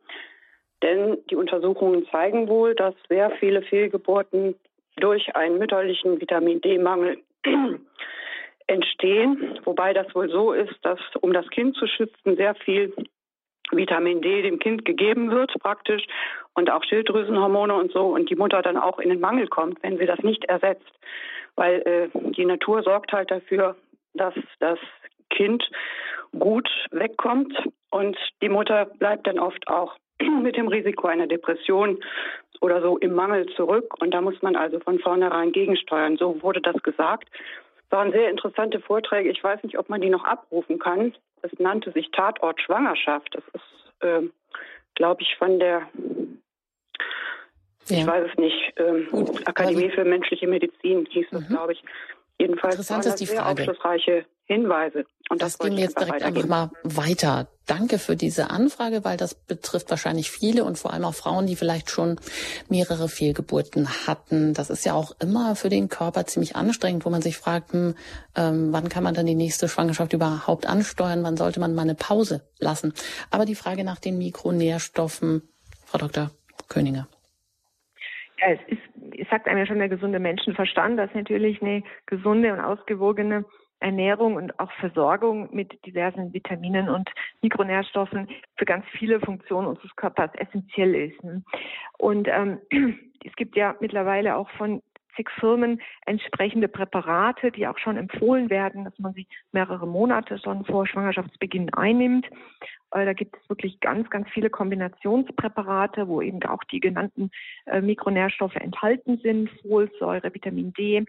Denn 0.82 1.18
die 1.30 1.36
Untersuchungen 1.36 2.06
zeigen 2.10 2.48
wohl, 2.48 2.74
dass 2.74 2.94
sehr 3.08 3.30
viele 3.32 3.62
Fehlgeburten 3.62 4.54
durch 4.96 5.34
einen 5.36 5.58
mütterlichen 5.58 6.20
Vitamin 6.20 6.60
D-Mangel 6.60 7.18
entstehen. 8.66 9.58
Wobei 9.64 9.92
das 9.92 10.14
wohl 10.14 10.30
so 10.30 10.52
ist, 10.52 10.74
dass 10.82 11.00
um 11.20 11.32
das 11.32 11.48
Kind 11.50 11.76
zu 11.76 11.86
schützen, 11.86 12.36
sehr 12.36 12.54
viel 12.54 12.94
Vitamin 13.72 14.20
D 14.20 14.42
dem 14.42 14.58
Kind 14.58 14.84
gegeben 14.84 15.30
wird 15.30 15.52
praktisch 15.60 16.02
und 16.54 16.70
auch 16.70 16.82
Schilddrüsenhormone 16.84 17.74
und 17.74 17.92
so 17.92 18.06
und 18.06 18.28
die 18.30 18.36
Mutter 18.36 18.62
dann 18.62 18.76
auch 18.76 18.98
in 18.98 19.10
den 19.10 19.20
Mangel 19.20 19.48
kommt, 19.48 19.82
wenn 19.82 19.98
sie 19.98 20.06
das 20.06 20.20
nicht 20.20 20.44
ersetzt. 20.46 20.90
Weil 21.56 21.82
äh, 21.82 22.08
die 22.32 22.44
Natur 22.44 22.82
sorgt 22.82 23.12
halt 23.12 23.30
dafür, 23.30 23.76
dass 24.14 24.34
das 24.58 24.78
Kind 25.30 25.68
gut 26.38 26.68
wegkommt 26.90 27.56
und 27.90 28.16
die 28.42 28.48
Mutter 28.48 28.86
bleibt 28.86 29.26
dann 29.26 29.38
oft 29.38 29.66
auch 29.68 29.96
mit 30.42 30.56
dem 30.56 30.68
Risiko 30.68 31.08
einer 31.08 31.26
Depression 31.26 31.98
oder 32.60 32.82
so 32.82 32.98
im 32.98 33.14
Mangel 33.14 33.46
zurück. 33.54 33.94
Und 34.00 34.12
da 34.12 34.20
muss 34.20 34.40
man 34.42 34.56
also 34.56 34.80
von 34.80 34.98
vornherein 34.98 35.52
gegensteuern. 35.52 36.16
So 36.16 36.42
wurde 36.42 36.60
das 36.60 36.82
gesagt. 36.82 37.28
Es 37.84 37.92
waren 37.92 38.12
sehr 38.12 38.30
interessante 38.30 38.80
Vorträge. 38.80 39.30
Ich 39.30 39.42
weiß 39.42 39.62
nicht, 39.64 39.78
ob 39.78 39.88
man 39.88 40.00
die 40.00 40.10
noch 40.10 40.24
abrufen 40.24 40.78
kann. 40.78 41.14
Es 41.42 41.50
nannte 41.58 41.90
sich 41.92 42.10
Tatort 42.12 42.60
Schwangerschaft. 42.60 43.34
Das 43.34 43.44
ist, 43.54 44.04
äh, 44.04 44.28
glaube 44.94 45.22
ich, 45.22 45.36
von 45.36 45.58
der, 45.58 45.88
ja. 47.88 47.98
ich 47.98 48.06
weiß 48.06 48.30
es 48.30 48.38
nicht, 48.38 48.78
äh, 48.78 49.06
Akademie 49.46 49.90
für 49.90 50.04
menschliche 50.04 50.46
Medizin 50.46 51.06
hieß 51.10 51.26
das, 51.30 51.48
mhm. 51.48 51.54
glaube 51.54 51.72
ich. 51.72 51.82
Jedenfalls 52.40 52.76
Interessant 52.76 53.04
waren 53.04 53.12
das 53.12 53.28
sehr 53.28 53.36
Frage. 53.36 53.62
aufschlussreiche 53.62 54.24
Hinweise. 54.46 55.04
Und 55.28 55.42
das, 55.42 55.58
das 55.58 55.70
wir 55.70 55.76
jetzt 55.76 56.00
direkt 56.00 56.22
einfach 56.22 56.46
mal 56.46 56.70
weiter. 56.82 57.48
Danke 57.66 57.98
für 57.98 58.16
diese 58.16 58.48
Anfrage, 58.48 59.04
weil 59.04 59.18
das 59.18 59.34
betrifft 59.34 59.90
wahrscheinlich 59.90 60.30
viele 60.30 60.64
und 60.64 60.78
vor 60.78 60.94
allem 60.94 61.04
auch 61.04 61.14
Frauen, 61.14 61.46
die 61.46 61.54
vielleicht 61.54 61.90
schon 61.90 62.18
mehrere 62.70 63.10
Fehlgeburten 63.10 64.06
hatten. 64.06 64.54
Das 64.54 64.70
ist 64.70 64.86
ja 64.86 64.94
auch 64.94 65.12
immer 65.20 65.54
für 65.54 65.68
den 65.68 65.90
Körper 65.90 66.24
ziemlich 66.24 66.56
anstrengend, 66.56 67.04
wo 67.04 67.10
man 67.10 67.20
sich 67.20 67.36
fragt, 67.36 67.74
hm, 67.74 67.94
ähm, 68.34 68.72
wann 68.72 68.88
kann 68.88 69.04
man 69.04 69.12
dann 69.12 69.26
die 69.26 69.34
nächste 69.34 69.68
Schwangerschaft 69.68 70.14
überhaupt 70.14 70.66
ansteuern? 70.66 71.22
Wann 71.22 71.36
sollte 71.36 71.60
man 71.60 71.74
mal 71.74 71.82
eine 71.82 71.94
Pause 71.94 72.40
lassen? 72.58 72.94
Aber 73.30 73.44
die 73.44 73.54
Frage 73.54 73.84
nach 73.84 73.98
den 73.98 74.16
Mikronährstoffen, 74.16 75.42
Frau 75.84 75.98
Dr. 75.98 76.30
Königer. 76.68 77.06
Ja, 78.40 78.52
es 78.52 78.60
ist 78.68 78.90
sagt 79.30 79.46
einem 79.46 79.58
ja 79.58 79.66
schon 79.66 79.78
der 79.78 79.88
gesunde 79.88 80.18
Menschenverstand, 80.18 80.98
dass 80.98 81.12
natürlich 81.14 81.62
eine 81.62 81.82
gesunde 82.06 82.52
und 82.52 82.60
ausgewogene 82.60 83.44
Ernährung 83.80 84.34
und 84.36 84.58
auch 84.60 84.70
Versorgung 84.72 85.48
mit 85.54 85.84
diversen 85.86 86.32
Vitaminen 86.34 86.88
und 86.88 87.08
Mikronährstoffen 87.40 88.28
für 88.56 88.66
ganz 88.66 88.84
viele 88.98 89.20
Funktionen 89.20 89.68
unseres 89.68 89.94
Körpers 89.96 90.30
essentiell 90.34 90.94
ist. 90.94 91.18
Und 91.98 92.28
ähm, 92.28 92.58
es 93.24 93.34
gibt 93.36 93.56
ja 93.56 93.74
mittlerweile 93.80 94.36
auch 94.36 94.50
von 94.50 94.82
zig 95.16 95.30
Firmen 95.40 95.80
entsprechende 96.06 96.68
Präparate, 96.68 97.50
die 97.50 97.66
auch 97.66 97.78
schon 97.78 97.96
empfohlen 97.96 98.50
werden, 98.50 98.84
dass 98.84 98.98
man 98.98 99.12
sie 99.14 99.26
mehrere 99.52 99.86
Monate 99.86 100.38
schon 100.38 100.64
vor 100.64 100.86
Schwangerschaftsbeginn 100.86 101.72
einnimmt. 101.74 102.26
Äh, 102.92 103.04
da 103.04 103.12
gibt 103.12 103.36
es 103.36 103.48
wirklich 103.48 103.80
ganz, 103.80 104.08
ganz 104.10 104.28
viele 104.30 104.50
Kombinationspräparate, 104.50 106.08
wo 106.08 106.20
eben 106.22 106.42
auch 106.44 106.64
die 106.64 106.80
genannten 106.80 107.30
äh, 107.66 107.80
Mikronährstoffe 107.80 108.56
enthalten 108.56 109.18
sind, 109.22 109.50
Folsäure, 109.62 110.34
Vitamin 110.34 110.72
D, 110.72 111.04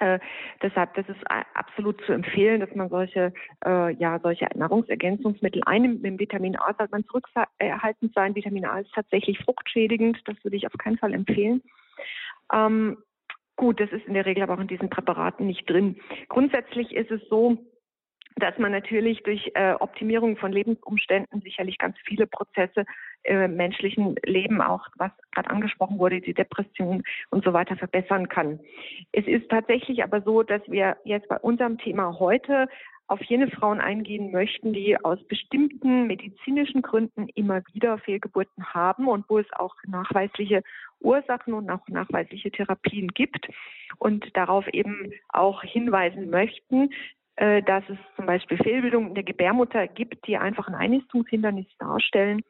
äh, 0.00 0.18
deshalb, 0.60 0.94
das 0.94 1.08
ist 1.08 1.20
absolut 1.54 2.00
zu 2.04 2.12
empfehlen, 2.12 2.58
dass 2.58 2.74
man 2.74 2.88
solche, 2.88 3.32
ja, 3.64 4.18
solche 4.20 4.48
Nahrungsergänzungsmittel 4.56 5.62
einnimmt. 5.66 6.02
Mit 6.02 6.18
Vitamin 6.18 6.56
A 6.56 6.74
sollte 6.76 6.90
man 6.90 7.04
zurückerhalten 7.04 8.10
sein. 8.12 8.34
Vitamin 8.34 8.64
A 8.64 8.80
ist 8.80 8.92
tatsächlich 8.92 9.38
fruchtschädigend. 9.38 10.20
Das 10.24 10.34
würde 10.42 10.56
ich 10.56 10.66
auf 10.66 10.72
keinen 10.78 10.98
Fall 10.98 11.14
empfehlen. 11.14 11.62
Ähm, 12.52 12.98
gut, 13.54 13.78
das 13.78 13.92
ist 13.92 14.04
in 14.06 14.14
der 14.14 14.26
Regel 14.26 14.42
aber 14.42 14.54
auch 14.54 14.60
in 14.60 14.66
diesen 14.66 14.90
Präparaten 14.90 15.46
nicht 15.46 15.70
drin. 15.70 16.00
Grundsätzlich 16.28 16.92
ist 16.92 17.12
es 17.12 17.20
so, 17.28 17.56
dass 18.36 18.58
man 18.58 18.72
natürlich 18.72 19.22
durch 19.22 19.50
äh, 19.54 19.74
Optimierung 19.74 20.36
von 20.36 20.52
Lebensumständen 20.52 21.40
sicherlich 21.42 21.78
ganz 21.78 21.96
viele 22.04 22.26
Prozesse 22.26 22.84
äh, 23.22 23.46
menschlichen 23.48 24.16
Leben 24.24 24.60
auch, 24.60 24.86
was 24.96 25.12
gerade 25.32 25.50
angesprochen 25.50 25.98
wurde, 25.98 26.20
die 26.20 26.34
Depression 26.34 27.02
und 27.30 27.44
so 27.44 27.52
weiter 27.52 27.76
verbessern 27.76 28.28
kann. 28.28 28.58
Es 29.12 29.26
ist 29.26 29.48
tatsächlich 29.48 30.02
aber 30.02 30.20
so, 30.22 30.42
dass 30.42 30.62
wir 30.66 30.96
jetzt 31.04 31.28
bei 31.28 31.38
unserem 31.38 31.78
Thema 31.78 32.18
heute 32.18 32.68
auf 33.06 33.22
jene 33.22 33.50
Frauen 33.50 33.80
eingehen 33.80 34.32
möchten, 34.32 34.72
die 34.72 34.96
aus 35.04 35.22
bestimmten 35.28 36.06
medizinischen 36.06 36.80
Gründen 36.80 37.28
immer 37.34 37.62
wieder 37.72 37.98
Fehlgeburten 37.98 38.64
haben 38.72 39.08
und 39.08 39.26
wo 39.28 39.38
es 39.38 39.46
auch 39.52 39.74
nachweisliche 39.86 40.62
Ursachen 41.00 41.52
und 41.52 41.70
auch 41.70 41.86
nachweisliche 41.88 42.50
Therapien 42.50 43.08
gibt 43.08 43.48
und 43.98 44.34
darauf 44.34 44.66
eben 44.68 45.12
auch 45.28 45.62
hinweisen 45.62 46.30
möchten, 46.30 46.90
dass 47.36 47.82
es 47.88 47.98
zum 48.16 48.26
Beispiel 48.26 48.58
Fehlbildungen 48.58 49.08
in 49.08 49.14
der 49.14 49.24
Gebärmutter 49.24 49.88
gibt, 49.88 50.26
die 50.26 50.36
einfach 50.36 50.68
ein 50.68 50.74
Einnistungshindernis 50.74 51.66
darstellen. 51.78 52.42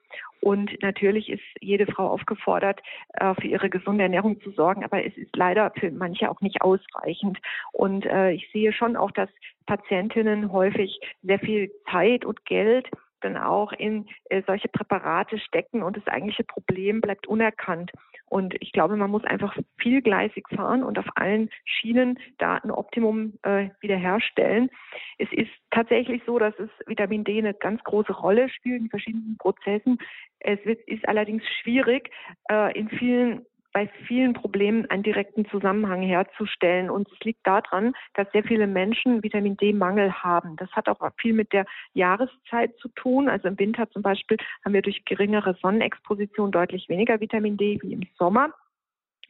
Und 0.45 0.71
natürlich 0.83 1.31
ist 1.31 1.43
jede 1.61 1.87
Frau 1.87 2.09
aufgefordert, 2.09 2.81
äh, 3.15 3.35
für 3.35 3.47
ihre 3.47 3.71
gesunde 3.71 4.03
Ernährung 4.03 4.43
zu 4.43 4.51
sorgen, 4.51 4.85
aber 4.85 5.03
es 5.03 5.17
ist 5.17 5.35
leider 5.35 5.71
für 5.71 5.91
manche 5.91 6.31
auch 6.31 6.43
nicht 6.43 6.61
ausreichend. 6.61 7.39
Und 7.73 8.05
äh, 8.05 8.33
ich 8.33 8.51
sehe 8.53 8.75
schon 8.75 8.95
auch, 8.95 9.11
dass 9.11 9.31
Patientinnen 9.65 10.53
häufig 10.53 11.01
sehr 11.23 11.39
viel 11.39 11.71
Zeit 11.91 12.27
und 12.27 12.45
Geld 12.45 12.91
dann 13.25 13.37
auch 13.37 13.73
in 13.73 14.07
äh, 14.31 14.43
solche 14.47 14.69
Präparate 14.69 15.39
stecken 15.39 15.83
und 15.83 15.97
das 15.97 16.07
eigentliche 16.07 16.45
Problem 16.45 17.01
bleibt 17.01 17.27
unerkannt. 17.27 17.93
Und 18.27 18.55
ich 18.61 18.73
glaube, 18.73 18.97
man 18.97 19.11
muss 19.11 19.25
einfach 19.25 19.57
vielgleisig 19.79 20.45
fahren 20.55 20.83
und 20.83 20.99
auf 20.99 21.07
allen 21.15 21.51
Schienen 21.65 22.19
da 22.39 22.57
ein 22.57 22.71
Optimum 22.71 23.39
äh, 23.43 23.69
wiederherstellen. 23.81 24.71
Es 25.19 25.29
ist 25.33 25.51
tatsächlich 25.71 26.23
so, 26.27 26.39
dass 26.39 26.55
es 26.59 26.71
Vitamin 26.87 27.25
D 27.25 27.39
eine 27.39 27.55
ganz 27.55 27.83
große 27.85 28.13
Rolle 28.13 28.49
spielt 28.49 28.81
in 28.81 28.89
verschiedenen 28.89 29.37
Prozessen. 29.39 29.99
Es 30.41 30.59
wird, 30.65 30.81
ist 30.89 31.07
allerdings 31.07 31.43
schwierig, 31.63 32.11
äh, 32.51 32.77
in 32.79 32.89
vielen 32.89 33.47
bei 33.75 33.89
vielen 34.07 34.33
Problemen 34.33 34.89
einen 34.89 35.03
direkten 35.03 35.45
Zusammenhang 35.47 36.01
herzustellen. 36.01 36.89
Und 36.89 37.11
es 37.13 37.19
liegt 37.25 37.47
daran, 37.47 37.93
dass 38.15 38.31
sehr 38.33 38.45
viele 38.45 38.67
Menschen 38.67 39.23
Vitamin 39.23 39.57
D-Mangel 39.57 40.13
haben. 40.13 40.57
Das 40.57 40.71
hat 40.73 40.89
auch 40.89 41.01
viel 41.21 41.35
mit 41.35 41.53
der 41.53 41.67
Jahreszeit 41.93 42.75
zu 42.79 42.89
tun. 42.91 43.29
Also 43.29 43.49
im 43.49 43.59
Winter 43.59 43.91
zum 43.91 44.01
Beispiel 44.01 44.39
haben 44.65 44.73
wir 44.73 44.83
durch 44.83 45.05
geringere 45.05 45.55
Sonnenexposition 45.61 46.53
deutlich 46.53 46.89
weniger 46.89 47.21
Vitamin 47.21 47.57
D 47.57 47.79
wie 47.83 47.93
im 47.93 48.07
Sommer. 48.17 48.55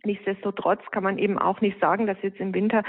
Nichtsdestotrotz 0.04 0.82
kann 0.90 1.02
man 1.02 1.16
eben 1.16 1.38
auch 1.38 1.62
nicht 1.62 1.80
sagen, 1.80 2.06
dass 2.06 2.18
jetzt 2.20 2.38
im 2.38 2.52
Winter 2.54 2.82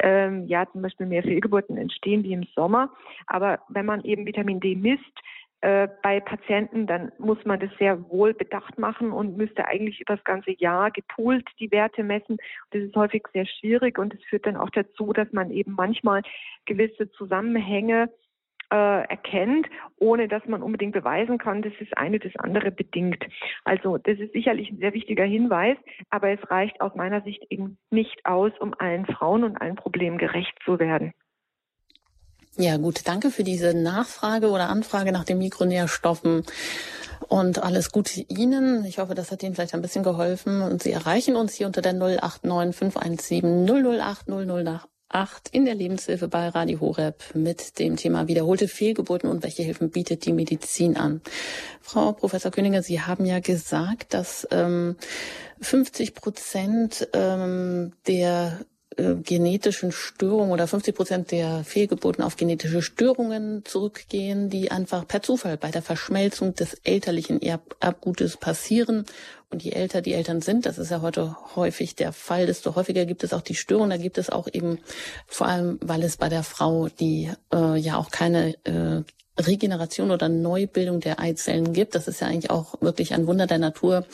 ähm, 0.00 0.46
ja 0.46 0.66
zum 0.72 0.80
Beispiel 0.80 1.06
mehr 1.06 1.22
Fehlgeburten 1.22 1.76
entstehen 1.76 2.24
wie 2.24 2.32
im 2.32 2.44
Sommer. 2.54 2.90
Aber 3.26 3.60
wenn 3.68 3.84
man 3.84 4.02
eben 4.04 4.24
Vitamin 4.24 4.60
D 4.60 4.74
misst, 4.74 5.20
äh, 5.64 5.88
bei 6.02 6.20
Patienten, 6.20 6.86
dann 6.86 7.10
muss 7.16 7.42
man 7.46 7.58
das 7.58 7.70
sehr 7.78 8.10
wohl 8.10 8.34
bedacht 8.34 8.78
machen 8.78 9.12
und 9.12 9.38
müsste 9.38 9.66
eigentlich 9.66 9.98
über 9.98 10.16
das 10.16 10.24
ganze 10.24 10.50
Jahr 10.58 10.90
gepoolt 10.90 11.48
die 11.58 11.70
Werte 11.70 12.04
messen. 12.04 12.36
Das 12.72 12.82
ist 12.82 12.94
häufig 12.94 13.22
sehr 13.32 13.46
schwierig 13.46 13.98
und 13.98 14.12
es 14.12 14.22
führt 14.24 14.44
dann 14.44 14.58
auch 14.58 14.68
dazu, 14.68 15.14
dass 15.14 15.32
man 15.32 15.50
eben 15.50 15.72
manchmal 15.72 16.20
gewisse 16.66 17.10
Zusammenhänge 17.12 18.10
äh, 18.70 19.08
erkennt, 19.08 19.66
ohne 19.96 20.28
dass 20.28 20.44
man 20.44 20.62
unbedingt 20.62 20.92
beweisen 20.92 21.38
kann, 21.38 21.62
dass 21.62 21.72
das 21.78 21.90
eine 21.94 22.18
das 22.18 22.36
andere 22.36 22.70
bedingt. 22.70 23.24
Also 23.64 23.96
das 23.96 24.18
ist 24.18 24.34
sicherlich 24.34 24.70
ein 24.70 24.80
sehr 24.80 24.92
wichtiger 24.92 25.24
Hinweis, 25.24 25.78
aber 26.10 26.28
es 26.28 26.50
reicht 26.50 26.82
aus 26.82 26.94
meiner 26.94 27.22
Sicht 27.22 27.42
eben 27.48 27.78
nicht 27.90 28.26
aus, 28.26 28.52
um 28.60 28.74
allen 28.78 29.06
Frauen 29.06 29.44
und 29.44 29.56
allen 29.56 29.76
Problemen 29.76 30.18
gerecht 30.18 30.58
zu 30.62 30.78
werden. 30.78 31.14
Ja, 32.56 32.76
gut. 32.76 33.00
Danke 33.04 33.30
für 33.30 33.42
diese 33.42 33.74
Nachfrage 33.74 34.48
oder 34.50 34.68
Anfrage 34.68 35.10
nach 35.10 35.24
den 35.24 35.38
Mikronährstoffen. 35.38 36.44
Und 37.28 37.62
alles 37.62 37.90
Gute 37.90 38.20
Ihnen. 38.20 38.84
Ich 38.84 38.98
hoffe, 38.98 39.14
das 39.14 39.32
hat 39.32 39.42
Ihnen 39.42 39.54
vielleicht 39.54 39.74
ein 39.74 39.82
bisschen 39.82 40.04
geholfen. 40.04 40.62
Und 40.62 40.82
Sie 40.82 40.92
erreichen 40.92 41.34
uns 41.34 41.54
hier 41.54 41.66
unter 41.66 41.82
der 41.82 41.94
089 41.94 42.76
517 42.76 43.66
008 43.66 44.28
008 44.28 45.48
in 45.50 45.64
der 45.64 45.74
Lebenshilfe 45.74 46.28
bei 46.28 46.48
Radio 46.48 46.80
Horeb 46.80 47.22
mit 47.34 47.78
dem 47.78 47.96
Thema 47.96 48.28
wiederholte 48.28 48.68
Fehlgeburten 48.68 49.30
und 49.30 49.42
welche 49.42 49.62
Hilfen 49.62 49.90
bietet 49.90 50.24
die 50.24 50.32
Medizin 50.32 50.96
an. 50.96 51.22
Frau 51.80 52.12
Professor 52.12 52.50
Königer, 52.50 52.82
Sie 52.82 53.00
haben 53.00 53.24
ja 53.24 53.40
gesagt, 53.40 54.14
dass 54.14 54.46
ähm, 54.50 54.96
50 55.60 56.14
Prozent 56.14 57.08
ähm, 57.12 57.92
der 58.06 58.60
äh, 58.96 59.14
genetischen 59.16 59.92
Störungen 59.92 60.52
oder 60.52 60.66
50 60.66 60.94
Prozent 60.94 61.30
der 61.30 61.64
Fehlgeburten 61.64 62.22
auf 62.22 62.36
genetische 62.36 62.82
Störungen 62.82 63.64
zurückgehen, 63.64 64.50
die 64.50 64.70
einfach 64.70 65.06
per 65.06 65.22
Zufall 65.22 65.56
bei 65.56 65.70
der 65.70 65.82
Verschmelzung 65.82 66.54
des 66.54 66.74
elterlichen 66.84 67.40
Erb 67.42 67.76
Erbgutes 67.80 68.36
passieren. 68.36 69.04
Und 69.50 69.62
je 69.62 69.72
älter 69.72 70.00
die 70.00 70.14
Eltern 70.14 70.40
sind, 70.40 70.66
das 70.66 70.78
ist 70.78 70.90
ja 70.90 71.00
heute 71.00 71.36
häufig 71.54 71.94
der 71.94 72.12
Fall, 72.12 72.46
desto 72.46 72.74
häufiger 72.74 73.04
gibt 73.04 73.22
es 73.22 73.32
auch 73.32 73.42
die 73.42 73.54
Störungen. 73.54 73.90
Da 73.90 73.96
gibt 73.96 74.18
es 74.18 74.30
auch 74.30 74.48
eben 74.52 74.78
vor 75.26 75.46
allem, 75.46 75.78
weil 75.80 76.02
es 76.02 76.16
bei 76.16 76.28
der 76.28 76.42
Frau, 76.42 76.88
die 76.88 77.30
äh, 77.52 77.76
ja 77.78 77.96
auch 77.96 78.10
keine 78.10 78.54
äh, 78.64 79.02
Regeneration 79.38 80.10
oder 80.10 80.28
Neubildung 80.28 81.00
der 81.00 81.18
Eizellen 81.18 81.72
gibt. 81.72 81.94
Das 81.94 82.08
ist 82.08 82.20
ja 82.20 82.28
eigentlich 82.28 82.50
auch 82.50 82.80
wirklich 82.80 83.14
ein 83.14 83.26
Wunder 83.26 83.46
der 83.46 83.58
Natur, 83.58 84.06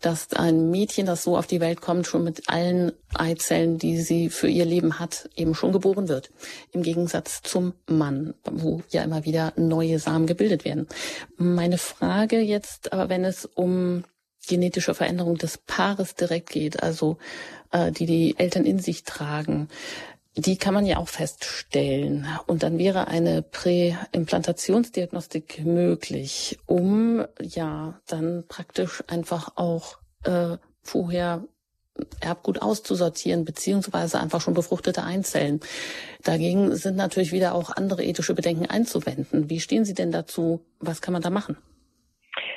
dass 0.00 0.32
ein 0.32 0.70
Mädchen, 0.70 1.06
das 1.06 1.22
so 1.22 1.36
auf 1.36 1.46
die 1.46 1.60
Welt 1.60 1.80
kommt, 1.80 2.06
schon 2.06 2.24
mit 2.24 2.48
allen 2.48 2.92
Eizellen, 3.14 3.78
die 3.78 4.00
sie 4.00 4.30
für 4.30 4.48
ihr 4.48 4.64
Leben 4.64 4.98
hat, 4.98 5.28
eben 5.36 5.54
schon 5.54 5.72
geboren 5.72 6.08
wird. 6.08 6.30
Im 6.72 6.82
Gegensatz 6.82 7.42
zum 7.42 7.74
Mann, 7.86 8.34
wo 8.44 8.82
ja 8.90 9.02
immer 9.02 9.24
wieder 9.24 9.52
neue 9.56 9.98
Samen 9.98 10.26
gebildet 10.26 10.64
werden. 10.64 10.88
Meine 11.36 11.78
Frage 11.78 12.40
jetzt 12.40 12.92
aber, 12.92 13.08
wenn 13.08 13.24
es 13.24 13.44
um 13.46 14.04
genetische 14.46 14.94
Veränderung 14.94 15.36
des 15.36 15.58
Paares 15.58 16.14
direkt 16.14 16.50
geht, 16.50 16.82
also 16.82 17.18
äh, 17.70 17.92
die 17.92 18.06
die 18.06 18.34
Eltern 18.38 18.64
in 18.64 18.78
sich 18.78 19.04
tragen, 19.04 19.68
die 20.36 20.56
kann 20.56 20.74
man 20.74 20.84
ja 20.84 20.98
auch 20.98 21.08
feststellen. 21.08 22.26
Und 22.46 22.62
dann 22.62 22.78
wäre 22.78 23.08
eine 23.08 23.42
Präimplantationsdiagnostik 23.42 25.64
möglich, 25.64 26.58
um 26.66 27.24
ja 27.40 27.98
dann 28.06 28.44
praktisch 28.48 29.02
einfach 29.06 29.56
auch 29.56 29.98
äh, 30.24 30.58
vorher 30.82 31.44
Erbgut 32.20 32.60
auszusortieren, 32.60 33.44
beziehungsweise 33.44 34.20
einfach 34.20 34.40
schon 34.40 34.54
befruchtete 34.54 35.04
Einzellen. 35.04 35.60
Dagegen 36.24 36.74
sind 36.74 36.96
natürlich 36.96 37.30
wieder 37.30 37.54
auch 37.54 37.70
andere 37.70 38.02
ethische 38.02 38.34
Bedenken 38.34 38.66
einzuwenden. 38.66 39.48
Wie 39.48 39.60
stehen 39.60 39.84
Sie 39.84 39.94
denn 39.94 40.10
dazu? 40.10 40.66
Was 40.80 41.00
kann 41.00 41.12
man 41.12 41.22
da 41.22 41.30
machen? 41.30 41.56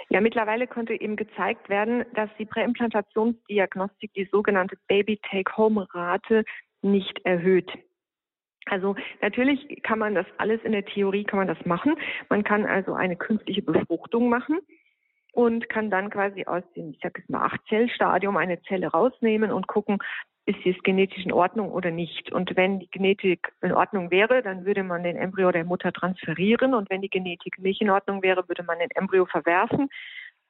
Ja, 0.09 0.21
mittlerweile 0.21 0.67
konnte 0.67 0.93
eben 0.93 1.17
gezeigt 1.17 1.69
werden, 1.69 2.05
dass 2.15 2.29
die 2.39 2.45
Präimplantationsdiagnostik, 2.45 4.13
die 4.13 4.27
sogenannte 4.31 4.77
Baby-Take-Home-Rate, 4.87 6.45
nicht 6.81 7.19
erhöht. 7.25 7.71
Also 8.69 8.95
natürlich 9.21 9.81
kann 9.83 9.99
man 9.99 10.15
das 10.15 10.25
alles 10.37 10.61
in 10.63 10.73
der 10.73 10.85
Theorie 10.85 11.23
kann 11.23 11.39
man 11.39 11.47
das 11.47 11.65
machen. 11.65 11.95
Man 12.29 12.43
kann 12.43 12.65
also 12.65 12.93
eine 12.93 13.15
künstliche 13.15 13.61
Befruchtung 13.61 14.29
machen 14.29 14.59
und 15.31 15.69
kann 15.69 15.89
dann 15.89 16.09
quasi 16.09 16.45
aus 16.45 16.63
dem, 16.75 16.91
ich 16.91 16.99
sag 17.01 17.17
jetzt 17.17 17.29
mal, 17.29 17.45
Acht-Zell-Stadium 17.45 18.35
eine 18.37 18.61
Zelle 18.63 18.87
rausnehmen 18.87 19.51
und 19.51 19.67
gucken, 19.67 19.99
ist 20.45 20.59
sie 20.63 20.73
genetisch 20.81 21.25
in 21.25 21.33
Ordnung 21.33 21.71
oder 21.71 21.91
nicht. 21.91 22.31
Und 22.31 22.55
wenn 22.55 22.79
die 22.79 22.89
Genetik 22.89 23.51
in 23.61 23.73
Ordnung 23.73 24.11
wäre, 24.11 24.41
dann 24.41 24.65
würde 24.65 24.83
man 24.83 25.03
den 25.03 25.17
Embryo 25.17 25.51
der 25.51 25.65
Mutter 25.65 25.91
transferieren 25.91 26.73
und 26.73 26.89
wenn 26.89 27.01
die 27.01 27.09
Genetik 27.09 27.59
nicht 27.59 27.81
in 27.81 27.89
Ordnung 27.89 28.23
wäre, 28.23 28.47
würde 28.47 28.63
man 28.63 28.79
den 28.79 28.91
Embryo 28.91 29.25
verwerfen 29.25 29.89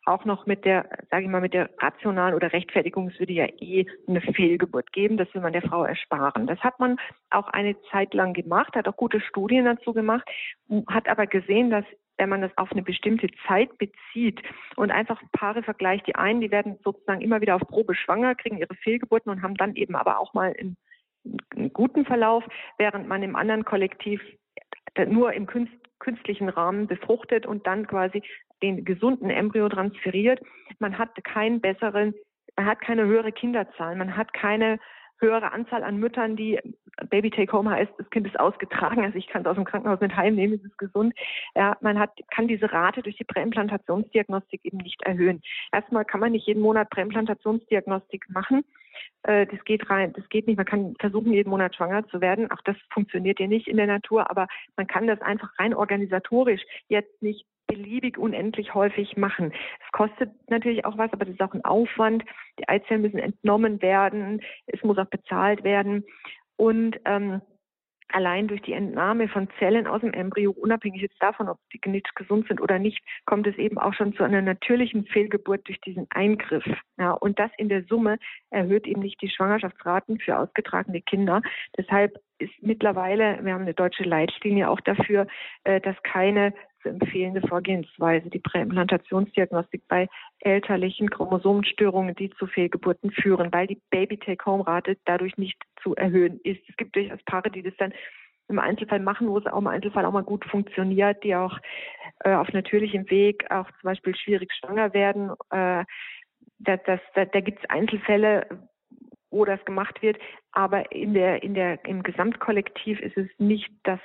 auch 0.07 0.25
noch 0.25 0.45
mit 0.45 0.65
der, 0.65 0.89
sage 1.11 1.25
ich 1.25 1.29
mal, 1.29 1.41
mit 1.41 1.53
der 1.53 1.69
rationalen 1.79 2.33
oder 2.33 2.53
Rechtfertigung, 2.53 3.09
es 3.09 3.19
würde 3.19 3.33
ja 3.33 3.45
eh 3.45 3.85
eine 4.07 4.21
Fehlgeburt 4.21 4.93
geben, 4.93 5.17
das 5.17 5.33
will 5.33 5.41
man 5.41 5.53
der 5.53 5.61
Frau 5.61 5.83
ersparen. 5.83 6.47
Das 6.47 6.59
hat 6.59 6.79
man 6.79 6.97
auch 7.29 7.47
eine 7.49 7.75
Zeit 7.91 8.13
lang 8.13 8.33
gemacht, 8.33 8.75
hat 8.75 8.87
auch 8.87 8.95
gute 8.95 9.19
Studien 9.19 9.65
dazu 9.65 9.93
gemacht, 9.93 10.27
hat 10.87 11.09
aber 11.09 11.27
gesehen, 11.27 11.69
dass 11.69 11.85
wenn 12.17 12.29
man 12.29 12.41
das 12.41 12.51
auf 12.57 12.71
eine 12.71 12.81
bestimmte 12.81 13.27
Zeit 13.47 13.77
bezieht 13.77 14.41
und 14.75 14.91
einfach 14.91 15.21
Paare 15.33 15.61
vergleicht, 15.61 16.07
die 16.07 16.15
einen, 16.15 16.41
die 16.41 16.51
werden 16.51 16.79
sozusagen 16.83 17.21
immer 17.21 17.41
wieder 17.41 17.55
auf 17.55 17.61
Probe 17.67 17.93
schwanger, 17.93 18.33
kriegen 18.33 18.57
ihre 18.57 18.73
Fehlgeburten 18.75 19.31
und 19.31 19.43
haben 19.43 19.55
dann 19.55 19.75
eben 19.75 19.95
aber 19.95 20.19
auch 20.19 20.33
mal 20.33 20.55
einen, 20.57 20.77
einen 21.55 21.73
guten 21.73 22.05
Verlauf, 22.05 22.43
während 22.77 23.07
man 23.07 23.21
im 23.21 23.35
anderen 23.35 23.65
Kollektiv 23.65 24.21
nur 25.07 25.33
im 25.33 25.47
künstlichen 25.99 26.49
Rahmen 26.49 26.87
befruchtet 26.87 27.45
und 27.45 27.67
dann 27.67 27.85
quasi 27.85 28.23
den 28.61 28.85
gesunden 28.85 29.29
Embryo 29.29 29.69
transferiert. 29.69 30.41
Man 30.79 30.97
hat 30.97 31.11
keinen 31.23 31.61
besseren, 31.61 32.13
man 32.55 32.65
hat 32.65 32.81
keine 32.81 33.05
höhere 33.05 33.31
Kinderzahl, 33.31 33.95
man 33.95 34.15
hat 34.15 34.33
keine 34.33 34.79
höhere 35.19 35.51
Anzahl 35.51 35.83
an 35.83 35.97
Müttern, 35.97 36.35
die 36.35 36.59
Baby 37.09 37.29
Take 37.31 37.51
Home 37.51 37.69
heißt, 37.69 37.91
das 37.97 38.09
Kind 38.09 38.27
ist 38.27 38.39
ausgetragen, 38.39 39.03
also 39.03 39.17
ich 39.17 39.27
kann 39.27 39.41
es 39.41 39.47
aus 39.47 39.55
dem 39.55 39.65
Krankenhaus 39.65 39.99
mit 39.99 40.15
heimnehmen, 40.15 40.55
es 40.55 40.63
ist 40.63 40.77
gesund. 40.77 41.13
Ja, 41.55 41.77
man 41.81 41.99
hat, 41.99 42.11
kann 42.31 42.47
diese 42.47 42.71
Rate 42.71 43.01
durch 43.01 43.17
die 43.17 43.23
Präimplantationsdiagnostik 43.23 44.61
eben 44.63 44.77
nicht 44.77 45.01
erhöhen. 45.03 45.41
Erstmal 45.71 46.05
kann 46.05 46.19
man 46.19 46.31
nicht 46.31 46.47
jeden 46.47 46.61
Monat 46.61 46.89
Präimplantationsdiagnostik 46.89 48.29
machen. 48.29 48.63
Äh, 49.23 49.47
das 49.47 49.63
geht 49.63 49.89
rein, 49.89 50.13
das 50.13 50.27
geht 50.29 50.47
nicht. 50.47 50.57
Man 50.57 50.65
kann 50.65 50.95
versuchen, 50.99 51.33
jeden 51.33 51.49
Monat 51.49 51.75
schwanger 51.75 52.07
zu 52.07 52.21
werden. 52.21 52.51
Auch 52.51 52.61
das 52.63 52.77
funktioniert 52.91 53.39
ja 53.39 53.47
nicht 53.47 53.67
in 53.67 53.77
der 53.77 53.87
Natur, 53.87 54.29
aber 54.29 54.47
man 54.75 54.87
kann 54.87 55.07
das 55.07 55.21
einfach 55.21 55.57
rein 55.59 55.73
organisatorisch 55.73 56.61
jetzt 56.89 57.21
nicht 57.21 57.45
beliebig 57.67 58.17
unendlich 58.17 58.73
häufig 58.73 59.17
machen. 59.17 59.51
Es 59.85 59.91
kostet 59.91 60.31
natürlich 60.49 60.85
auch 60.85 60.97
was, 60.97 61.11
aber 61.13 61.25
das 61.25 61.35
ist 61.35 61.41
auch 61.41 61.53
ein 61.53 61.65
Aufwand. 61.65 62.23
Die 62.59 62.67
Eizellen 62.67 63.01
müssen 63.01 63.19
entnommen 63.19 63.81
werden, 63.81 64.41
es 64.65 64.81
muss 64.83 64.97
auch 64.97 65.05
bezahlt 65.05 65.63
werden. 65.63 66.05
Und 66.55 66.99
ähm, 67.05 67.41
allein 68.09 68.47
durch 68.47 68.61
die 68.61 68.73
Entnahme 68.73 69.27
von 69.27 69.47
Zellen 69.59 69.87
aus 69.87 70.01
dem 70.01 70.13
Embryo, 70.13 70.51
unabhängig 70.51 71.01
jetzt 71.01 71.21
davon, 71.21 71.49
ob 71.49 71.57
die 71.73 71.79
genetisch 71.79 72.13
gesund 72.15 72.47
sind 72.47 72.61
oder 72.61 72.79
nicht, 72.79 72.99
kommt 73.25 73.47
es 73.47 73.57
eben 73.57 73.77
auch 73.77 73.93
schon 73.93 74.13
zu 74.13 74.23
einer 74.23 74.41
natürlichen 74.41 75.05
Fehlgeburt 75.05 75.67
durch 75.67 75.79
diesen 75.81 76.07
Eingriff. 76.11 76.65
Ja, 76.97 77.11
und 77.11 77.37
das 77.39 77.51
in 77.57 77.69
der 77.69 77.83
Summe 77.83 78.17
erhöht 78.49 78.87
eben 78.87 79.01
nicht 79.01 79.21
die 79.21 79.29
Schwangerschaftsraten 79.29 80.19
für 80.19 80.37
ausgetragene 80.39 81.01
Kinder. 81.01 81.41
Deshalb 81.77 82.19
ist 82.39 82.53
mittlerweile, 82.61 83.39
wir 83.43 83.53
haben 83.53 83.63
eine 83.63 83.73
deutsche 83.73 84.03
Leitlinie 84.03 84.69
auch 84.69 84.81
dafür, 84.81 85.27
äh, 85.63 85.81
dass 85.81 86.01
keine 86.03 86.53
zu 86.87 86.93
empfehlende 86.93 87.45
Vorgehensweise, 87.47 88.29
die 88.29 88.39
Präimplantationsdiagnostik 88.39 89.83
bei 89.87 90.07
elterlichen 90.39 91.09
Chromosomenstörungen, 91.09 92.15
die 92.15 92.29
zu 92.31 92.47
Fehlgeburten 92.47 93.11
führen, 93.11 93.51
weil 93.51 93.67
die 93.67 93.81
Baby-Take-Home-Rate 93.89 94.97
dadurch 95.05 95.37
nicht 95.37 95.61
zu 95.81 95.95
erhöhen 95.95 96.39
ist. 96.43 96.61
Es 96.67 96.77
gibt 96.77 96.95
durchaus 96.95 97.21
Paare, 97.23 97.51
die 97.51 97.63
das 97.63 97.73
dann 97.77 97.93
im 98.49 98.59
Einzelfall 98.59 98.99
machen, 98.99 99.27
wo 99.27 99.37
es 99.37 99.45
auch 99.45 99.57
im 99.57 99.67
Einzelfall 99.67 100.05
auch 100.05 100.13
mal 100.13 100.23
gut 100.23 100.45
funktioniert, 100.45 101.21
die 101.23 101.35
auch 101.35 101.57
äh, 102.23 102.33
auf 102.33 102.51
natürlichem 102.53 103.09
Weg 103.09 103.49
auch 103.51 103.67
zum 103.81 103.83
Beispiel 103.83 104.15
schwierig 104.15 104.53
schwanger 104.53 104.93
werden. 104.93 105.31
Äh, 105.49 105.83
das, 106.59 106.79
das, 106.85 106.99
da, 107.13 107.25
da 107.25 107.41
gibt 107.41 107.59
es 107.59 107.69
Einzelfälle, 107.69 108.47
wo 109.29 109.43
das 109.43 109.63
gemacht 109.65 110.01
wird, 110.01 110.17
aber 110.53 110.91
in 110.93 111.13
der, 111.13 111.43
in 111.43 111.53
der, 111.53 111.83
im 111.85 112.01
Gesamtkollektiv 112.03 113.01
ist 113.01 113.17
es 113.17 113.27
nicht 113.37 113.69
das 113.83 113.99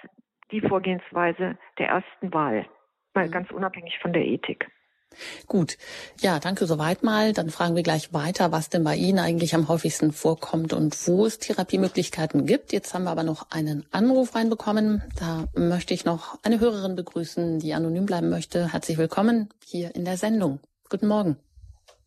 die 0.52 0.60
Vorgehensweise 0.60 1.56
der 1.78 1.88
ersten 1.88 2.32
Wahl, 2.32 2.66
mal 3.14 3.26
mhm. 3.26 3.32
ganz 3.32 3.50
unabhängig 3.50 3.98
von 4.00 4.12
der 4.12 4.24
Ethik. 4.24 4.68
Gut. 5.46 5.76
Ja, 6.20 6.38
danke 6.38 6.66
soweit 6.66 7.02
mal. 7.02 7.32
Dann 7.32 7.50
fragen 7.50 7.76
wir 7.76 7.82
gleich 7.82 8.14
weiter, 8.14 8.52
was 8.52 8.70
denn 8.70 8.84
bei 8.84 8.94
Ihnen 8.94 9.18
eigentlich 9.18 9.54
am 9.54 9.68
häufigsten 9.68 10.12
vorkommt 10.12 10.72
und 10.72 10.96
wo 11.06 11.26
es 11.26 11.38
Therapiemöglichkeiten 11.38 12.46
gibt. 12.46 12.72
Jetzt 12.72 12.94
haben 12.94 13.04
wir 13.04 13.10
aber 13.10 13.22
noch 13.22 13.50
einen 13.50 13.84
Anruf 13.92 14.34
reinbekommen. 14.34 15.02
Da 15.18 15.44
möchte 15.54 15.92
ich 15.92 16.04
noch 16.04 16.38
eine 16.44 16.60
Hörerin 16.60 16.96
begrüßen, 16.96 17.58
die 17.58 17.74
anonym 17.74 18.06
bleiben 18.06 18.30
möchte. 18.30 18.72
Herzlich 18.72 18.96
willkommen 18.96 19.50
hier 19.64 19.94
in 19.94 20.04
der 20.04 20.16
Sendung. 20.16 20.60
Guten 20.88 21.08
Morgen. 21.08 21.36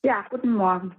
Ja, 0.04 0.26
guten 0.30 0.54
Morgen. 0.54 0.96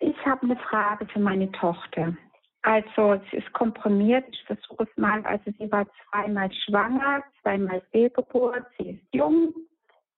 Ich 0.00 0.16
habe 0.26 0.42
eine 0.42 0.56
Frage 0.56 1.06
für 1.06 1.20
meine 1.20 1.50
Tochter. 1.52 2.16
Also 2.62 3.14
es 3.14 3.32
ist 3.32 3.52
komprimiert, 3.52 4.24
ich 4.30 4.42
versuche 4.44 4.84
es 4.84 4.96
mal. 4.96 5.24
Also 5.26 5.50
sie 5.58 5.70
war 5.70 5.84
zweimal 6.10 6.50
schwanger, 6.52 7.24
zweimal 7.42 7.82
Fehlgeburt, 7.90 8.64
sie 8.78 8.90
ist 8.90 9.14
jung, 9.14 9.52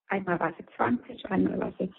einmal 0.09 0.39
war 0.39 0.53
sie 0.59 0.67
20, 0.77 1.25
einmal 1.31 1.59
war 1.59 1.73
sie 1.79 1.91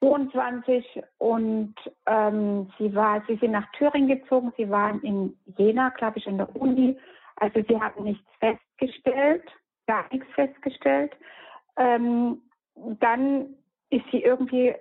22 0.00 1.02
und 1.18 1.74
ähm, 2.06 2.70
sie 2.78 2.94
war, 2.94 3.22
sie 3.28 3.36
sind 3.36 3.52
nach 3.52 3.70
Thüringen 3.72 4.08
gezogen, 4.20 4.52
sie 4.56 4.68
waren 4.68 5.00
in 5.02 5.36
Jena, 5.56 5.90
glaube 5.90 6.18
ich, 6.18 6.26
in 6.26 6.36
der 6.36 6.54
Uni. 6.56 6.98
Also 7.36 7.62
sie 7.66 7.80
haben 7.80 8.04
nichts 8.04 8.26
festgestellt, 8.40 9.44
gar 9.86 10.04
nichts 10.12 10.28
festgestellt. 10.34 11.12
Ähm, 11.76 12.42
dann 13.00 13.54
ist 13.90 14.04
sie 14.10 14.22
irgendwie 14.22 14.74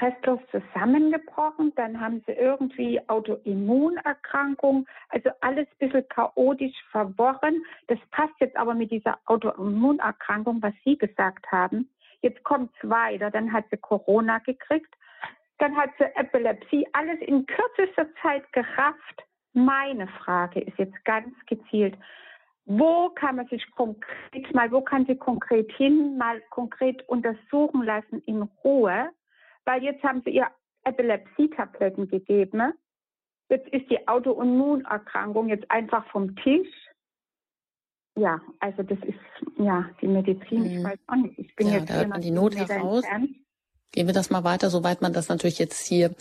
restlos 0.00 0.40
zusammengebrochen. 0.50 1.72
Dann 1.76 2.00
haben 2.00 2.22
sie 2.26 2.32
irgendwie 2.32 3.00
Autoimmunerkrankung, 3.08 4.86
also 5.08 5.30
alles 5.40 5.66
ein 5.66 5.88
bisschen 5.88 6.08
chaotisch 6.08 6.76
verworren. 6.90 7.64
Das 7.88 7.98
passt 8.10 8.34
jetzt 8.40 8.56
aber 8.56 8.74
mit 8.74 8.90
dieser 8.90 9.18
Autoimmunerkrankung, 9.26 10.62
was 10.62 10.74
Sie 10.84 10.96
gesagt 10.96 11.50
haben. 11.50 11.88
Jetzt 12.22 12.42
kommt 12.44 12.70
es 12.80 12.88
weiter. 12.88 13.30
Dann 13.30 13.52
hat 13.52 13.64
sie 13.70 13.78
Corona 13.78 14.38
gekriegt. 14.38 14.94
Dann 15.58 15.76
hat 15.76 15.90
sie 15.98 16.04
Epilepsie. 16.16 16.86
Alles 16.92 17.18
in 17.20 17.46
kürzester 17.46 18.06
Zeit 18.22 18.50
gerafft. 18.52 19.24
Meine 19.52 20.06
Frage 20.06 20.60
ist 20.60 20.78
jetzt 20.78 21.04
ganz 21.04 21.34
gezielt. 21.46 21.96
Wo 22.66 23.08
kann 23.10 23.36
man 23.36 23.46
sich 23.48 23.68
konkret 23.72 24.54
mal, 24.54 24.70
wo 24.70 24.80
kann 24.80 25.04
sie 25.06 25.16
konkret 25.16 25.72
hin, 25.72 26.16
mal 26.16 26.40
konkret 26.50 27.06
untersuchen 27.08 27.82
lassen 27.82 28.22
in 28.26 28.42
Ruhe? 28.62 29.10
Weil 29.70 29.84
jetzt 29.84 30.02
haben 30.02 30.22
sie 30.24 30.30
ihr 30.30 30.48
Epilepsie-Tabletten 30.84 32.08
gegeben. 32.08 32.58
Ne? 32.58 32.74
Jetzt 33.48 33.68
ist 33.68 33.88
die 33.90 34.08
Autoimmunerkrankung 34.08 35.48
jetzt 35.48 35.70
einfach 35.70 36.04
vom 36.10 36.34
Tisch. 36.36 36.68
Ja, 38.16 38.40
also 38.58 38.82
das 38.82 38.98
ist 39.06 39.18
ja 39.58 39.88
die 40.00 40.08
Medizin, 40.08 40.66
ich 40.66 40.78
mhm. 40.78 40.84
weiß 40.84 40.98
auch 41.06 41.16
nicht. 41.16 41.38
Ich 41.38 41.54
bin 41.54 41.68
ja, 41.68 41.74
jetzt 41.74 41.90
da 41.90 41.94
hört 41.94 42.08
man 42.08 42.20
die 42.20 42.32
Not 42.32 42.56
heraus. 42.56 43.04
Entfernt. 43.04 43.36
Gehen 43.92 44.06
wir 44.06 44.14
das 44.14 44.30
mal 44.30 44.44
weiter, 44.44 44.70
soweit 44.70 45.02
man 45.02 45.12
das 45.12 45.28
natürlich 45.28 45.58
jetzt 45.58 45.86
hier 45.86 46.14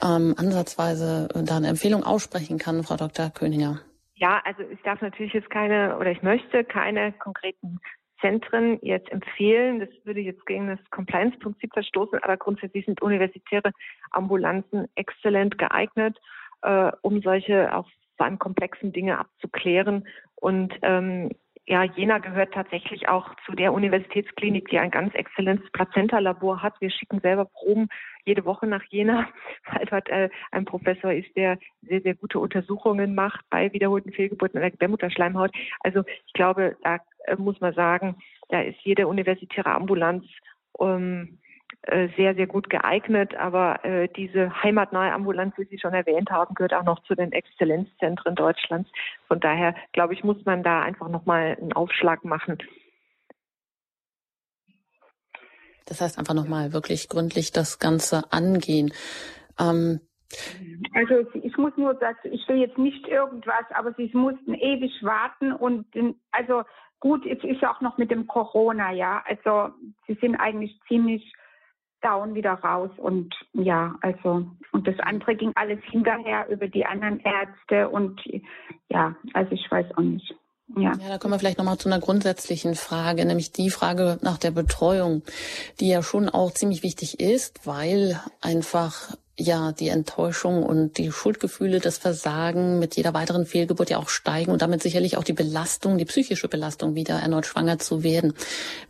ähm, 0.00 0.34
ansatzweise 0.36 1.28
äh, 1.34 1.42
da 1.44 1.56
eine 1.56 1.68
Empfehlung 1.68 2.02
aussprechen 2.04 2.58
kann, 2.58 2.82
Frau 2.82 2.96
Dr. 2.96 3.30
Königer. 3.30 3.80
Ja, 4.14 4.40
also 4.44 4.62
ich 4.62 4.80
darf 4.82 5.00
natürlich 5.00 5.32
jetzt 5.32 5.50
keine 5.50 5.96
oder 5.98 6.10
ich 6.10 6.22
möchte 6.22 6.64
keine 6.64 7.12
konkreten 7.12 7.80
Zentren 8.22 8.78
jetzt 8.80 9.12
empfehlen. 9.12 9.80
Das 9.80 9.90
würde 10.04 10.20
jetzt 10.20 10.46
gegen 10.46 10.68
das 10.68 10.78
Compliance-Prinzip 10.90 11.72
verstoßen, 11.74 12.18
aber 12.22 12.38
grundsätzlich 12.38 12.86
sind 12.86 13.02
universitäre 13.02 13.72
Ambulanzen 14.10 14.88
exzellent 14.94 15.58
geeignet, 15.58 16.18
äh, 16.62 16.90
um 17.02 17.20
solche 17.20 17.76
auch 17.76 17.88
vor 18.16 18.26
allem 18.26 18.38
komplexen 18.38 18.92
Dinge 18.92 19.18
abzuklären. 19.18 20.06
Und 20.36 20.72
ähm, 20.82 21.30
ja, 21.66 21.84
Jena 21.84 22.18
gehört 22.18 22.54
tatsächlich 22.54 23.08
auch 23.08 23.28
zu 23.46 23.52
der 23.52 23.72
Universitätsklinik, 23.72 24.68
die 24.68 24.78
ein 24.78 24.90
ganz 24.90 25.14
exzellentes 25.14 25.70
Plazenta-Labor 25.70 26.60
hat. 26.60 26.80
Wir 26.80 26.90
schicken 26.90 27.20
selber 27.20 27.44
Proben 27.44 27.88
jede 28.24 28.44
Woche 28.44 28.66
nach 28.66 28.82
Jena, 28.90 29.28
weil 29.72 29.86
dort 29.86 30.08
äh, 30.08 30.28
ein 30.50 30.64
Professor 30.64 31.12
ist, 31.12 31.36
der 31.36 31.58
sehr, 31.82 32.00
sehr 32.00 32.14
gute 32.14 32.40
Untersuchungen 32.40 33.14
macht 33.14 33.44
bei 33.48 33.72
wiederholten 33.72 34.12
Fehlgeburten 34.12 34.56
in 34.56 34.62
der 34.62 34.70
Gebärmutterschleimhaut. 34.72 35.52
Also 35.80 36.02
ich 36.26 36.32
glaube, 36.32 36.76
da 36.82 36.98
muss 37.36 37.60
man 37.60 37.74
sagen, 37.74 38.16
da 38.48 38.60
ist 38.60 38.78
jede 38.82 39.06
universitäre 39.08 39.72
Ambulanz 39.72 40.24
ähm, 40.78 41.38
äh, 41.82 42.08
sehr, 42.16 42.34
sehr 42.34 42.46
gut 42.46 42.70
geeignet. 42.70 43.34
Aber 43.34 43.84
äh, 43.84 44.08
diese 44.08 44.62
heimatnahe 44.62 45.12
Ambulanz, 45.12 45.54
wie 45.58 45.64
Sie 45.64 45.78
schon 45.78 45.94
erwähnt 45.94 46.30
haben, 46.30 46.54
gehört 46.54 46.74
auch 46.74 46.84
noch 46.84 47.02
zu 47.04 47.14
den 47.14 47.32
Exzellenzzentren 47.32 48.34
Deutschlands. 48.34 48.90
Von 49.26 49.40
daher, 49.40 49.74
glaube 49.92 50.14
ich, 50.14 50.22
muss 50.22 50.44
man 50.44 50.62
da 50.62 50.82
einfach 50.82 51.08
nochmal 51.08 51.56
einen 51.60 51.72
Aufschlag 51.72 52.24
machen. 52.24 52.58
Das 55.86 56.00
heißt 56.00 56.18
einfach 56.18 56.34
nochmal 56.34 56.72
wirklich 56.72 57.08
gründlich 57.08 57.50
das 57.52 57.78
Ganze 57.78 58.32
angehen. 58.32 58.92
Ähm, 59.58 60.00
also 60.94 61.26
ich 61.42 61.56
muss 61.56 61.76
nur 61.76 61.94
das, 61.94 62.16
ich 62.24 62.48
will 62.48 62.56
jetzt 62.56 62.78
nicht 62.78 63.06
irgendwas, 63.06 63.64
aber 63.70 63.92
sie 63.94 64.10
mussten 64.14 64.54
ewig 64.54 64.92
warten 65.02 65.52
und 65.52 65.86
also 66.30 66.62
gut, 67.02 67.26
es 67.26 67.42
ist 67.42 67.60
ja 67.60 67.74
auch 67.74 67.80
noch 67.80 67.98
mit 67.98 68.12
dem 68.12 68.28
Corona, 68.28 68.92
ja. 68.92 69.22
Also 69.26 69.74
sie 70.06 70.16
sind 70.20 70.36
eigentlich 70.36 70.80
ziemlich 70.86 71.32
down 72.00 72.34
wieder 72.34 72.52
raus 72.54 72.90
und 72.96 73.34
ja, 73.52 73.96
also 74.00 74.46
und 74.70 74.86
das 74.86 74.98
andere 75.00 75.34
ging 75.34 75.52
alles 75.56 75.80
hinterher 75.90 76.48
über 76.48 76.68
die 76.68 76.86
anderen 76.86 77.20
Ärzte 77.20 77.88
und 77.88 78.20
ja, 78.88 79.16
also 79.34 79.52
ich 79.52 79.68
weiß 79.68 79.86
auch 79.96 80.02
nicht. 80.02 80.34
Ja. 80.76 80.92
ja, 80.92 81.08
da 81.08 81.18
kommen 81.18 81.34
wir 81.34 81.38
vielleicht 81.38 81.58
nochmal 81.58 81.76
zu 81.76 81.88
einer 81.88 81.98
grundsätzlichen 81.98 82.76
Frage, 82.76 83.26
nämlich 83.26 83.52
die 83.52 83.68
Frage 83.68 84.18
nach 84.22 84.38
der 84.38 84.52
Betreuung, 84.52 85.22
die 85.80 85.88
ja 85.88 86.02
schon 86.02 86.28
auch 86.28 86.52
ziemlich 86.52 86.82
wichtig 86.82 87.20
ist, 87.20 87.66
weil 87.66 88.18
einfach 88.40 89.16
ja 89.38 89.72
die 89.72 89.88
Enttäuschung 89.88 90.62
und 90.62 90.98
die 90.98 91.10
Schuldgefühle, 91.10 91.80
das 91.80 91.98
Versagen 91.98 92.78
mit 92.78 92.96
jeder 92.96 93.14
weiteren 93.14 93.46
Fehlgeburt 93.46 93.90
ja 93.90 93.98
auch 93.98 94.08
steigen 94.08 94.52
und 94.52 94.62
damit 94.62 94.82
sicherlich 94.82 95.16
auch 95.16 95.24
die 95.24 95.32
Belastung, 95.32 95.98
die 95.98 96.04
psychische 96.04 96.48
Belastung, 96.48 96.94
wieder 96.94 97.14
erneut 97.14 97.46
schwanger 97.46 97.78
zu 97.78 98.02
werden. 98.02 98.34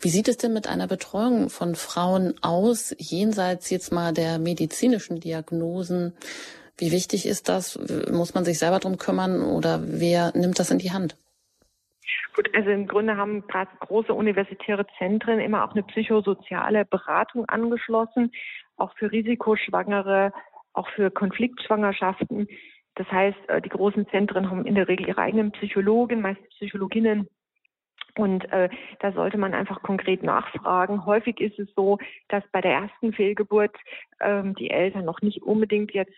Wie 0.01 0.09
sieht 0.09 0.29
es 0.29 0.39
denn 0.39 0.53
mit 0.53 0.67
einer 0.67 0.89
Betreuung 0.89 1.49
von 1.49 1.75
Frauen 1.75 2.35
aus, 2.43 2.95
jenseits 2.99 3.71
jetzt 3.71 3.93
mal 3.93 4.13
der 4.13 4.39
medizinischen 4.39 5.21
Diagnosen? 5.21 6.15
Wie 6.77 6.91
wichtig 6.91 7.27
ist 7.27 7.49
das? 7.49 7.79
Muss 8.11 8.35
man 8.35 8.45
sich 8.45 8.59
selber 8.59 8.81
drum 8.81 8.99
kümmern 8.99 9.43
oder 9.43 9.81
wer 9.85 10.33
nimmt 10.37 10.59
das 10.59 10.71
in 10.71 10.79
die 10.79 10.93
Hand? 10.93 11.17
Gut, 12.35 12.49
also 12.55 12.71
im 12.71 12.89
Grunde 12.89 13.17
haben 13.17 13.47
gerade 13.47 13.71
große 13.81 14.13
universitäre 14.13 14.87
Zentren 14.99 15.39
immer 15.39 15.65
auch 15.65 15.73
eine 15.73 15.83
psychosoziale 15.83 16.85
Beratung 16.87 17.45
angeschlossen 17.47 18.33
auch 18.83 18.93
für 18.97 19.11
Risikoschwangere, 19.11 20.33
auch 20.75 20.89
für 20.91 21.11
Konfliktschwangerschaften. 21.11 22.49
Das 22.97 23.11
heißt, 23.11 23.49
äh, 23.49 23.63
die 23.63 23.69
großen 23.69 24.07
Zentren 24.09 24.51
haben 24.51 24.67
in 24.67 24.75
der 24.75 24.89
Regel 24.89 25.09
ihre 25.09 25.23
eigenen 25.23 25.53
Psychologen, 25.53 26.21
meist 26.21 26.43
Psychologinnen. 26.51 27.29
Und 28.17 28.45
äh, 28.53 28.69
da 29.01 29.13
sollte 29.13 29.39
man 29.39 29.55
einfach 29.55 29.81
konkret 29.83 30.23
nachfragen. 30.23 31.07
Häufig 31.07 31.41
ist 31.41 31.59
es 31.59 31.69
so, 31.75 31.99
dass 32.29 32.45
bei 32.53 32.61
der 32.61 32.73
ersten 32.73 33.15
Fehlgeburt 33.15 33.75
ähm, 34.21 34.55
die 34.57 34.71
Eltern 34.71 35.07
noch 35.07 35.23
nicht 35.23 35.43
unbedingt 35.43 35.93
jetzt 35.93 36.13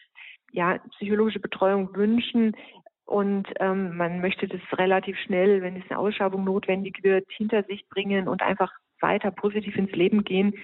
ja 0.50 0.78
psychologische 0.96 1.38
Betreuung 1.38 1.94
wünschen. 1.94 2.56
Und 3.04 3.46
ähm, 3.60 3.96
man 3.96 4.20
möchte 4.20 4.48
das 4.48 4.60
relativ 4.72 5.16
schnell, 5.18 5.62
wenn 5.62 5.76
es 5.76 5.84
eine 5.88 5.98
Ausschabung 6.00 6.42
notwendig 6.42 7.04
wird, 7.04 7.26
hinter 7.28 7.62
sich 7.64 7.88
bringen 7.88 8.26
und 8.26 8.42
einfach 8.42 8.72
weiter 9.00 9.30
positiv 9.30 9.76
ins 9.76 9.92
Leben 9.92 10.24
gehen. 10.24 10.54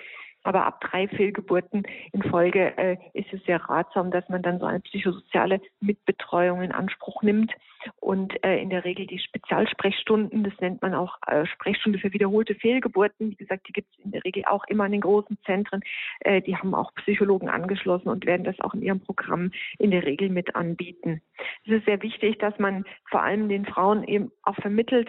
Aber 0.43 0.65
ab 0.67 0.81
drei 0.81 1.07
Fehlgeburten 1.09 1.83
in 2.13 2.23
Folge 2.23 2.77
äh, 2.79 2.97
ist 3.13 3.33
es 3.33 3.43
sehr 3.45 3.61
ratsam, 3.61 4.11
dass 4.11 4.29
man 4.29 4.43
dann 4.43 4.59
so 4.59 4.67
eine 4.67 4.81
psychosoziale 4.81 5.61
Mitbetreuung 5.81 6.63
in 6.63 6.73
Anspruch 6.73 7.23
nimmt 7.23 7.53
und 7.99 8.43
äh, 8.45 8.61
in 8.61 8.71
der 8.71 8.85
Regel 8.85 9.07
die 9.07 9.19
Spezialsprechstunden, 9.19 10.45
das 10.45 10.53
nennt 10.61 10.83
man 10.83 10.95
auch 10.95 11.19
äh, 11.27 11.47
Sprechstunde 11.47 11.99
für 11.99 12.13
wiederholte 12.13 12.55
Fehlgeburten. 12.55 13.31
Wie 13.31 13.37
gesagt, 13.37 13.69
die 13.69 13.73
gibt 13.73 13.89
es 13.93 14.05
in 14.05 14.13
der 14.13 14.25
Regel 14.25 14.45
auch 14.47 14.65
immer 14.69 14.87
in 14.87 14.93
den 14.93 15.01
großen 15.03 15.39
Zentren. 15.45 15.81
Äh, 16.21 16.41
die 16.43 16.57
haben 16.57 16.75
auch 16.75 16.95
Psychologen 16.95 17.49
angeschlossen 17.49 18.09
und 18.09 18.27
werden 18.27 18.45
das 18.45 18.59
auch 18.61 18.75
in 18.75 18.83
ihrem 18.83 19.01
Programm 19.01 19.53
in 19.79 19.91
der 19.91 20.05
Regel 20.05 20.31
mit 20.31 20.55
anbieten. 20.55 21.21
Es 21.67 21.73
ist 21.73 21.85
sehr 21.87 22.03
wichtig, 22.03 22.39
dass 22.39 22.59
man 22.59 22.85
vor 23.11 23.23
allem 23.23 23.49
den 23.49 23.67
Frauen 23.67 24.05
eben 24.05 24.31
auch 24.43 24.57
vermittelt, 24.57 25.09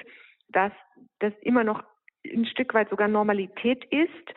dass 0.50 0.74
das 1.20 1.34
immer 1.42 1.64
noch 1.64 1.84
ein 2.26 2.46
Stück 2.46 2.74
weit 2.74 2.90
sogar 2.90 3.08
Normalität 3.08 3.86
ist 3.86 4.36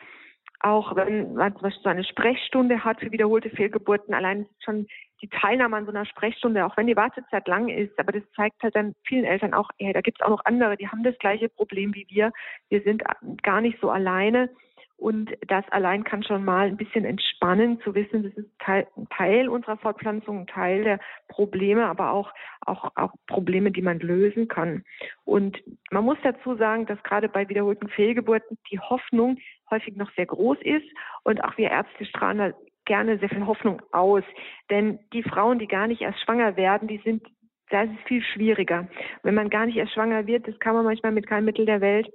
auch 0.59 0.95
wenn 0.95 1.33
man 1.33 1.53
zum 1.53 1.63
Beispiel 1.63 1.83
so 1.83 1.89
eine 1.89 2.03
Sprechstunde 2.03 2.83
hat 2.83 2.99
für 2.99 3.11
wiederholte 3.11 3.49
Fehlgeburten, 3.49 4.13
allein 4.13 4.47
schon 4.63 4.87
die 5.21 5.29
Teilnahme 5.29 5.77
an 5.77 5.85
so 5.85 5.91
einer 5.91 6.05
Sprechstunde, 6.05 6.65
auch 6.65 6.75
wenn 6.77 6.87
die 6.87 6.95
Wartezeit 6.95 7.47
lang 7.47 7.69
ist, 7.69 7.97
aber 7.99 8.11
das 8.11 8.23
zeigt 8.35 8.61
halt 8.61 8.75
dann 8.75 8.93
vielen 9.05 9.25
Eltern 9.25 9.53
auch, 9.53 9.69
ja, 9.79 9.93
da 9.93 10.01
gibt 10.01 10.19
es 10.19 10.25
auch 10.25 10.31
noch 10.31 10.45
andere, 10.45 10.77
die 10.77 10.87
haben 10.87 11.03
das 11.03 11.17
gleiche 11.19 11.49
Problem 11.49 11.93
wie 11.93 12.05
wir. 12.09 12.31
Wir 12.69 12.81
sind 12.81 13.03
gar 13.41 13.61
nicht 13.61 13.79
so 13.79 13.89
alleine. 13.89 14.49
Und 14.97 15.31
das 15.47 15.67
allein 15.69 16.05
kann 16.05 16.23
schon 16.23 16.45
mal 16.45 16.67
ein 16.67 16.77
bisschen 16.77 17.03
entspannen, 17.03 17.81
zu 17.81 17.93
wissen, 17.95 18.23
das 18.23 18.33
ist 18.33 18.49
Teil, 18.59 18.87
Teil 19.09 19.49
unserer 19.49 19.77
Fortpflanzung, 19.77 20.41
ein 20.41 20.47
Teil 20.47 20.83
der 20.83 20.99
Probleme, 21.27 21.85
aber 21.85 22.11
auch, 22.11 22.31
auch, 22.65 22.91
auch 22.95 23.11
Probleme, 23.27 23.71
die 23.71 23.81
man 23.81 23.99
lösen 23.99 24.47
kann. 24.47 24.85
Und 25.25 25.61
man 25.91 26.05
muss 26.05 26.17
dazu 26.23 26.55
sagen, 26.55 26.85
dass 26.85 27.01
gerade 27.03 27.27
bei 27.27 27.49
wiederholten 27.49 27.89
Fehlgeburten 27.89 28.57
die 28.71 28.79
Hoffnung 28.79 29.37
häufig 29.69 29.97
noch 29.97 30.11
sehr 30.15 30.27
groß 30.27 30.59
ist. 30.61 30.87
Und 31.23 31.43
auch 31.43 31.57
wir 31.57 31.71
Ärzte 31.71 32.05
strahlen 32.05 32.37
da 32.37 32.51
gerne 32.85 33.17
sehr 33.19 33.29
viel 33.29 33.45
Hoffnung 33.45 33.81
aus. 33.91 34.23
Denn 34.69 34.99
die 35.11 35.23
Frauen, 35.23 35.59
die 35.59 35.67
gar 35.67 35.87
nicht 35.87 36.01
erst 36.01 36.21
schwanger 36.21 36.55
werden, 36.55 36.87
die 36.87 36.99
sind, 36.99 37.21
da 37.69 37.83
ist 37.83 37.91
es 37.99 38.07
viel 38.07 38.23
schwieriger. 38.23 38.87
Wenn 39.23 39.35
man 39.35 39.49
gar 39.49 39.65
nicht 39.65 39.75
erst 39.75 39.93
schwanger 39.93 40.25
wird, 40.25 40.47
das 40.47 40.57
kann 40.59 40.75
man 40.75 40.85
manchmal 40.85 41.11
mit 41.11 41.27
keinem 41.27 41.45
Mittel 41.45 41.65
der 41.65 41.81
Welt 41.81 42.09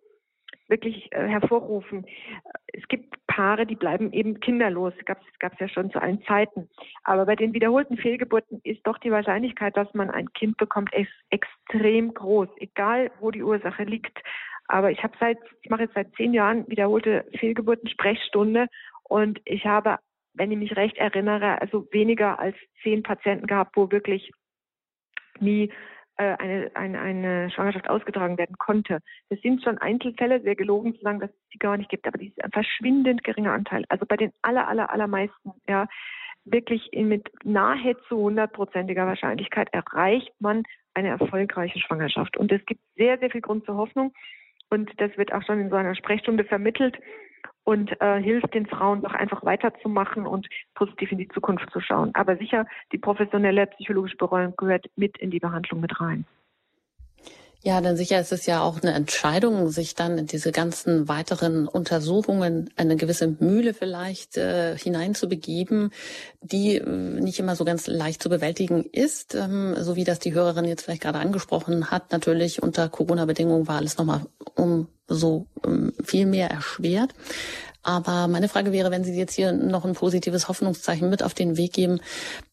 wirklich 0.71 1.13
äh, 1.13 1.27
hervorrufen. 1.27 2.07
Es 2.73 2.87
gibt 2.89 3.15
Paare, 3.27 3.67
die 3.67 3.77
bleiben 3.77 4.13
eben 4.13 4.41
kinderlos. 4.41 4.95
Das 5.07 5.19
gab 5.39 5.53
es 5.53 5.59
ja 5.59 5.69
schon 5.69 5.91
zu 5.91 6.01
allen 6.01 6.23
Zeiten. 6.25 6.69
Aber 7.05 7.27
bei 7.27 7.37
den 7.37 7.53
wiederholten 7.53 7.97
Fehlgeburten 7.97 8.61
ist 8.65 8.87
doch 8.87 8.99
die 8.99 9.11
Wahrscheinlichkeit, 9.11 9.77
dass 9.77 9.93
man 9.95 10.11
ein 10.11 10.33
Kind 10.33 10.57
bekommt, 10.57 10.93
ex 10.93 11.11
extrem 11.31 12.15
groß, 12.15 12.49
egal 12.57 13.11
wo 13.21 13.31
die 13.31 13.43
Ursache 13.43 13.85
liegt. 13.85 14.19
Aber 14.69 14.91
ich 14.91 15.03
habe 15.03 15.15
seit, 15.19 15.39
ich 15.63 15.71
mache 15.71 15.83
jetzt 15.83 15.95
seit 15.95 16.15
zehn 16.15 16.33
Jahren 16.33 16.67
wiederholte 16.69 17.25
Fehlgeburten-Sprechstunde 17.39 18.69
und 19.05 19.41
ich 19.45 19.67
habe, 19.67 19.99
wenn 20.35 20.53
ich 20.53 20.59
mich 20.59 20.77
recht 20.77 20.97
erinnere, 20.97 21.61
also 21.61 21.89
weniger 21.91 22.39
als 22.39 22.57
zehn 22.83 23.03
Patienten 23.03 23.49
gehabt, 23.49 23.77
wo 23.77 23.91
wirklich 23.91 24.31
nie 25.41 25.73
eine, 26.21 26.71
eine, 26.75 27.01
eine 27.01 27.51
Schwangerschaft 27.51 27.89
ausgetragen 27.89 28.39
werden 28.39 28.57
konnte. 28.59 29.01
Das 29.29 29.41
sind 29.41 29.63
schon 29.63 29.79
Einzelfälle, 29.79 30.41
sehr 30.43 30.55
gelogen 30.55 30.95
zu 30.95 31.01
sagen, 31.01 31.21
dass 31.21 31.31
es 31.31 31.49
die 31.53 31.59
gar 31.59 31.77
nicht 31.77 31.91
gibt, 31.91 32.07
aber 32.07 32.19
die 32.19 32.29
ist 32.29 32.45
ein 32.45 32.51
verschwindend 32.51 33.25
geringer 33.25 33.53
Anteil. 33.53 33.85
Also 33.89 34.07
bei 34.07 34.17
den 34.17 34.33
aller, 34.43 34.69
aller, 34.69 34.91
allermeisten, 34.91 35.53
ja, 35.69 35.87
wirklich 36.45 36.91
mit 36.95 37.29
nahezu 37.45 38.17
hundertprozentiger 38.17 39.07
Wahrscheinlichkeit 39.07 39.69
erreicht 39.73 40.33
man 40.41 40.65
eine 40.95 41.09
erfolgreiche 41.09 41.79
Schwangerschaft. 41.79 42.37
Und 42.37 42.51
es 42.51 42.65
gibt 42.67 42.81
sehr, 42.97 43.19
sehr 43.19 43.31
viel 43.31 43.41
Grund 43.41 43.65
zur 43.65 43.77
Hoffnung. 43.77 44.13
Und 44.71 44.91
das 44.99 45.17
wird 45.17 45.33
auch 45.33 45.43
schon 45.45 45.61
in 45.61 45.71
so 45.71 45.77
einer 45.77 45.95
Sprechstunde 45.95 46.45
vermittelt 46.45 46.97
und 47.71 47.93
äh, 48.01 48.21
hilft 48.21 48.53
den 48.53 48.67
Frauen 48.67 49.01
doch 49.01 49.15
einfach 49.15 49.45
weiterzumachen 49.45 50.27
und 50.27 50.49
positiv 50.75 51.13
in 51.13 51.19
die 51.19 51.29
Zukunft 51.29 51.71
zu 51.73 51.81
schauen. 51.81 52.11
Aber 52.15 52.37
sicher, 52.37 52.67
die 52.91 52.99
professionelle 52.99 53.69
psychologische 53.69 54.17
Betreuung 54.17 54.55
gehört 54.57 54.91
mit 54.97 55.17
in 55.19 55.31
die 55.31 55.39
Behandlung 55.39 55.81
mit 55.81 56.01
rein. 56.01 56.25
Ja, 57.63 57.81
denn 57.81 57.97
sicher 57.97 58.19
ist 58.19 58.33
es 58.33 58.47
ja 58.47 58.63
auch 58.63 58.83
eine 58.83 58.93
Entscheidung, 58.93 59.69
sich 59.69 59.95
dann 59.95 60.19
in 60.19 60.27
diese 60.27 60.51
ganzen 60.51 61.09
weiteren 61.09 61.69
Untersuchungen, 61.69 62.71
eine 62.77 62.97
gewisse 62.97 63.37
Mühle 63.39 63.73
vielleicht 63.73 64.37
äh, 64.37 64.77
hineinzubegeben, 64.77 65.93
die 66.41 66.77
äh, 66.77 66.87
nicht 67.21 67.39
immer 67.39 67.55
so 67.55 67.65
ganz 67.65 67.87
leicht 67.87 68.21
zu 68.21 68.31
bewältigen 68.31 68.83
ist, 68.83 69.37
ähm, 69.37 69.77
so 69.79 69.95
wie 69.95 70.05
das 70.05 70.19
die 70.19 70.33
Hörerin 70.35 70.65
jetzt 70.65 70.83
vielleicht 70.83 71.03
gerade 71.03 71.21
angesprochen 71.21 71.93
hat. 71.93 72.11
Natürlich 72.11 72.63
unter 72.63 72.89
Corona-Bedingungen 72.89 73.69
war 73.69 73.77
alles 73.77 73.97
nochmal 73.97 74.23
um 74.57 74.89
so 75.11 75.47
ähm, 75.65 75.93
viel 76.03 76.27
mehr 76.27 76.51
erschwert. 76.51 77.15
Aber 77.83 78.29
meine 78.29 78.49
Frage 78.49 78.73
wäre, 78.73 78.91
wenn 78.91 79.05
Sie 79.05 79.17
jetzt 79.17 79.35
hier 79.35 79.53
noch 79.53 79.85
ein 79.85 79.95
positives 79.95 80.49
Hoffnungszeichen 80.49 81.09
mit 81.09 81.23
auf 81.23 81.35
den 81.35 81.57
Weg 81.57 81.73
geben, 81.73 82.01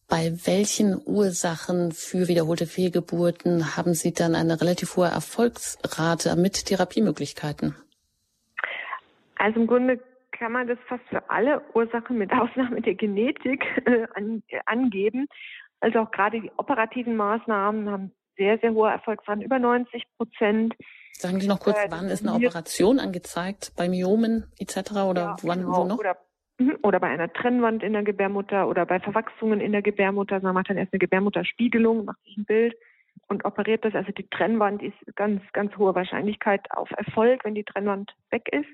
bei 0.08 0.32
welchen 0.46 1.00
Ursachen 1.04 1.92
für 1.92 2.28
wiederholte 2.28 2.66
Fehlgeburten 2.66 3.76
haben 3.76 3.92
Sie 3.92 4.12
dann 4.14 4.34
eine 4.34 4.60
relativ 4.60 4.96
hohe 4.96 5.08
Erfolgsrate 5.08 6.34
mit 6.36 6.64
Therapiemöglichkeiten? 6.64 7.74
Also 9.36 9.60
im 9.60 9.66
Grunde 9.66 10.00
kann 10.32 10.52
man 10.52 10.66
das 10.66 10.78
fast 10.88 11.04
für 11.10 11.28
alle 11.28 11.60
Ursachen 11.74 12.16
mit 12.16 12.32
Ausnahme 12.32 12.80
der 12.80 12.94
Genetik 12.94 13.64
äh, 13.84 14.06
an, 14.14 14.42
angeben. 14.64 15.26
Also 15.80 16.00
auch 16.00 16.10
gerade 16.10 16.40
die 16.40 16.50
operativen 16.56 17.16
Maßnahmen 17.16 17.90
haben 17.90 18.12
sehr, 18.36 18.58
sehr 18.58 18.72
hohe 18.72 18.90
Erfolgsraten, 18.90 19.42
über 19.42 19.58
90 19.58 20.04
Prozent. 20.16 20.74
Sagen 21.18 21.40
Sie 21.40 21.48
noch 21.48 21.58
kurz, 21.58 21.78
äh, 21.78 21.88
wann 21.90 22.06
ist 22.06 22.24
eine 22.24 22.36
Operation 22.36 23.00
angezeigt? 23.00 23.72
Bei 23.76 23.88
Myomen 23.88 24.44
etc. 24.58 24.92
oder 25.08 25.22
ja, 25.22 25.36
wann 25.42 25.62
genau. 25.62 25.76
wo 25.78 25.84
noch? 25.84 25.98
Oder, 25.98 26.16
oder 26.84 27.00
bei 27.00 27.08
einer 27.08 27.32
Trennwand 27.32 27.82
in 27.82 27.92
der 27.92 28.04
Gebärmutter 28.04 28.68
oder 28.68 28.86
bei 28.86 29.00
Verwachsungen 29.00 29.60
in 29.60 29.72
der 29.72 29.82
Gebärmutter. 29.82 30.38
Man 30.40 30.54
macht 30.54 30.70
dann 30.70 30.76
erst 30.76 30.92
eine 30.92 31.00
Gebärmutterspiegelung, 31.00 32.04
macht 32.04 32.22
sich 32.22 32.36
ein 32.36 32.44
Bild 32.44 32.76
und 33.26 33.44
operiert 33.44 33.84
das. 33.84 33.96
Also 33.96 34.12
die 34.12 34.28
Trennwand 34.30 34.80
ist 34.80 34.94
ganz, 35.16 35.42
ganz 35.52 35.76
hohe 35.76 35.92
Wahrscheinlichkeit 35.96 36.70
auf 36.70 36.88
Erfolg, 36.92 37.44
wenn 37.44 37.56
die 37.56 37.64
Trennwand 37.64 38.14
weg 38.30 38.48
ist. 38.52 38.68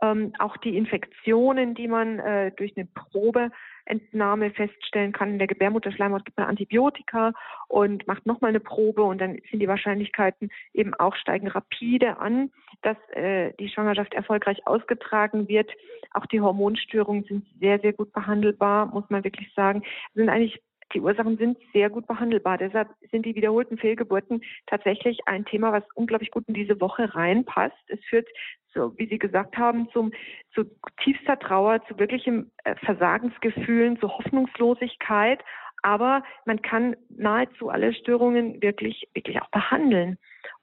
Ähm, 0.00 0.32
auch 0.38 0.56
die 0.58 0.76
Infektionen, 0.76 1.74
die 1.74 1.88
man 1.88 2.20
äh, 2.20 2.52
durch 2.52 2.76
eine 2.76 2.86
Probe 2.86 3.50
Entnahme 3.86 4.50
feststellen 4.50 5.12
kann. 5.12 5.30
In 5.32 5.38
der 5.38 5.46
Gebärmutterschleimhaut 5.46 6.24
gibt 6.24 6.36
man 6.36 6.48
Antibiotika 6.48 7.32
und 7.68 8.06
macht 8.06 8.26
nochmal 8.26 8.50
eine 8.50 8.60
Probe 8.60 9.02
und 9.02 9.18
dann 9.20 9.38
sind 9.50 9.60
die 9.60 9.68
Wahrscheinlichkeiten 9.68 10.50
eben 10.74 10.94
auch 10.94 11.16
steigen 11.16 11.48
rapide 11.48 12.18
an, 12.18 12.50
dass 12.82 12.96
äh, 13.10 13.52
die 13.58 13.68
Schwangerschaft 13.68 14.14
erfolgreich 14.14 14.66
ausgetragen 14.66 15.48
wird. 15.48 15.70
Auch 16.12 16.26
die 16.26 16.40
Hormonstörungen 16.40 17.24
sind 17.24 17.46
sehr, 17.60 17.78
sehr 17.80 17.92
gut 17.92 18.12
behandelbar, 18.12 18.86
muss 18.86 19.08
man 19.08 19.24
wirklich 19.24 19.52
sagen. 19.54 19.82
Sind 20.14 20.28
eigentlich 20.28 20.60
die 20.92 21.00
Ursachen 21.00 21.36
sind 21.36 21.58
sehr 21.72 21.90
gut 21.90 22.06
behandelbar. 22.06 22.58
Deshalb 22.58 22.88
sind 23.10 23.26
die 23.26 23.34
wiederholten 23.34 23.78
Fehlgeburten 23.78 24.42
tatsächlich 24.66 25.18
ein 25.26 25.44
Thema, 25.44 25.72
was 25.72 25.82
unglaublich 25.94 26.30
gut 26.30 26.44
in 26.46 26.54
diese 26.54 26.80
Woche 26.80 27.14
reinpasst. 27.14 27.76
Es 27.88 28.00
führt, 28.04 28.28
so 28.72 28.96
wie 28.96 29.08
Sie 29.08 29.18
gesagt 29.18 29.56
haben, 29.56 29.88
zum, 29.92 30.12
zu 30.54 30.64
tiefster 31.02 31.38
Trauer, 31.38 31.84
zu 31.86 31.98
wirklichem 31.98 32.50
äh, 32.64 32.74
Versagensgefühlen, 32.76 33.98
zu 33.98 34.08
Hoffnungslosigkeit. 34.08 35.42
Aber 35.82 36.22
man 36.44 36.62
kann 36.62 36.96
nahezu 37.10 37.68
alle 37.68 37.92
Störungen 37.94 38.62
wirklich, 38.62 39.08
wirklich 39.14 39.40
auch 39.40 39.50
behandeln. 39.50 40.18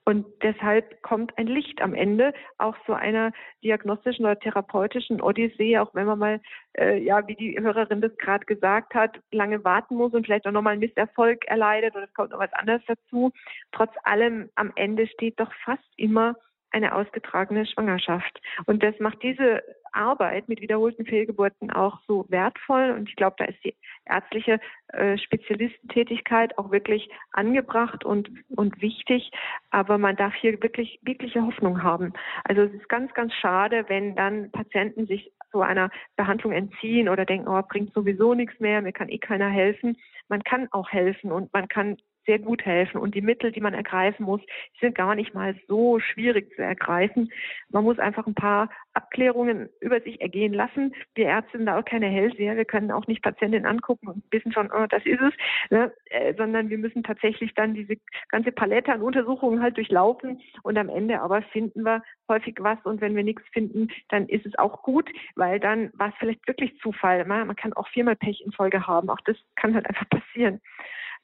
Und 0.06 0.26
deshalb 0.42 1.00
kommt 1.02 1.36
ein 1.38 1.46
Licht 1.46 1.80
am 1.80 1.94
Ende 1.94 2.34
auch 2.58 2.76
so 2.86 2.92
einer 2.92 3.32
diagnostischen 3.62 4.26
oder 4.26 4.38
therapeutischen 4.38 5.22
Odyssee, 5.22 5.78
auch 5.78 5.94
wenn 5.94 6.06
man 6.06 6.18
mal, 6.18 6.40
äh, 6.78 6.98
ja, 6.98 7.26
wie 7.26 7.34
die 7.34 7.58
Hörerin 7.58 8.02
das 8.02 8.14
gerade 8.18 8.44
gesagt 8.44 8.94
hat, 8.94 9.18
lange 9.30 9.64
warten 9.64 9.96
muss 9.96 10.12
und 10.12 10.26
vielleicht 10.26 10.46
auch 10.46 10.52
nochmal 10.52 10.74
einen 10.74 10.80
Misserfolg 10.80 11.46
erleidet 11.46 11.94
oder 11.94 12.04
es 12.04 12.12
kommt 12.12 12.32
noch 12.32 12.38
was 12.38 12.52
anderes 12.52 12.82
dazu. 12.86 13.32
Trotz 13.72 13.92
allem 14.04 14.50
am 14.56 14.72
Ende 14.76 15.06
steht 15.06 15.40
doch 15.40 15.52
fast 15.64 15.88
immer 15.96 16.34
eine 16.74 16.94
ausgetragene 16.94 17.66
Schwangerschaft. 17.66 18.40
Und 18.66 18.82
das 18.82 18.98
macht 18.98 19.22
diese 19.22 19.62
Arbeit 19.92 20.48
mit 20.48 20.60
wiederholten 20.60 21.06
Fehlgeburten 21.06 21.70
auch 21.70 22.00
so 22.08 22.26
wertvoll. 22.28 22.90
Und 22.90 23.08
ich 23.08 23.14
glaube, 23.14 23.36
da 23.38 23.44
ist 23.44 23.62
die 23.64 23.76
ärztliche 24.06 24.58
äh, 24.88 25.16
Spezialistentätigkeit 25.16 26.58
auch 26.58 26.72
wirklich 26.72 27.08
angebracht 27.30 28.04
und, 28.04 28.28
und 28.56 28.82
wichtig. 28.82 29.30
Aber 29.70 29.98
man 29.98 30.16
darf 30.16 30.34
hier 30.34 30.60
wirklich, 30.62 30.98
wirkliche 31.02 31.42
Hoffnung 31.42 31.82
haben. 31.84 32.12
Also 32.42 32.62
es 32.62 32.72
ist 32.74 32.88
ganz, 32.88 33.14
ganz 33.14 33.32
schade, 33.34 33.84
wenn 33.86 34.16
dann 34.16 34.50
Patienten 34.50 35.06
sich 35.06 35.32
so 35.52 35.62
einer 35.62 35.90
Behandlung 36.16 36.52
entziehen 36.52 37.08
oder 37.08 37.24
denken, 37.24 37.46
oh, 37.46 37.62
bringt 37.62 37.94
sowieso 37.94 38.34
nichts 38.34 38.58
mehr, 38.58 38.82
mir 38.82 38.92
kann 38.92 39.08
eh 39.08 39.18
keiner 39.18 39.48
helfen. 39.48 39.96
Man 40.28 40.42
kann 40.42 40.68
auch 40.72 40.90
helfen 40.90 41.30
und 41.30 41.52
man 41.52 41.68
kann 41.68 41.98
sehr 42.26 42.38
gut 42.38 42.64
helfen. 42.64 42.98
Und 42.98 43.14
die 43.14 43.22
Mittel, 43.22 43.52
die 43.52 43.60
man 43.60 43.74
ergreifen 43.74 44.24
muss, 44.24 44.40
sind 44.80 44.94
gar 44.94 45.14
nicht 45.14 45.34
mal 45.34 45.54
so 45.68 46.00
schwierig 46.00 46.54
zu 46.54 46.62
ergreifen. 46.62 47.30
Man 47.70 47.84
muss 47.84 47.98
einfach 47.98 48.26
ein 48.26 48.34
paar 48.34 48.70
Abklärungen 48.94 49.68
über 49.80 50.00
sich 50.00 50.20
ergehen 50.20 50.52
lassen. 50.52 50.94
Wir 51.14 51.26
Ärzte 51.26 51.58
sind 51.58 51.66
da 51.66 51.78
auch 51.78 51.84
keine 51.84 52.06
Hellseher. 52.06 52.56
Wir 52.56 52.64
können 52.64 52.92
auch 52.92 53.06
nicht 53.06 53.22
Patientinnen 53.22 53.66
angucken 53.66 54.08
und 54.08 54.22
wissen 54.30 54.52
schon, 54.52 54.70
oh, 54.72 54.86
das 54.88 55.04
ist 55.04 55.20
es, 55.20 55.34
ne? 55.70 55.92
äh, 56.06 56.34
sondern 56.34 56.70
wir 56.70 56.78
müssen 56.78 57.02
tatsächlich 57.02 57.54
dann 57.54 57.74
diese 57.74 57.96
ganze 58.28 58.52
Palette 58.52 58.92
an 58.92 59.02
Untersuchungen 59.02 59.62
halt 59.62 59.76
durchlaufen 59.76 60.40
und 60.62 60.78
am 60.78 60.88
Ende 60.88 61.20
aber 61.20 61.42
finden 61.42 61.82
wir 61.84 62.02
häufig 62.28 62.56
was 62.60 62.78
und 62.84 63.00
wenn 63.00 63.16
wir 63.16 63.24
nichts 63.24 63.42
finden, 63.52 63.88
dann 64.08 64.28
ist 64.28 64.46
es 64.46 64.56
auch 64.58 64.82
gut, 64.82 65.10
weil 65.34 65.60
dann 65.60 65.90
war 65.94 66.08
es 66.08 66.14
vielleicht 66.18 66.46
wirklich 66.46 66.78
Zufall. 66.78 67.24
Man 67.24 67.56
kann 67.56 67.72
auch 67.74 67.88
viermal 67.88 68.16
Pech 68.16 68.42
in 68.44 68.52
Folge 68.52 68.86
haben. 68.86 69.10
Auch 69.10 69.20
das 69.24 69.36
kann 69.56 69.74
halt 69.74 69.86
einfach 69.86 70.08
passieren. 70.08 70.60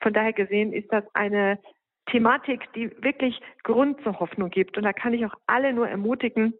Von 0.00 0.12
daher 0.12 0.32
gesehen 0.32 0.72
ist 0.72 0.92
das 0.92 1.04
eine 1.14 1.58
Thematik, 2.06 2.72
die 2.74 2.90
wirklich 3.02 3.40
Grund 3.62 4.02
zur 4.02 4.18
Hoffnung 4.18 4.50
gibt. 4.50 4.76
Und 4.76 4.84
da 4.84 4.92
kann 4.92 5.14
ich 5.14 5.24
auch 5.24 5.34
alle 5.46 5.72
nur 5.72 5.88
ermutigen, 5.88 6.54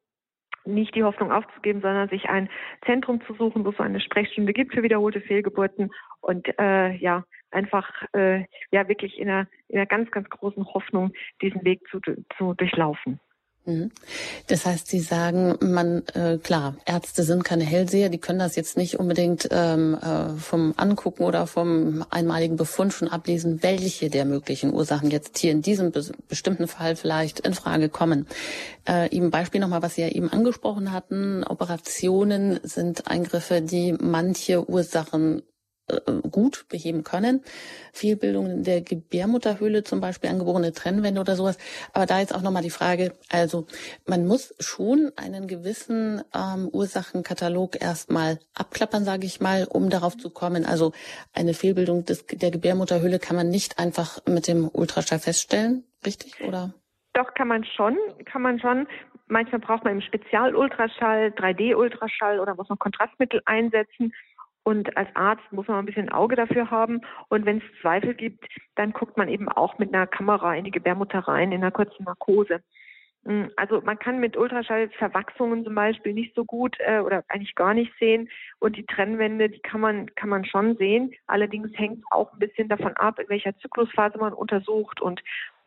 nicht 0.64 0.94
die 0.94 1.04
Hoffnung 1.04 1.32
aufzugeben, 1.32 1.80
sondern 1.80 2.08
sich 2.08 2.28
ein 2.28 2.48
Zentrum 2.84 3.20
zu 3.26 3.34
suchen, 3.34 3.64
wo 3.64 3.70
es 3.70 3.80
eine 3.80 4.00
Sprechstunde 4.00 4.52
gibt 4.52 4.74
für 4.74 4.82
wiederholte 4.82 5.20
Fehlgeburten 5.20 5.90
und 6.20 6.48
äh, 6.58 6.92
ja 6.96 7.24
einfach 7.50 7.90
äh, 8.12 8.44
ja 8.70 8.86
wirklich 8.86 9.18
in 9.18 9.28
einer, 9.28 9.48
in 9.68 9.78
einer 9.78 9.86
ganz 9.86 10.10
ganz 10.10 10.28
großen 10.28 10.64
Hoffnung 10.66 11.12
diesen 11.40 11.64
Weg 11.64 11.80
zu, 11.90 12.00
zu 12.36 12.54
durchlaufen. 12.54 13.20
Mhm. 13.66 13.90
Das 14.46 14.64
heißt, 14.64 14.88
Sie 14.88 15.00
sagen, 15.00 15.56
man 15.60 16.02
äh, 16.14 16.38
klar, 16.42 16.76
Ärzte 16.86 17.24
sind 17.24 17.44
keine 17.44 17.64
Hellseher, 17.64 18.08
die 18.08 18.18
können 18.18 18.38
das 18.38 18.56
jetzt 18.56 18.78
nicht 18.78 18.98
unbedingt 18.98 19.48
ähm, 19.50 19.98
äh, 20.00 20.30
vom 20.40 20.72
Angucken 20.78 21.24
oder 21.24 21.46
vom 21.46 22.04
einmaligen 22.08 22.56
Befund 22.56 22.94
schon 22.94 23.08
ablesen, 23.08 23.62
welche 23.62 24.08
der 24.08 24.24
möglichen 24.24 24.72
Ursachen 24.72 25.10
jetzt 25.10 25.36
hier 25.38 25.52
in 25.52 25.62
diesem 25.62 25.92
be 25.92 26.00
bestimmten 26.28 26.68
Fall 26.68 26.96
vielleicht 26.96 27.40
in 27.40 27.52
Frage 27.52 27.90
kommen. 27.90 28.26
Äh, 28.88 29.14
eben 29.14 29.30
Beispiel 29.30 29.60
nochmal, 29.60 29.82
was 29.82 29.96
Sie 29.96 30.02
ja 30.02 30.08
eben 30.08 30.30
angesprochen 30.30 30.92
hatten: 30.92 31.44
Operationen 31.44 32.60
sind 32.62 33.08
Eingriffe, 33.08 33.60
die 33.60 33.92
manche 33.92 34.68
Ursachen 34.68 35.42
gut 36.30 36.66
beheben 36.68 37.04
können. 37.04 37.42
Fehlbildung 37.92 38.46
in 38.50 38.64
der 38.64 38.80
Gebärmutterhöhle, 38.80 39.84
zum 39.84 40.00
Beispiel 40.00 40.30
angeborene 40.30 40.72
Trennwände 40.72 41.20
oder 41.20 41.36
sowas. 41.36 41.58
Aber 41.92 42.06
da 42.06 42.20
jetzt 42.20 42.34
auch 42.34 42.42
nochmal 42.42 42.62
die 42.62 42.70
Frage, 42.70 43.12
also 43.30 43.66
man 44.06 44.26
muss 44.26 44.54
schon 44.60 45.12
einen 45.16 45.46
gewissen 45.46 46.22
ähm, 46.34 46.68
Ursachenkatalog 46.72 47.80
erstmal 47.80 48.38
abklappern, 48.54 49.04
sage 49.04 49.26
ich 49.26 49.40
mal, 49.40 49.66
um 49.68 49.90
darauf 49.90 50.16
zu 50.16 50.30
kommen. 50.30 50.64
Also 50.64 50.92
eine 51.32 51.54
Fehlbildung 51.54 52.04
des, 52.04 52.26
der 52.26 52.50
Gebärmutterhöhle 52.50 53.18
kann 53.18 53.36
man 53.36 53.48
nicht 53.48 53.78
einfach 53.78 54.18
mit 54.26 54.48
dem 54.48 54.68
Ultraschall 54.72 55.18
feststellen, 55.18 55.84
richtig? 56.04 56.40
Oder? 56.46 56.74
Doch, 57.12 57.34
kann 57.34 57.48
man 57.48 57.64
schon, 57.64 57.96
kann 58.24 58.42
man 58.42 58.60
schon. 58.60 58.86
Manchmal 59.26 59.60
braucht 59.60 59.84
man 59.84 59.94
im 59.94 60.00
Spezialultraschall, 60.00 61.28
3D-Ultraschall 61.28 62.40
oder 62.40 62.54
muss 62.54 62.68
man 62.68 62.78
Kontrastmittel 62.78 63.40
einsetzen. 63.46 64.12
Und 64.62 64.96
als 64.96 65.08
Arzt 65.14 65.50
muss 65.52 65.68
man 65.68 65.78
ein 65.78 65.86
bisschen 65.86 66.10
Auge 66.10 66.36
dafür 66.36 66.70
haben. 66.70 67.00
Und 67.28 67.46
wenn 67.46 67.58
es 67.58 67.80
Zweifel 67.80 68.14
gibt, 68.14 68.44
dann 68.74 68.92
guckt 68.92 69.16
man 69.16 69.28
eben 69.28 69.48
auch 69.48 69.78
mit 69.78 69.92
einer 69.92 70.06
Kamera 70.06 70.54
in 70.54 70.64
die 70.64 70.70
Gebärmutter 70.70 71.20
rein, 71.20 71.52
in 71.52 71.62
einer 71.62 71.70
kurzen 71.70 72.04
Narkose. 72.04 72.60
Mm, 73.24 73.46
also 73.56 73.80
man 73.82 73.98
kann 73.98 74.20
mit 74.20 74.36
Ultraschallverwachsungen 74.36 75.64
zum 75.64 75.74
Beispiel 75.74 76.14
nicht 76.14 76.34
so 76.34 76.44
gut 76.44 76.76
äh, 76.80 77.00
oder 77.00 77.24
eigentlich 77.28 77.54
gar 77.54 77.74
nicht 77.74 77.92
sehen. 77.98 78.28
Und 78.58 78.76
die 78.76 78.86
Trennwände, 78.86 79.48
die 79.48 79.60
kann 79.60 79.80
man, 79.80 80.14
kann 80.14 80.28
man 80.28 80.44
schon 80.44 80.76
sehen. 80.76 81.12
Allerdings 81.26 81.70
hängt 81.78 81.98
es 81.98 82.04
auch 82.10 82.32
ein 82.32 82.38
bisschen 82.38 82.68
davon 82.68 82.96
ab, 82.96 83.18
in 83.18 83.28
welcher 83.28 83.56
Zyklusphase 83.58 84.18
man 84.18 84.32
untersucht 84.32 85.00
und 85.00 85.22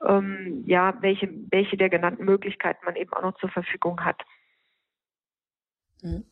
ähm, 0.05 0.63
ja, 0.67 0.97
welche, 1.01 1.29
welche 1.49 1.77
der 1.77 1.89
genannten 1.89 2.25
Möglichkeiten 2.25 2.85
man 2.85 2.95
eben 2.95 3.13
auch 3.13 3.21
noch 3.21 3.37
zur 3.39 3.49
Verfügung 3.49 4.03
hat. 4.03 4.21
Mhm. 6.01 6.25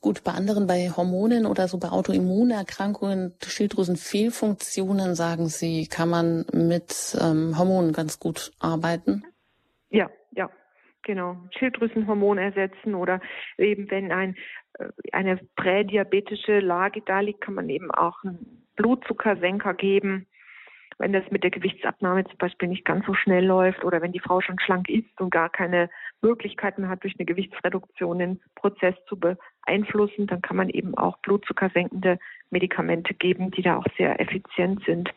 Gut, 0.00 0.22
bei 0.24 0.32
anderen, 0.32 0.66
bei 0.66 0.90
Hormonen 0.96 1.46
oder 1.46 1.68
so 1.68 1.78
bei 1.78 1.88
Autoimmunerkrankungen, 1.88 3.34
Schilddrüsenfehlfunktionen, 3.42 5.14
sagen 5.14 5.48
Sie, 5.48 5.88
kann 5.88 6.08
man 6.08 6.44
mit 6.52 7.16
ähm, 7.20 7.58
Hormonen 7.58 7.92
ganz 7.92 8.20
gut 8.20 8.52
arbeiten? 8.60 9.24
Ja, 9.90 10.10
ja, 10.32 10.50
genau. 11.02 11.36
Schilddrüsenhormon 11.58 12.38
ersetzen 12.38 12.94
oder 12.94 13.20
eben 13.58 13.90
wenn 13.90 14.12
ein, 14.12 14.36
äh, 14.74 14.88
eine 15.12 15.40
prädiabetische 15.56 16.60
Lage 16.60 17.02
da 17.04 17.20
liegt, 17.20 17.40
kann 17.40 17.54
man 17.54 17.68
eben 17.68 17.90
auch 17.90 18.22
einen 18.22 18.66
Blutzuckersenker 18.76 19.74
geben 19.74 20.26
wenn 20.98 21.12
das 21.12 21.24
mit 21.30 21.42
der 21.42 21.50
Gewichtsabnahme 21.50 22.24
zum 22.24 22.38
Beispiel 22.38 22.68
nicht 22.68 22.84
ganz 22.84 23.04
so 23.06 23.14
schnell 23.14 23.44
läuft 23.44 23.84
oder 23.84 24.00
wenn 24.00 24.12
die 24.12 24.20
Frau 24.20 24.40
schon 24.40 24.58
schlank 24.58 24.88
ist 24.88 25.20
und 25.20 25.30
gar 25.30 25.50
keine 25.50 25.90
Möglichkeiten 26.22 26.88
hat, 26.88 27.02
durch 27.02 27.14
eine 27.18 27.26
Gewichtsreduktion 27.26 28.18
den 28.18 28.40
Prozess 28.54 28.94
zu 29.08 29.18
beeinflussen, 29.18 30.26
dann 30.26 30.42
kann 30.42 30.56
man 30.56 30.70
eben 30.70 30.96
auch 30.96 31.18
blutzuckersenkende 31.18 32.18
Medikamente 32.50 33.14
geben, 33.14 33.50
die 33.50 33.62
da 33.62 33.76
auch 33.76 33.86
sehr 33.98 34.20
effizient 34.20 34.84
sind. 34.84 35.10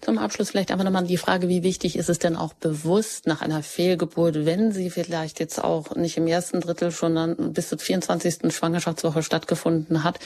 Zum 0.00 0.18
Abschluss 0.18 0.50
vielleicht 0.50 0.70
einfach 0.70 0.84
nochmal 0.84 1.04
die 1.04 1.16
Frage, 1.16 1.48
wie 1.48 1.62
wichtig 1.62 1.96
ist 1.96 2.08
es 2.08 2.18
denn 2.18 2.36
auch 2.36 2.52
bewusst 2.54 3.26
nach 3.26 3.42
einer 3.42 3.62
Fehlgeburt, 3.62 4.46
wenn 4.46 4.72
sie 4.72 4.90
vielleicht 4.90 5.40
jetzt 5.40 5.62
auch 5.62 5.94
nicht 5.94 6.16
im 6.16 6.26
ersten 6.26 6.60
Drittel 6.60 6.90
schon 6.90 7.14
dann 7.14 7.52
bis 7.52 7.68
zur 7.68 7.78
24. 7.78 8.54
Schwangerschaftswoche 8.54 9.22
stattgefunden 9.22 10.04
hat, 10.04 10.18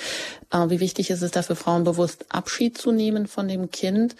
äh, 0.53 0.69
wie 0.69 0.81
wichtig 0.81 1.11
ist 1.11 1.23
es 1.23 1.31
da 1.31 1.43
für 1.43 1.57
Frauen 1.57 1.85
bewusst 1.85 2.27
Abschied 2.29 2.79
zu 2.79 2.93
nehmen 2.93 3.27
von 3.27 3.49
dem 3.49 3.71
Kind? 3.71 4.17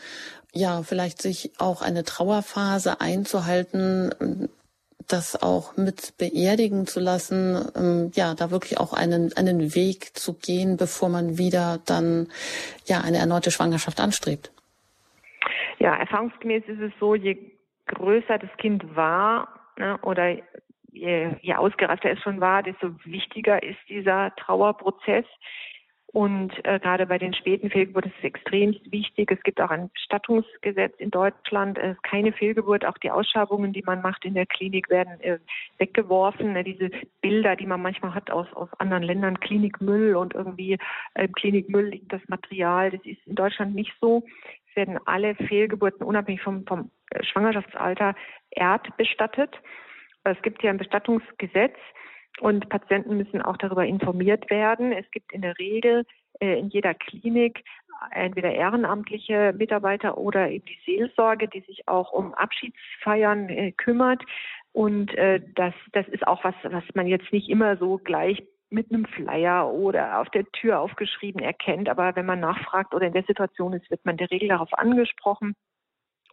Ja, 0.53 0.83
vielleicht 0.83 1.21
sich 1.21 1.53
auch 1.59 1.83
eine 1.83 2.05
Trauerphase 2.05 3.01
einzuhalten, 3.01 4.49
das 5.07 5.41
auch 5.41 5.77
mit 5.77 6.17
beerdigen 6.19 6.87
zu 6.87 7.01
lassen, 7.01 7.65
ähm, 7.77 8.11
ja, 8.15 8.35
da 8.35 8.51
wirklich 8.51 8.79
auch 8.79 8.93
einen, 8.93 9.33
einen 9.37 9.75
Weg 9.75 10.19
zu 10.19 10.33
gehen, 10.33 10.77
bevor 10.77 11.09
man 11.09 11.39
wieder 11.39 11.81
dann, 11.85 12.29
ja, 12.87 13.01
eine 13.01 13.19
erneute 13.19 13.51
Schwangerschaft 13.51 14.01
anstrebt. 14.01 14.51
Ja, 15.79 15.95
erfahrungsgemäß 15.95 16.65
ist 16.67 16.81
es 16.81 16.93
so, 16.99 17.15
je 17.15 17.37
größer 17.87 18.39
das 18.39 18.55
Kind 18.59 18.97
war 18.97 19.49
ne, 19.77 19.99
oder 20.03 20.37
je, 20.93 21.31
je 21.41 21.55
ausgereifter 21.55 22.11
es 22.11 22.21
schon 22.21 22.41
war, 22.41 22.63
desto 22.63 22.93
wichtiger 23.05 23.63
ist 23.63 23.79
dieser 23.89 24.35
Trauerprozess. 24.37 25.27
Und 26.13 26.53
äh, 26.65 26.79
gerade 26.81 27.05
bei 27.05 27.19
den 27.19 27.35
späten 27.35 27.69
Fehlgeburten 27.69 28.11
ist 28.11 28.19
es 28.21 28.25
extrem 28.25 28.75
wichtig. 28.87 29.31
Es 29.31 29.43
gibt 29.43 29.61
auch 29.61 29.69
ein 29.69 29.91
Bestattungsgesetz 29.93 30.95
in 30.99 31.11
Deutschland. 31.11 31.77
Es 31.77 31.95
ist 31.95 32.03
keine 32.05 32.33
Fehlgeburt. 32.33 32.87
Auch 32.87 32.97
die 32.97 33.11
Ausschabungen, 33.11 33.75
die 33.75 33.83
man 33.83 34.01
macht 34.01 34.25
in 34.25 34.33
der 34.33 34.47
Klinik, 34.47 34.89
werden 34.89 35.21
äh, 35.21 35.39
weggeworfen. 35.77 36.55
Ne, 36.55 36.65
diese 36.65 36.91
Bilder, 37.21 37.55
die 37.55 37.67
man 37.67 37.83
manchmal 37.83 38.15
hat 38.15 38.31
aus, 38.31 38.47
aus 38.55 38.71
anderen 38.79 39.03
Ländern, 39.03 39.41
Klinikmüll 39.41 40.17
und 40.17 40.33
irgendwie 40.35 40.79
äh, 41.15 41.25
im 41.27 41.33
Klinikmüll 41.33 41.89
liegt 41.89 42.11
das 42.11 42.23
Material. 42.29 42.93
Das 42.93 43.05
ist 43.05 43.27
in 43.27 43.35
Deutschland 43.35 43.75
nicht 43.75 43.93
so 44.01 44.25
werden 44.77 44.99
alle 45.07 45.35
Fehlgeburten 45.35 46.07
unabhängig 46.07 46.43
vom, 46.43 46.67
vom 46.67 46.91
äh, 47.11 47.25
Schwangerschaftsalter 47.25 48.15
erdbestattet. 48.51 49.55
Es 50.25 50.41
gibt 50.43 50.61
hier 50.61 50.71
ein 50.71 50.79
Bestattungsgesetz 50.79 51.77
und 52.41 52.69
Patienten 52.69 53.17
müssen 53.17 53.43
auch 53.43 53.57
darüber 53.57 53.85
informiert 53.85 54.51
werden. 54.51 54.93
Es 54.93 55.11
gibt 55.11 55.33
in 55.33 55.43
der 55.43 55.59
Regel 55.59 56.05
äh, 56.41 56.59
in 56.59 56.69
jeder 56.69 56.95
Klinik 56.95 57.65
entweder 58.11 58.53
ehrenamtliche 58.53 59.55
Mitarbeiter 59.57 60.19
oder 60.19 60.51
eben 60.51 60.65
die 60.67 60.79
Seelsorge, 60.85 61.49
die 61.49 61.61
sich 61.61 61.89
auch 61.89 62.13
um 62.13 62.35
Abschiedsfeiern 62.35 63.49
äh, 63.49 63.73
kümmert. 63.73 64.23
Und 64.73 65.15
äh, 65.15 65.41
das, 65.55 65.73
das 65.93 66.07
ist 66.09 66.27
auch 66.27 66.45
was, 66.45 66.55
was 66.65 66.85
man 66.95 67.07
jetzt 67.07 67.33
nicht 67.33 67.49
immer 67.49 67.79
so 67.79 67.99
gleich 67.99 68.43
mit 68.71 68.91
einem 68.91 69.05
Flyer 69.07 69.71
oder 69.73 70.21
auf 70.21 70.29
der 70.31 70.45
Tür 70.53 70.81
aufgeschrieben 70.81 71.43
erkennt. 71.43 71.89
Aber 71.89 72.17
wenn 72.17 72.27
man 72.27 72.41
nachfragt 72.41 72.95
oder 72.95 73.07
in 73.07 73.13
der 73.13 73.25
Situation 73.25 73.73
ist, 73.73 73.91
wird 73.91 74.05
man 74.05 74.15
in 74.15 74.19
der 74.19 74.31
Regel 74.31 74.49
darauf 74.49 74.73
angesprochen. 74.73 75.55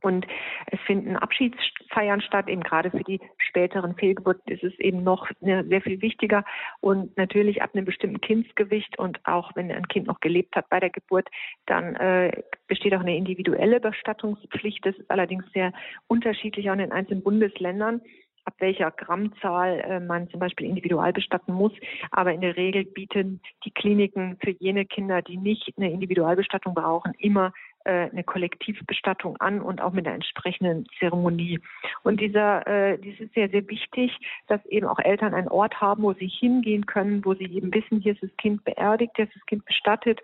Und 0.04 0.28
es 0.68 0.80
finden 0.82 1.16
Abschiedsfeiern 1.16 2.20
statt, 2.20 2.50
eben 2.50 2.62
gerade 2.62 2.92
für 2.92 3.04
die 3.04 3.22
späteren 3.38 3.96
Fehlgeburten 3.96 4.54
ist 4.54 4.64
es 4.64 4.78
eben 4.78 5.02
noch 5.02 5.30
sehr 5.40 5.82
viel 5.82 6.02
wichtiger. 6.02 6.44
Und 6.82 7.16
natürlich 7.16 7.62
ab 7.62 7.70
einem 7.74 7.86
bestimmten 7.86 8.20
Kindsgewicht 8.20 9.00
und 9.00 9.20
auch 9.24 9.52
wenn 9.56 9.72
ein 9.72 9.88
Kind 9.88 10.08
noch 10.08 10.20
gelebt 10.20 10.58
hat 10.58 10.70
bei 10.70 10.82
der 10.82 10.90
Geburt, 10.90 11.30
dann 11.68 11.96
äh, 11.96 12.44
besteht 12.68 12.94
auch 12.94 13.00
eine 13.00 13.16
individuelle 13.16 13.80
Bestattungspflicht. 13.80 14.86
Das 14.86 14.96
ist 14.98 15.10
allerdings 15.10 15.46
sehr 15.54 15.72
unterschiedlich 16.08 16.70
auch 16.70 16.74
in 16.74 16.80
den 16.80 16.92
einzelnen 16.92 17.24
Bundesländern 17.24 18.02
ab 18.46 18.56
welcher 18.60 18.92
Grammzahl 18.92 19.80
äh, 19.80 20.00
man 20.00 20.30
zum 20.30 20.40
Beispiel 20.40 20.68
individual 20.68 21.14
bestatten 21.14 21.54
muss. 21.54 21.74
Aber 22.12 22.34
in 22.34 22.42
der 22.42 22.58
Regel 22.58 22.86
bieten 22.86 23.42
die 23.66 23.72
Kliniken 23.72 24.38
für 24.44 24.52
jene 24.52 24.86
Kinder, 24.86 25.22
die 25.22 25.38
nicht 25.38 25.74
eine 25.78 25.92
Individualbestattung 25.92 26.74
brauchen, 26.74 27.14
immer 27.18 27.54
eine 27.86 28.24
Kollektivbestattung 28.24 29.38
an 29.38 29.62
und 29.62 29.82
auch 29.82 29.92
mit 29.92 30.06
einer 30.06 30.16
entsprechenden 30.16 30.86
Zeremonie. 31.00 31.60
Und 32.04 32.20
dieser, 32.20 32.66
äh, 32.68 32.98
dies 32.98 33.20
ist 33.20 33.34
sehr, 33.34 33.50
sehr 33.50 33.68
wichtig, 33.68 34.18
dass 34.48 34.66
eben 34.68 34.88
auch 34.88 35.00
Eltern 35.00 35.34
einen 35.34 35.48
Ort 35.48 35.82
haben, 35.82 36.04
wo 36.04 36.14
sie 36.14 36.28
hingehen 36.28 36.86
können, 36.86 37.24
wo 37.26 37.34
sie 37.34 37.46
eben 37.46 37.74
wissen, 37.74 38.00
hier 38.00 38.14
ist 38.14 38.24
das 38.24 38.36
Kind 38.38 38.64
beerdigt, 38.64 39.14
hier 39.16 39.26
ist 39.26 39.36
das 39.36 39.46
Kind 39.46 39.66
bestattet. 39.66 40.22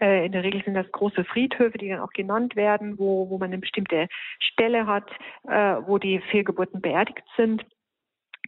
Äh, 0.00 0.26
in 0.26 0.32
der 0.32 0.42
Regel 0.42 0.62
sind 0.64 0.74
das 0.74 0.90
große 0.92 1.24
Friedhöfe, 1.24 1.78
die 1.78 1.88
dann 1.88 2.00
auch 2.00 2.12
genannt 2.12 2.56
werden, 2.56 2.98
wo, 2.98 3.28
wo 3.28 3.38
man 3.38 3.50
eine 3.50 3.58
bestimmte 3.58 4.08
Stelle 4.38 4.86
hat, 4.86 5.10
äh, 5.48 5.76
wo 5.86 5.98
die 5.98 6.20
Fehlgeburten 6.30 6.80
beerdigt 6.80 7.24
sind. 7.36 7.64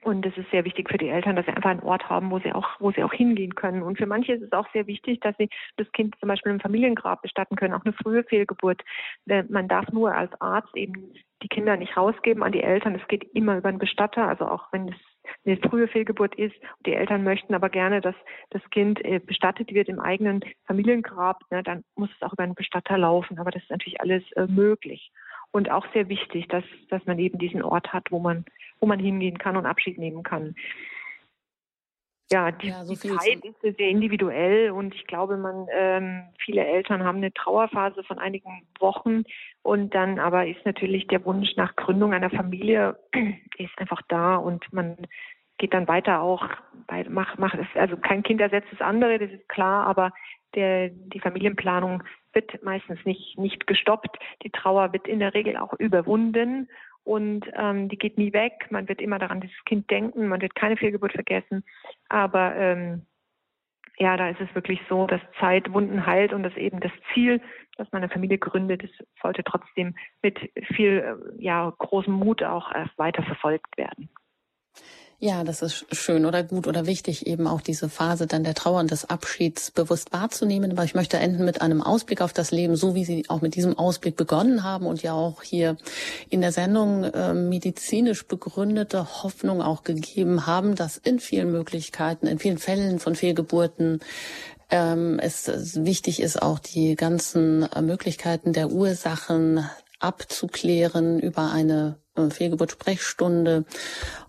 Und 0.04 0.26
es 0.26 0.36
ist 0.36 0.50
sehr 0.50 0.66
wichtig 0.66 0.90
für 0.90 0.98
die 0.98 1.08
Eltern, 1.08 1.34
dass 1.34 1.46
sie 1.46 1.52
einfach 1.52 1.70
einen 1.70 1.80
Ort 1.80 2.10
haben, 2.10 2.30
wo 2.30 2.38
sie 2.38 2.52
auch, 2.52 2.68
wo 2.78 2.92
sie 2.92 3.02
auch 3.02 3.12
hingehen 3.12 3.54
können. 3.54 3.82
Und 3.82 3.96
für 3.96 4.04
manche 4.04 4.34
ist 4.34 4.42
es 4.42 4.52
auch 4.52 4.70
sehr 4.74 4.86
wichtig, 4.86 5.20
dass 5.20 5.34
sie 5.38 5.48
das 5.78 5.90
Kind 5.92 6.14
zum 6.20 6.28
Beispiel 6.28 6.52
im 6.52 6.60
Familiengrab 6.60 7.22
bestatten 7.22 7.56
können, 7.56 7.72
auch 7.72 7.86
eine 7.86 7.94
frühe 7.94 8.22
Fehlgeburt. 8.22 8.82
Man 9.24 9.66
darf 9.66 9.90
nur 9.92 10.14
als 10.14 10.30
Arzt 10.42 10.76
eben 10.76 11.14
die 11.42 11.48
Kinder 11.48 11.78
nicht 11.78 11.96
rausgeben 11.96 12.42
an 12.42 12.52
die 12.52 12.62
Eltern. 12.62 12.94
Es 12.94 13.08
geht 13.08 13.24
immer 13.34 13.56
über 13.56 13.70
einen 13.70 13.78
Bestatter, 13.78 14.28
also 14.28 14.46
auch 14.46 14.70
wenn 14.72 14.88
es 14.88 14.94
eine 15.46 15.56
frühe 15.56 15.88
Fehlgeburt 15.88 16.34
ist. 16.34 16.54
Die 16.84 16.92
Eltern 16.92 17.24
möchten 17.24 17.54
aber 17.54 17.70
gerne, 17.70 18.02
dass 18.02 18.14
das 18.50 18.62
Kind 18.70 19.02
äh, 19.06 19.20
bestattet 19.20 19.72
wird 19.72 19.88
im 19.88 20.00
eigenen 20.00 20.44
Familiengrab. 20.66 21.40
Ne, 21.50 21.62
dann 21.62 21.82
muss 21.96 22.10
es 22.14 22.22
auch 22.22 22.34
über 22.34 22.42
einen 22.42 22.54
Bestatter 22.54 22.98
laufen. 22.98 23.38
Aber 23.38 23.50
das 23.50 23.62
ist 23.62 23.70
natürlich 23.70 24.02
alles 24.02 24.22
äh, 24.32 24.46
möglich 24.46 25.10
und 25.54 25.70
auch 25.70 25.86
sehr 25.92 26.08
wichtig, 26.08 26.48
dass, 26.48 26.64
dass 26.90 27.06
man 27.06 27.16
eben 27.20 27.38
diesen 27.38 27.62
Ort 27.62 27.92
hat, 27.92 28.10
wo 28.10 28.18
man, 28.18 28.44
wo 28.84 28.86
man 28.86 28.98
hingehen 28.98 29.38
kann 29.38 29.56
und 29.56 29.64
Abschied 29.64 29.96
nehmen 29.96 30.22
kann. 30.22 30.54
Ja, 32.30 32.50
die, 32.50 32.68
ja, 32.68 32.84
so 32.84 32.92
die 32.92 33.16
Zeit 33.16 33.42
ist 33.42 33.60
sehr 33.62 33.88
individuell 33.88 34.70
und 34.72 34.94
ich 34.94 35.06
glaube, 35.06 35.38
man 35.38 35.66
ähm, 35.72 36.24
viele 36.38 36.66
Eltern 36.66 37.02
haben 37.02 37.18
eine 37.18 37.32
Trauerphase 37.32 38.04
von 38.04 38.18
einigen 38.18 38.66
Wochen 38.78 39.24
und 39.62 39.94
dann 39.94 40.18
aber 40.18 40.46
ist 40.46 40.64
natürlich 40.66 41.06
der 41.06 41.24
Wunsch 41.24 41.56
nach 41.56 41.76
Gründung 41.76 42.12
einer 42.12 42.28
Familie 42.28 42.98
ist 43.56 43.78
einfach 43.78 44.02
da 44.08 44.36
und 44.36 44.70
man 44.70 44.96
geht 45.56 45.72
dann 45.72 45.88
weiter 45.88 46.20
auch 46.20 46.46
bei 46.86 47.04
macht 47.08 47.38
macht 47.38 47.58
es 47.58 47.66
also 47.74 47.96
kein 47.96 48.22
Kind 48.22 48.40
ersetzt 48.42 48.68
das 48.70 48.82
andere, 48.82 49.18
das 49.18 49.30
ist 49.30 49.48
klar, 49.48 49.86
aber 49.86 50.12
der 50.54 50.90
die 50.90 51.20
Familienplanung 51.20 52.02
wird 52.34 52.62
meistens 52.62 52.98
nicht, 53.04 53.38
nicht 53.38 53.66
gestoppt. 53.66 54.18
Die 54.42 54.50
Trauer 54.50 54.92
wird 54.92 55.08
in 55.08 55.20
der 55.20 55.32
Regel 55.32 55.56
auch 55.56 55.72
überwunden 55.74 56.68
und 57.04 57.44
ähm, 57.54 57.88
die 57.88 57.98
geht 57.98 58.18
nie 58.18 58.32
weg. 58.32 58.66
Man 58.70 58.88
wird 58.88 59.00
immer 59.00 59.18
daran 59.18 59.40
dieses 59.40 59.62
Kind 59.64 59.90
denken, 59.90 60.26
man 60.28 60.40
wird 60.40 60.54
keine 60.54 60.76
Fehlgeburt 60.76 61.12
vergessen. 61.12 61.62
Aber 62.08 62.56
ähm, 62.56 63.06
ja, 63.98 64.16
da 64.16 64.28
ist 64.30 64.40
es 64.40 64.52
wirklich 64.54 64.80
so, 64.88 65.06
dass 65.06 65.20
Zeit 65.38 65.72
Wunden 65.72 66.04
heilt 66.06 66.32
und 66.32 66.42
dass 66.42 66.56
eben 66.56 66.80
das 66.80 66.92
Ziel, 67.12 67.40
dass 67.76 67.90
man 67.92 68.02
eine 68.02 68.12
Familie 68.12 68.38
gründet, 68.38 68.82
das 68.82 68.90
sollte 69.22 69.44
trotzdem 69.44 69.94
mit 70.22 70.38
viel 70.74 70.98
äh, 71.38 71.42
ja, 71.42 71.72
großem 71.78 72.12
Mut 72.12 72.42
auch 72.42 72.72
weiter 72.96 73.22
verfolgt 73.22 73.76
werden. 73.76 74.08
Ja, 75.24 75.42
das 75.42 75.62
ist 75.62 75.86
schön 75.90 76.26
oder 76.26 76.42
gut 76.42 76.66
oder 76.66 76.84
wichtig, 76.84 77.26
eben 77.26 77.46
auch 77.46 77.62
diese 77.62 77.88
Phase 77.88 78.26
dann 78.26 78.44
der 78.44 78.52
Trauer 78.52 78.80
und 78.80 78.90
des 78.90 79.08
Abschieds 79.08 79.70
bewusst 79.70 80.12
wahrzunehmen. 80.12 80.72
Aber 80.72 80.84
ich 80.84 80.94
möchte 80.94 81.16
enden 81.16 81.46
mit 81.46 81.62
einem 81.62 81.80
Ausblick 81.80 82.20
auf 82.20 82.34
das 82.34 82.50
Leben, 82.50 82.76
so 82.76 82.94
wie 82.94 83.06
Sie 83.06 83.24
auch 83.28 83.40
mit 83.40 83.54
diesem 83.54 83.78
Ausblick 83.78 84.16
begonnen 84.16 84.64
haben 84.64 84.84
und 84.84 85.02
ja 85.02 85.14
auch 85.14 85.42
hier 85.42 85.78
in 86.28 86.42
der 86.42 86.52
Sendung 86.52 87.04
äh, 87.04 87.32
medizinisch 87.32 88.26
begründete 88.26 89.22
Hoffnung 89.22 89.62
auch 89.62 89.82
gegeben 89.82 90.44
haben, 90.46 90.74
dass 90.74 90.98
in 90.98 91.18
vielen 91.20 91.50
Möglichkeiten, 91.50 92.26
in 92.26 92.38
vielen 92.38 92.58
Fällen 92.58 92.98
von 92.98 93.14
Fehlgeburten 93.14 94.00
ähm, 94.68 95.18
es, 95.20 95.48
es 95.48 95.86
wichtig 95.86 96.20
ist, 96.20 96.42
auch 96.42 96.58
die 96.58 96.96
ganzen 96.96 97.62
äh, 97.72 97.80
Möglichkeiten 97.80 98.52
der 98.52 98.70
Ursachen 98.70 99.64
abzuklären 100.00 101.18
über 101.18 101.50
eine 101.50 101.96
äh, 102.16 102.30
Fehlgeburt-Sprechstunde 102.30 103.64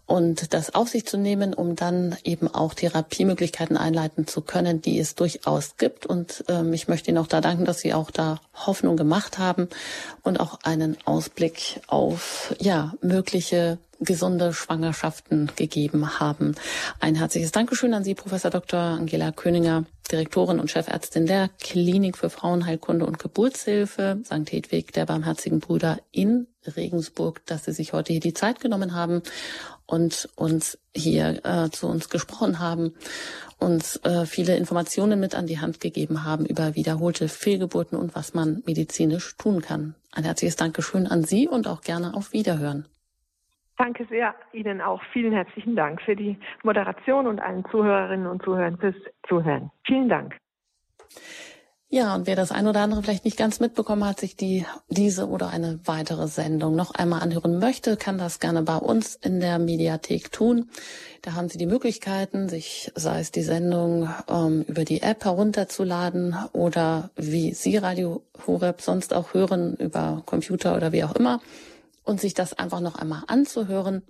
und 0.05 0.53
das 0.53 0.75
auf 0.75 0.89
sich 0.89 1.05
zu 1.05 1.17
nehmen, 1.17 1.53
um 1.53 1.75
dann 1.75 2.15
eben 2.23 2.47
auch 2.47 2.73
Therapiemöglichkeiten 2.73 3.75
einleiten 3.75 4.27
zu 4.27 4.41
können, 4.41 4.81
die 4.81 4.99
es 4.99 5.15
durchaus 5.15 5.77
gibt. 5.77 6.05
Und 6.05 6.43
ähm, 6.47 6.73
ich 6.73 6.87
möchte 6.87 7.09
Ihnen 7.09 7.17
auch 7.17 7.27
da 7.27 7.41
danken, 7.41 7.65
dass 7.65 7.79
Sie 7.79 7.93
auch 7.93 8.11
da 8.11 8.39
Hoffnung 8.53 8.97
gemacht 8.97 9.39
haben 9.39 9.67
und 10.21 10.39
auch 10.39 10.59
einen 10.63 10.97
Ausblick 11.05 11.81
auf 11.87 12.55
ja 12.59 12.93
mögliche 13.01 13.79
gesunde 13.99 14.53
Schwangerschaften 14.53 15.51
gegeben 15.55 16.19
haben. 16.19 16.55
Ein 16.99 17.15
herzliches 17.15 17.51
Dankeschön 17.51 17.93
an 17.93 18.03
Sie, 18.03 18.13
Professor 18.13 18.51
Dr. 18.51 18.79
Angela 18.79 19.31
Köninger, 19.31 19.85
Direktorin 20.11 20.59
und 20.59 20.69
Chefärztin 20.69 21.25
der 21.25 21.49
Klinik 21.61 22.17
für 22.17 22.29
Frauenheilkunde 22.29 23.05
und 23.05 23.17
Geburtshilfe 23.17 24.19
St. 24.25 24.51
Hedwig 24.51 24.91
der 24.91 25.05
Barmherzigen 25.05 25.61
Brüder 25.61 25.99
in 26.11 26.47
Regensburg, 26.75 27.45
dass 27.45 27.65
Sie 27.65 27.71
sich 27.71 27.93
heute 27.93 28.13
hier 28.13 28.21
die 28.21 28.33
Zeit 28.33 28.59
genommen 28.59 28.93
haben 28.95 29.21
und 29.85 30.29
uns 30.35 30.79
hier 30.95 31.41
äh, 31.43 31.69
zu 31.69 31.87
uns 31.87 32.09
gesprochen 32.09 32.59
haben, 32.59 32.93
uns 33.59 33.97
äh, 34.03 34.25
viele 34.25 34.57
Informationen 34.57 35.19
mit 35.19 35.35
an 35.35 35.47
die 35.47 35.59
Hand 35.59 35.79
gegeben 35.79 36.23
haben 36.23 36.45
über 36.45 36.75
wiederholte 36.75 37.27
Fehlgeburten 37.27 37.97
und 37.97 38.15
was 38.15 38.33
man 38.33 38.63
medizinisch 38.65 39.37
tun 39.37 39.61
kann. 39.61 39.95
Ein 40.13 40.23
herzliches 40.23 40.55
Dankeschön 40.55 41.07
an 41.07 41.23
Sie 41.23 41.47
und 41.47 41.67
auch 41.67 41.81
gerne 41.81 42.13
auf 42.13 42.33
Wiederhören. 42.33 42.85
Danke 43.77 44.05
sehr 44.09 44.33
Ihnen 44.53 44.81
auch. 44.81 45.01
Vielen 45.11 45.33
herzlichen 45.33 45.75
Dank 45.75 46.01
für 46.01 46.15
die 46.15 46.37
Moderation 46.63 47.27
und 47.27 47.39
allen 47.39 47.65
Zuhörerinnen 47.71 48.27
und 48.27 48.41
Zuhörern 48.43 48.77
fürs 48.77 48.95
Zuhören. 49.27 49.71
Vielen 49.85 50.07
Dank. 50.07 50.37
Ja, 51.89 52.15
und 52.15 52.25
wer 52.25 52.35
das 52.35 52.51
ein 52.51 52.65
oder 52.67 52.81
andere 52.81 53.03
vielleicht 53.03 53.25
nicht 53.25 53.37
ganz 53.37 53.59
mitbekommen 53.59 54.03
hat, 54.05 54.19
sich 54.19 54.35
die, 54.35 54.65
diese 54.89 55.29
oder 55.29 55.49
eine 55.49 55.79
weitere 55.85 56.27
Sendung 56.27 56.75
noch 56.75 56.91
einmal 56.95 57.21
anhören 57.21 57.59
möchte, 57.59 57.95
kann 57.95 58.17
das 58.17 58.39
gerne 58.39 58.63
bei 58.63 58.77
uns 58.77 59.15
in 59.15 59.39
der 59.39 59.59
Mediathek 59.59 60.31
tun. 60.31 60.71
Da 61.21 61.33
haben 61.33 61.47
Sie 61.47 61.59
die 61.59 61.67
Möglichkeiten, 61.67 62.49
sich, 62.49 62.91
sei 62.95 63.19
es 63.19 63.31
die 63.31 63.43
Sendung 63.43 64.09
ähm, 64.27 64.63
über 64.67 64.83
die 64.83 65.03
App 65.03 65.25
herunterzuladen 65.25 66.35
oder 66.53 67.11
wie 67.15 67.53
Sie 67.53 67.77
Radio 67.77 68.23
Horeb 68.47 68.81
sonst 68.81 69.13
auch 69.13 69.35
hören, 69.35 69.75
über 69.75 70.23
Computer 70.25 70.75
oder 70.75 70.91
wie 70.91 71.03
auch 71.03 71.15
immer, 71.15 71.39
und 72.03 72.19
sich 72.19 72.33
das 72.33 72.53
einfach 72.53 72.79
noch 72.79 72.95
einmal 72.95 73.23
anzuhören. 73.27 74.01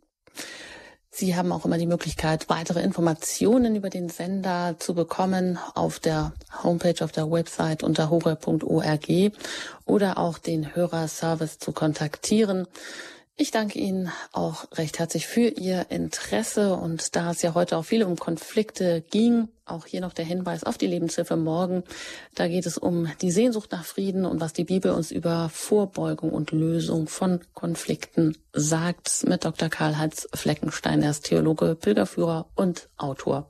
Sie 1.18 1.38
haben 1.38 1.54
auch 1.54 1.64
immer 1.64 1.78
die 1.78 1.88
Möglichkeit, 1.88 2.50
weitere 2.50 2.82
Informationen 2.82 3.78
über 3.78 3.90
den 3.90 4.10
Sender 4.10 4.76
zu 4.80 4.94
bekommen 4.94 5.58
auf 5.74 5.98
der 6.02 6.34
Homepage, 6.62 7.02
auf 7.06 7.14
der 7.14 7.32
Website 7.32 7.84
unter 7.84 8.10
hore.org 8.10 9.08
oder 9.86 10.18
auch 10.18 10.38
den 10.38 10.76
Hörerservice 10.76 11.58
zu 11.58 11.72
kontaktieren. 11.72 12.68
Ich 13.38 13.52
danke 13.52 13.80
Ihnen 13.80 14.10
auch 14.32 14.66
recht 14.76 14.98
herzlich 14.98 15.28
für 15.28 15.50
Ihr 15.50 15.88
Interesse 15.90 16.74
und 16.74 17.18
da 17.18 17.32
es 17.32 17.42
ja 17.42 17.54
heute 17.54 17.76
auch 17.76 17.84
viel 17.84 18.06
um 18.06 18.16
Konflikte 18.16 19.04
ging, 19.12 19.50
auch 19.66 19.86
hier 19.86 20.00
noch 20.00 20.14
der 20.14 20.24
Hinweis 20.24 20.64
auf 20.64 20.78
die 20.78 20.88
Lebenshilfe 20.88 21.36
morgen. 21.36 21.84
Da 22.34 22.48
geht 22.48 22.66
es 22.66 22.78
um 22.78 23.10
die 23.20 23.32
Sehnsucht 23.32 23.74
nach 23.74 23.84
Frieden 23.84 24.26
und 24.26 24.40
was 24.40 24.54
die 24.54 24.64
Bibel 24.64 24.92
uns 24.92 25.12
über 25.12 25.50
Vorbeugung 25.50 26.32
und 26.32 26.52
Lösung 26.52 27.10
von 27.10 27.42
Konflikten 27.54 28.38
sagt 28.54 29.26
mit 29.28 29.44
Dr. 29.44 29.68
Karl-Heinz 29.68 30.30
Fleckenstein. 30.34 31.02
Er 31.02 31.12
ist 31.12 31.26
Theologe, 31.26 31.76
Pilgerführer 31.76 32.48
und 32.56 32.88
Autor. 32.96 33.50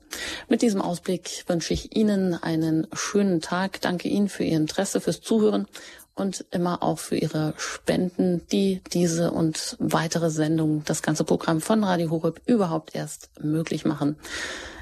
Mit 0.49 0.63
diesem 0.63 0.81
Ausblick 0.81 1.43
wünsche 1.45 1.75
ich 1.75 1.95
Ihnen 1.95 2.33
einen 2.33 2.87
schönen 2.93 3.39
Tag. 3.39 3.81
Danke 3.81 4.07
Ihnen 4.07 4.29
für 4.29 4.45
Ihr 4.45 4.57
Interesse, 4.57 4.99
fürs 4.99 5.21
Zuhören 5.21 5.67
und 6.15 6.45
immer 6.51 6.81
auch 6.81 6.99
für 6.99 7.17
Ihre 7.17 7.53
Spenden, 7.57 8.47
die 8.47 8.81
diese 8.93 9.31
und 9.31 9.75
weitere 9.79 10.29
Sendungen, 10.29 10.83
das 10.85 11.01
ganze 11.01 11.23
Programm 11.23 11.61
von 11.61 11.83
Radio 11.83 12.09
Horeb 12.09 12.41
überhaupt 12.45 12.95
erst 12.95 13.29
möglich 13.39 13.85
machen. 13.85 14.17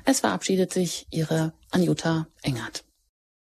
Es 0.06 0.22
verabschiedet 0.22 0.72
sich 0.72 1.08
Ihre 1.10 1.54
Anjuta 1.72 2.28
Engert. 2.42 2.84